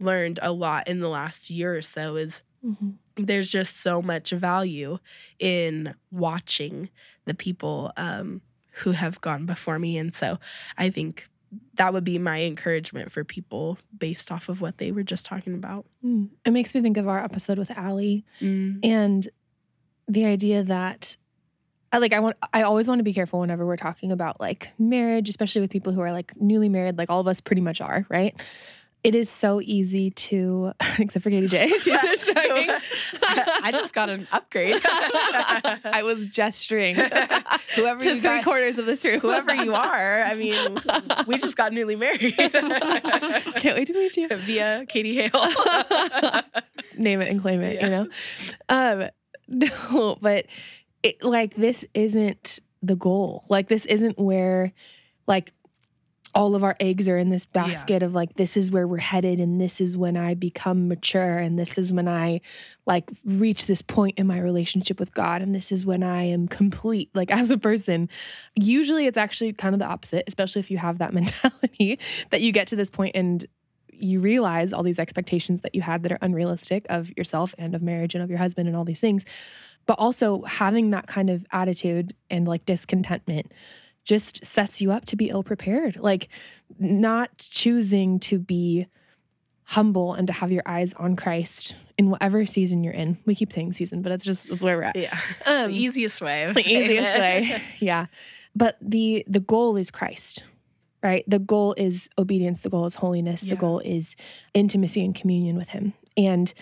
learned 0.00 0.38
a 0.42 0.52
lot 0.52 0.86
in 0.88 1.00
the 1.00 1.08
last 1.08 1.50
year 1.50 1.76
or 1.76 1.82
so 1.82 2.16
is 2.16 2.42
Mhm. 2.64 2.94
there's 3.16 3.48
just 3.48 3.76
so 3.76 4.02
much 4.02 4.30
value 4.30 4.98
in 5.38 5.94
watching 6.10 6.88
the 7.24 7.34
people 7.34 7.92
um, 7.96 8.40
who 8.82 8.92
have 8.92 9.20
gone 9.20 9.46
before 9.46 9.78
me 9.78 9.96
and 9.96 10.12
so 10.14 10.38
i 10.76 10.90
think 10.90 11.28
that 11.74 11.92
would 11.92 12.02
be 12.04 12.18
my 12.18 12.42
encouragement 12.42 13.12
for 13.12 13.22
people 13.24 13.78
based 13.96 14.32
off 14.32 14.48
of 14.48 14.60
what 14.60 14.78
they 14.78 14.90
were 14.90 15.04
just 15.04 15.24
talking 15.24 15.54
about 15.54 15.86
Mm. 16.04 16.28
It 16.44 16.50
makes 16.52 16.74
me 16.74 16.80
think 16.82 16.96
of 16.96 17.06
our 17.08 17.22
episode 17.22 17.58
with 17.58 17.70
Allie 17.70 18.24
mm. 18.40 18.78
and 18.84 19.28
the 20.08 20.24
idea 20.24 20.62
that 20.64 21.16
I 21.92 21.98
like 21.98 22.12
I 22.12 22.20
want 22.20 22.36
I 22.52 22.62
always 22.62 22.86
want 22.88 22.98
to 22.98 23.04
be 23.04 23.14
careful 23.14 23.40
whenever 23.40 23.64
we're 23.64 23.76
talking 23.76 24.12
about 24.12 24.40
like 24.40 24.68
marriage, 24.78 25.28
especially 25.28 25.60
with 25.62 25.70
people 25.70 25.92
who 25.92 26.00
are 26.00 26.12
like 26.12 26.32
newly 26.40 26.68
married, 26.68 26.98
like 26.98 27.10
all 27.10 27.20
of 27.20 27.26
us 27.28 27.40
pretty 27.40 27.62
much 27.62 27.80
are, 27.80 28.04
right? 28.08 28.34
It 29.06 29.14
is 29.14 29.30
so 29.30 29.60
easy 29.62 30.10
to 30.10 30.72
except 30.98 31.22
for 31.22 31.30
Katie 31.30 31.46
J. 31.48 31.68
She's 31.78 31.84
just 31.84 32.24
showing. 32.26 32.70
i 33.22 33.70
just 33.70 33.92
got 33.94 34.08
an 34.08 34.26
upgrade 34.32 34.80
I 34.84 36.02
was 36.04 36.26
gesturing 36.26 36.96
whoever 37.74 38.00
to 38.00 38.10
three 38.12 38.20
got, 38.20 38.44
quarters 38.44 38.78
of 38.78 38.86
this 38.86 39.04
room. 39.04 39.20
whoever 39.20 39.54
you 39.54 39.74
are 39.74 40.22
i 40.22 40.34
mean 40.34 40.76
we 41.26 41.38
just 41.38 41.56
got 41.56 41.72
newly 41.72 41.96
married 41.96 42.34
Can't 42.36 43.76
wait 43.76 43.86
to 43.88 43.94
meet 43.94 44.16
you. 44.16 44.28
via 44.28 44.84
katie 44.86 45.14
hale 45.14 45.46
Name 46.98 47.20
it 47.20 47.28
and 47.28 47.40
claim 47.40 47.62
it, 47.62 47.76
Yeah. 47.76 47.84
you 47.84 47.90
know? 47.90 48.08
Um, 48.68 49.08
no, 49.48 50.18
but 50.20 50.46
it, 51.02 51.22
like 51.22 51.54
this 51.56 51.84
isn't 51.94 52.60
the 52.82 52.96
goal. 52.96 53.44
Like 53.48 53.68
this 53.68 53.84
isn't 53.86 54.18
where 54.18 54.72
like 55.26 55.52
all 56.36 56.54
of 56.54 56.62
our 56.62 56.76
eggs 56.78 57.08
are 57.08 57.18
in 57.18 57.30
this 57.30 57.46
Yeah. 57.54 57.62
basket 57.64 58.02
of 58.02 58.14
like 58.14 58.34
this 58.34 58.56
is 58.56 58.70
where 58.70 58.86
we're 58.86 58.98
headed 58.98 59.40
and 59.40 59.60
this 59.60 59.80
is 59.80 59.96
when 59.96 60.16
I 60.16 60.34
become 60.34 60.86
mature 60.86 61.38
and 61.38 61.58
this 61.58 61.78
is 61.78 61.92
when 61.92 62.06
I 62.06 62.42
like 62.86 63.10
reach 63.24 63.66
this 63.66 63.82
point 63.82 64.18
in 64.18 64.26
my 64.26 64.38
relationship 64.38 65.00
with 65.00 65.14
God 65.14 65.42
and 65.42 65.54
this 65.54 65.72
is 65.72 65.84
when 65.84 66.02
I 66.02 66.24
am 66.24 66.46
complete 66.46 67.10
like 67.14 67.30
as 67.32 67.50
a 67.50 67.58
person. 67.58 68.08
Usually 68.54 69.06
it's 69.06 69.18
actually 69.18 69.52
kind 69.54 69.74
of 69.74 69.78
the 69.78 69.86
opposite, 69.86 70.24
especially 70.28 70.60
if 70.60 70.70
you 70.70 70.78
have 70.78 70.98
that 70.98 71.12
mentality 71.18 71.98
that 72.30 72.40
you 72.42 72.52
get 72.52 72.68
to 72.68 72.76
this 72.76 72.90
point 72.90 73.16
and 73.16 73.44
you 73.98 74.20
realize 74.20 74.74
all 74.74 74.82
these 74.82 74.98
expectations 74.98 75.62
that 75.62 75.74
you 75.74 75.80
had 75.80 76.02
that 76.02 76.12
are 76.12 76.18
unrealistic 76.20 76.84
of 76.90 77.10
yourself 77.16 77.54
and 77.56 77.74
of 77.74 77.80
marriage 77.80 78.14
and 78.14 78.22
of 78.22 78.28
your 78.28 78.38
husband 78.38 78.68
and 78.68 78.76
all 78.76 78.84
these 78.84 79.00
things. 79.00 79.24
But 79.86 79.94
also 79.98 80.42
having 80.42 80.90
that 80.90 81.06
kind 81.06 81.30
of 81.30 81.46
attitude 81.50 82.14
and 82.28 82.46
like 82.46 82.66
discontentment 82.66 83.52
just 84.06 84.44
sets 84.44 84.80
you 84.80 84.90
up 84.92 85.04
to 85.06 85.16
be 85.16 85.28
ill 85.28 85.42
prepared. 85.42 85.96
Like 85.98 86.28
not 86.78 87.36
choosing 87.38 88.18
to 88.20 88.38
be 88.38 88.86
humble 89.64 90.14
and 90.14 90.26
to 90.28 90.32
have 90.32 90.50
your 90.52 90.62
eyes 90.64 90.94
on 90.94 91.16
Christ 91.16 91.74
in 91.98 92.08
whatever 92.10 92.46
season 92.46 92.84
you're 92.84 92.92
in. 92.94 93.18
We 93.26 93.34
keep 93.34 93.52
saying 93.52 93.72
season, 93.72 94.00
but 94.02 94.12
it's 94.12 94.24
just 94.24 94.48
it's 94.50 94.62
where 94.62 94.76
we're 94.76 94.82
at. 94.84 94.96
yeah 94.96 95.18
Um, 95.46 95.70
the 95.72 95.76
easiest 95.76 96.20
way 96.20 96.46
the 96.46 96.60
easiest 96.60 97.16
it. 97.16 97.20
way. 97.20 97.62
Yeah. 97.80 98.06
But 98.54 98.78
the 98.80 99.24
the 99.28 99.40
goal 99.40 99.76
is 99.76 99.90
Christ. 99.90 100.44
Right? 101.02 101.24
The 101.28 101.38
goal 101.38 101.74
is 101.76 102.08
obedience, 102.18 102.62
the 102.62 102.70
goal 102.70 102.84
is 102.86 102.96
holiness, 102.96 103.42
Yeah. 103.44 103.50
the 103.54 103.60
goal 103.60 103.78
is 103.80 104.16
intimacy 104.54 105.04
and 105.04 105.14
communion 105.14 105.56
with 105.56 105.68
him. 105.68 105.92
And 106.16 106.52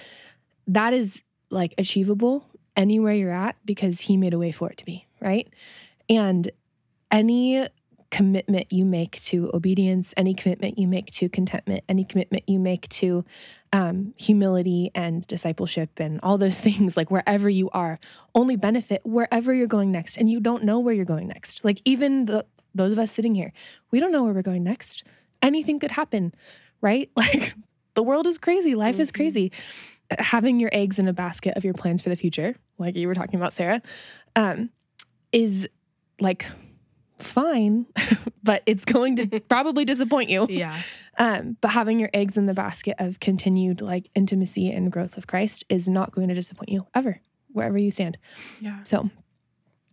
that 0.66 0.92
is 0.92 1.22
like 1.50 1.72
achievable 1.78 2.44
anywhere 2.76 3.14
you're 3.14 3.30
at 3.32 3.56
because 3.64 4.00
he 4.02 4.16
made 4.18 4.34
a 4.34 4.38
way 4.38 4.50
for 4.52 4.68
it 4.70 4.76
to 4.78 4.84
be, 4.84 5.06
right? 5.20 5.48
And 6.10 6.50
any 7.14 7.68
commitment 8.10 8.72
you 8.72 8.84
make 8.84 9.20
to 9.22 9.50
obedience, 9.54 10.12
any 10.16 10.34
commitment 10.34 10.78
you 10.78 10.86
make 10.86 11.10
to 11.12 11.28
contentment, 11.28 11.82
any 11.88 12.04
commitment 12.04 12.44
you 12.48 12.58
make 12.58 12.88
to 12.88 13.24
um, 13.72 14.14
humility 14.16 14.90
and 14.94 15.26
discipleship 15.26 15.90
and 15.98 16.20
all 16.22 16.36
those 16.38 16.60
things, 16.66 16.96
like 16.96 17.10
wherever 17.10 17.48
you 17.48 17.70
are, 17.70 17.98
only 18.34 18.56
benefit 18.56 19.00
wherever 19.04 19.54
you're 19.54 19.66
going 19.66 19.90
next. 19.90 20.16
And 20.16 20.28
you 20.28 20.40
don't 20.40 20.64
know 20.64 20.78
where 20.80 20.94
you're 20.94 21.04
going 21.04 21.28
next. 21.28 21.64
Like 21.64 21.80
even 21.84 22.26
the 22.26 22.44
those 22.76 22.90
of 22.90 22.98
us 22.98 23.12
sitting 23.12 23.36
here, 23.36 23.52
we 23.92 24.00
don't 24.00 24.10
know 24.10 24.24
where 24.24 24.32
we're 24.32 24.42
going 24.42 24.64
next. 24.64 25.04
Anything 25.40 25.78
could 25.78 25.92
happen, 25.92 26.34
right? 26.80 27.10
Like 27.16 27.54
the 27.94 28.02
world 28.02 28.26
is 28.26 28.38
crazy, 28.38 28.74
life 28.74 28.98
is 28.98 29.10
Mhm. 29.12 29.14
crazy. 29.14 29.52
Having 30.18 30.58
your 30.58 30.70
eggs 30.72 30.98
in 30.98 31.06
a 31.06 31.12
basket 31.12 31.56
of 31.56 31.64
your 31.64 31.74
plans 31.74 32.02
for 32.02 32.08
the 32.08 32.16
future, 32.16 32.56
like 32.78 32.96
you 32.96 33.06
were 33.06 33.14
talking 33.14 33.38
about, 33.38 33.52
Sara, 33.52 33.80
um, 34.34 34.70
is 35.32 35.68
like 36.20 36.44
fine, 37.18 37.86
but 38.42 38.62
it's 38.66 38.84
going 38.84 39.16
to 39.16 39.40
probably 39.48 39.84
disappoint 39.84 40.30
you. 40.30 40.46
yeah 40.48 40.80
Um, 41.18 41.56
but 41.60 41.70
having 41.70 41.98
your 42.00 42.10
eggs 42.12 42.36
in 42.36 42.46
the 42.46 42.54
basket 42.54 42.96
of 42.98 43.20
continued 43.20 43.80
like 43.80 44.10
intimacy 44.14 44.70
and 44.70 44.90
growth 44.90 45.14
with 45.16 45.26
Christ 45.26 45.64
is 45.68 45.88
not 45.88 46.12
going 46.12 46.28
to 46.28 46.34
disappoint 46.34 46.70
you 46.70 46.86
ever, 46.94 47.20
wherever 47.52 47.78
you 47.78 47.90
stand. 47.90 48.18
yeah 48.60 48.80
So, 48.84 49.10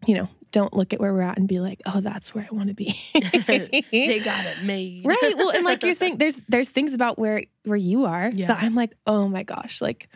you 0.08 0.16
know, 0.16 0.28
don't 0.52 0.74
look 0.74 0.94
at 0.94 1.00
where 1.00 1.14
we're 1.14 1.22
at 1.22 1.38
and 1.38 1.48
be 1.48 1.60
like, 1.60 1.82
oh, 1.86 2.02
that's 2.02 2.34
where 2.36 2.48
I 2.52 2.54
want 2.56 2.68
to 2.70 2.74
be. 2.74 2.94
they 3.48 4.22
got 4.24 4.46
it 4.46 4.64
made. 4.64 5.06
right. 5.06 5.34
Well, 5.38 5.50
and 5.50 5.64
like 5.64 5.84
you're 5.84 5.94
saying, 5.94 6.18
there's 6.20 6.42
there's 6.50 6.70
things 6.70 6.94
about 6.94 7.18
where 7.18 7.44
where 7.64 7.78
you 7.78 8.06
are 8.06 8.30
Yeah. 8.34 8.48
that 8.48 8.64
I'm 8.64 8.76
like, 8.76 8.94
oh 9.08 9.28
my 9.28 9.44
gosh, 9.44 9.82
like 9.82 10.10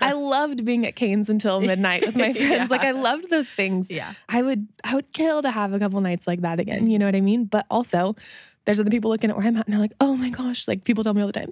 I 0.00 0.12
loved 0.16 0.64
being 0.64 0.86
at 0.86 0.96
Canes 0.96 1.28
until 1.28 1.60
midnight 1.60 2.06
with 2.06 2.16
my 2.16 2.32
friends. 2.32 2.70
Like 2.70 2.82
I 2.82 2.92
loved 2.92 3.30
those 3.30 3.48
things. 3.48 3.90
yeah. 3.90 4.14
I 4.28 4.42
would 4.42 4.68
I 4.84 4.94
would 4.94 5.12
kill 5.12 5.42
to 5.42 5.50
have 5.50 5.72
a 5.72 5.78
couple 5.78 6.00
nights 6.00 6.26
like 6.26 6.40
that 6.42 6.60
again. 6.60 6.88
You 6.88 6.98
know 6.98 7.06
what 7.06 7.16
I 7.16 7.20
mean? 7.20 7.44
But 7.44 7.66
also 7.70 8.16
there's 8.66 8.80
other 8.80 8.90
people 8.90 9.10
looking 9.10 9.28
at 9.30 9.36
where 9.36 9.46
I'm 9.46 9.56
at 9.56 9.66
and 9.66 9.72
they're 9.72 9.80
like, 9.80 9.92
oh 10.00 10.16
my 10.16 10.30
gosh, 10.30 10.66
like 10.66 10.84
people 10.84 11.04
tell 11.04 11.12
me 11.14 11.20
all 11.20 11.26
the 11.26 11.32
time, 11.34 11.50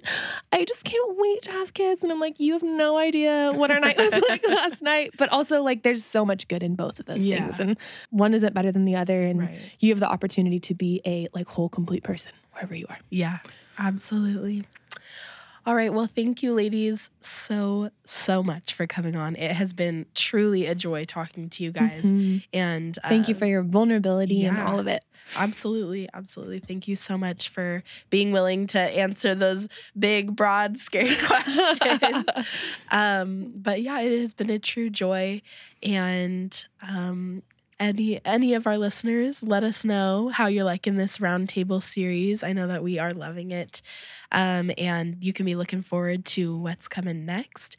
I 0.51 0.65
just 0.65 0.83
can't 0.83 1.17
wait 1.17 1.43
to 1.43 1.51
have 1.51 1.73
kids. 1.73 2.01
And 2.03 2.11
I'm 2.11 2.19
like, 2.19 2.39
you 2.39 2.53
have 2.53 2.63
no 2.63 2.97
idea 2.97 3.51
what 3.53 3.69
our 3.71 3.79
night 3.79 3.97
was 3.97 4.11
like 4.29 4.43
last 4.47 4.81
night. 4.81 5.11
But 5.17 5.29
also, 5.29 5.61
like, 5.61 5.83
there's 5.83 6.03
so 6.03 6.25
much 6.25 6.47
good 6.47 6.63
in 6.63 6.75
both 6.75 6.99
of 6.99 7.05
those 7.05 7.23
Yeah. 7.23 7.51
things. 7.51 7.59
And 7.59 7.77
one 8.09 8.33
isn't 8.33 8.53
better 8.53 8.71
than 8.71 8.85
the 8.85 8.95
other. 8.95 9.21
And 9.23 9.39
Right. 9.41 9.59
you 9.79 9.89
have 9.91 9.99
the 9.99 10.09
opportunity 10.09 10.59
to 10.61 10.73
be 10.73 11.01
a 11.05 11.27
like 11.33 11.47
whole, 11.47 11.69
complete 11.69 12.03
person 12.03 12.31
wherever 12.53 12.73
you 12.75 12.85
are. 12.89 12.97
Yeah, 13.09 13.39
absolutely. 13.77 14.65
All 15.65 15.75
right. 15.75 15.93
Well, 15.93 16.09
thank 16.13 16.43
you, 16.43 16.53
ladies, 16.53 17.09
so, 17.21 17.89
so 18.05 18.43
much 18.43 18.73
for 18.73 18.85
coming 18.85 19.15
on. 19.15 19.35
It 19.37 19.51
has 19.51 19.71
been 19.71 20.05
truly 20.13 20.65
a 20.65 20.75
joy 20.75 21.05
talking 21.05 21.49
to 21.51 21.63
you 21.63 21.71
guys. 21.71 22.03
Mhm. 22.03 22.43
And 22.53 22.97
Thank 23.07 23.29
you 23.29 23.35
for 23.35 23.45
your 23.45 23.63
vulnerability 23.63 24.45
and 24.45 24.59
all 24.59 24.77
of 24.79 24.87
it. 24.87 25.03
Absolutely, 25.37 26.09
absolutely. 26.13 26.59
Thank 26.59 26.87
you 26.89 26.97
so 26.97 27.17
much 27.17 27.47
for 27.47 27.81
being 28.09 28.33
willing 28.33 28.67
to 28.67 28.79
answer 28.79 29.33
those 29.33 29.69
big, 29.97 30.35
broad, 30.35 30.77
scary 30.77 31.15
questions. 31.25 32.25
um, 32.91 33.53
but 33.55 33.81
yeah, 33.81 34.01
it 34.01 34.19
has 34.19 34.33
been 34.33 34.49
a 34.49 34.59
true 34.59 34.89
joy. 34.89 35.41
And 35.81 36.65
um, 36.81 37.41
any 37.83 38.19
any 38.23 38.53
of 38.53 38.65
our 38.65 38.77
listeners, 38.77 39.43
let 39.43 39.63
us 39.63 39.83
know 39.83 40.29
how 40.29 40.47
you're 40.47 40.63
liking 40.63 40.95
this 40.95 41.17
roundtable 41.17 41.83
series. 41.83 42.41
I 42.41 42.53
know 42.53 42.67
that 42.67 42.81
we 42.81 42.97
are 42.97 43.11
loving 43.11 43.51
it, 43.51 43.81
um, 44.31 44.71
and 44.77 45.17
you 45.21 45.33
can 45.33 45.45
be 45.45 45.55
looking 45.55 45.81
forward 45.81 46.23
to 46.25 46.55
what's 46.55 46.87
coming 46.87 47.25
next. 47.25 47.75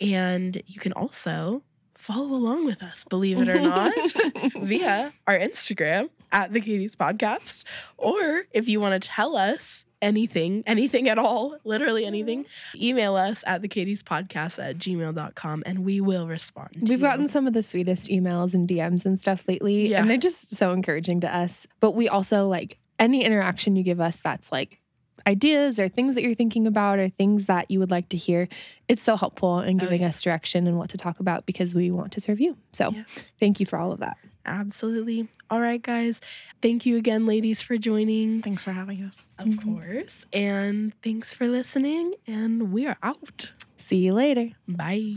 And 0.00 0.60
you 0.66 0.80
can 0.80 0.92
also 0.92 1.62
follow 1.96 2.34
along 2.34 2.66
with 2.66 2.82
us, 2.82 3.04
believe 3.04 3.38
it 3.38 3.48
or 3.48 3.60
not, 3.60 3.94
via 4.60 5.12
our 5.28 5.38
Instagram 5.38 6.10
at 6.32 6.52
the 6.52 6.60
Katie's 6.60 6.96
Podcast. 6.96 7.62
Or 7.96 8.46
if 8.50 8.68
you 8.68 8.80
want 8.80 9.00
to 9.00 9.08
tell 9.08 9.36
us 9.36 9.84
anything, 10.04 10.62
anything 10.66 11.08
at 11.08 11.18
all, 11.18 11.56
literally 11.64 12.04
anything, 12.04 12.46
email 12.76 13.16
us 13.16 13.42
at 13.46 13.62
the 13.62 13.68
Katie's 13.68 14.02
Podcast 14.02 14.62
at 14.62 14.78
gmail.com 14.78 15.62
and 15.66 15.78
we 15.84 16.00
will 16.00 16.26
respond. 16.28 16.70
to 16.74 16.78
We've 16.80 16.90
you. 16.90 16.98
gotten 16.98 17.26
some 17.26 17.46
of 17.46 17.54
the 17.54 17.62
sweetest 17.62 18.08
emails 18.08 18.54
and 18.54 18.68
DMs 18.68 19.04
and 19.06 19.18
stuff 19.20 19.44
lately, 19.48 19.88
Yeah. 19.88 20.00
and 20.00 20.10
they're 20.10 20.18
just 20.18 20.54
so 20.54 20.72
encouraging 20.72 21.20
to 21.22 21.34
us. 21.36 21.66
But 21.80 21.92
we 21.92 22.08
also 22.08 22.46
like 22.46 22.78
any 22.98 23.24
interaction 23.24 23.74
you 23.76 23.82
give 23.82 24.00
us 24.00 24.16
that's 24.16 24.52
like 24.52 24.80
ideas 25.26 25.78
or 25.80 25.88
things 25.88 26.14
that 26.14 26.22
you're 26.22 26.34
thinking 26.34 26.66
about 26.66 26.98
or 26.98 27.08
things 27.08 27.46
that 27.46 27.70
you 27.70 27.78
would 27.80 27.90
like 27.90 28.08
to 28.10 28.16
hear. 28.16 28.48
It's 28.88 29.02
so 29.02 29.16
helpful 29.16 29.60
in 29.60 29.76
Oh, 29.76 29.80
giving 29.80 30.02
yeah. 30.02 30.08
us 30.08 30.20
direction 30.22 30.66
and 30.66 30.76
what 30.78 30.90
to 30.90 30.96
talk 30.98 31.20
about 31.20 31.46
because 31.46 31.74
we 31.74 31.90
want 31.90 32.12
to 32.12 32.20
serve 32.20 32.40
you. 32.40 32.56
So 32.72 32.90
Yes, 32.92 33.32
thank 33.40 33.60
you 33.60 33.66
for 33.66 33.78
all 33.78 33.92
of 33.92 34.00
that. 34.00 34.16
absolutely. 34.46 35.28
All 35.50 35.60
right, 35.60 35.80
guys. 35.82 36.20
Thank 36.60 36.84
you 36.86 36.96
again, 36.96 37.26
ladies, 37.26 37.62
for 37.62 37.76
joining. 37.78 38.42
Thanks 38.42 38.62
for 38.64 38.72
having 38.72 39.02
us. 39.02 39.26
Of 39.38 39.46
Mhm. 39.46 39.62
course. 39.64 40.26
And 40.32 40.92
thanks 41.02 41.32
for 41.34 41.48
listening. 41.48 42.14
And 42.26 42.72
we 42.72 42.86
are 42.86 42.96
out. 43.02 43.52
See 43.76 43.98
you 43.98 44.14
later. 44.14 44.50
Bye. 44.68 45.16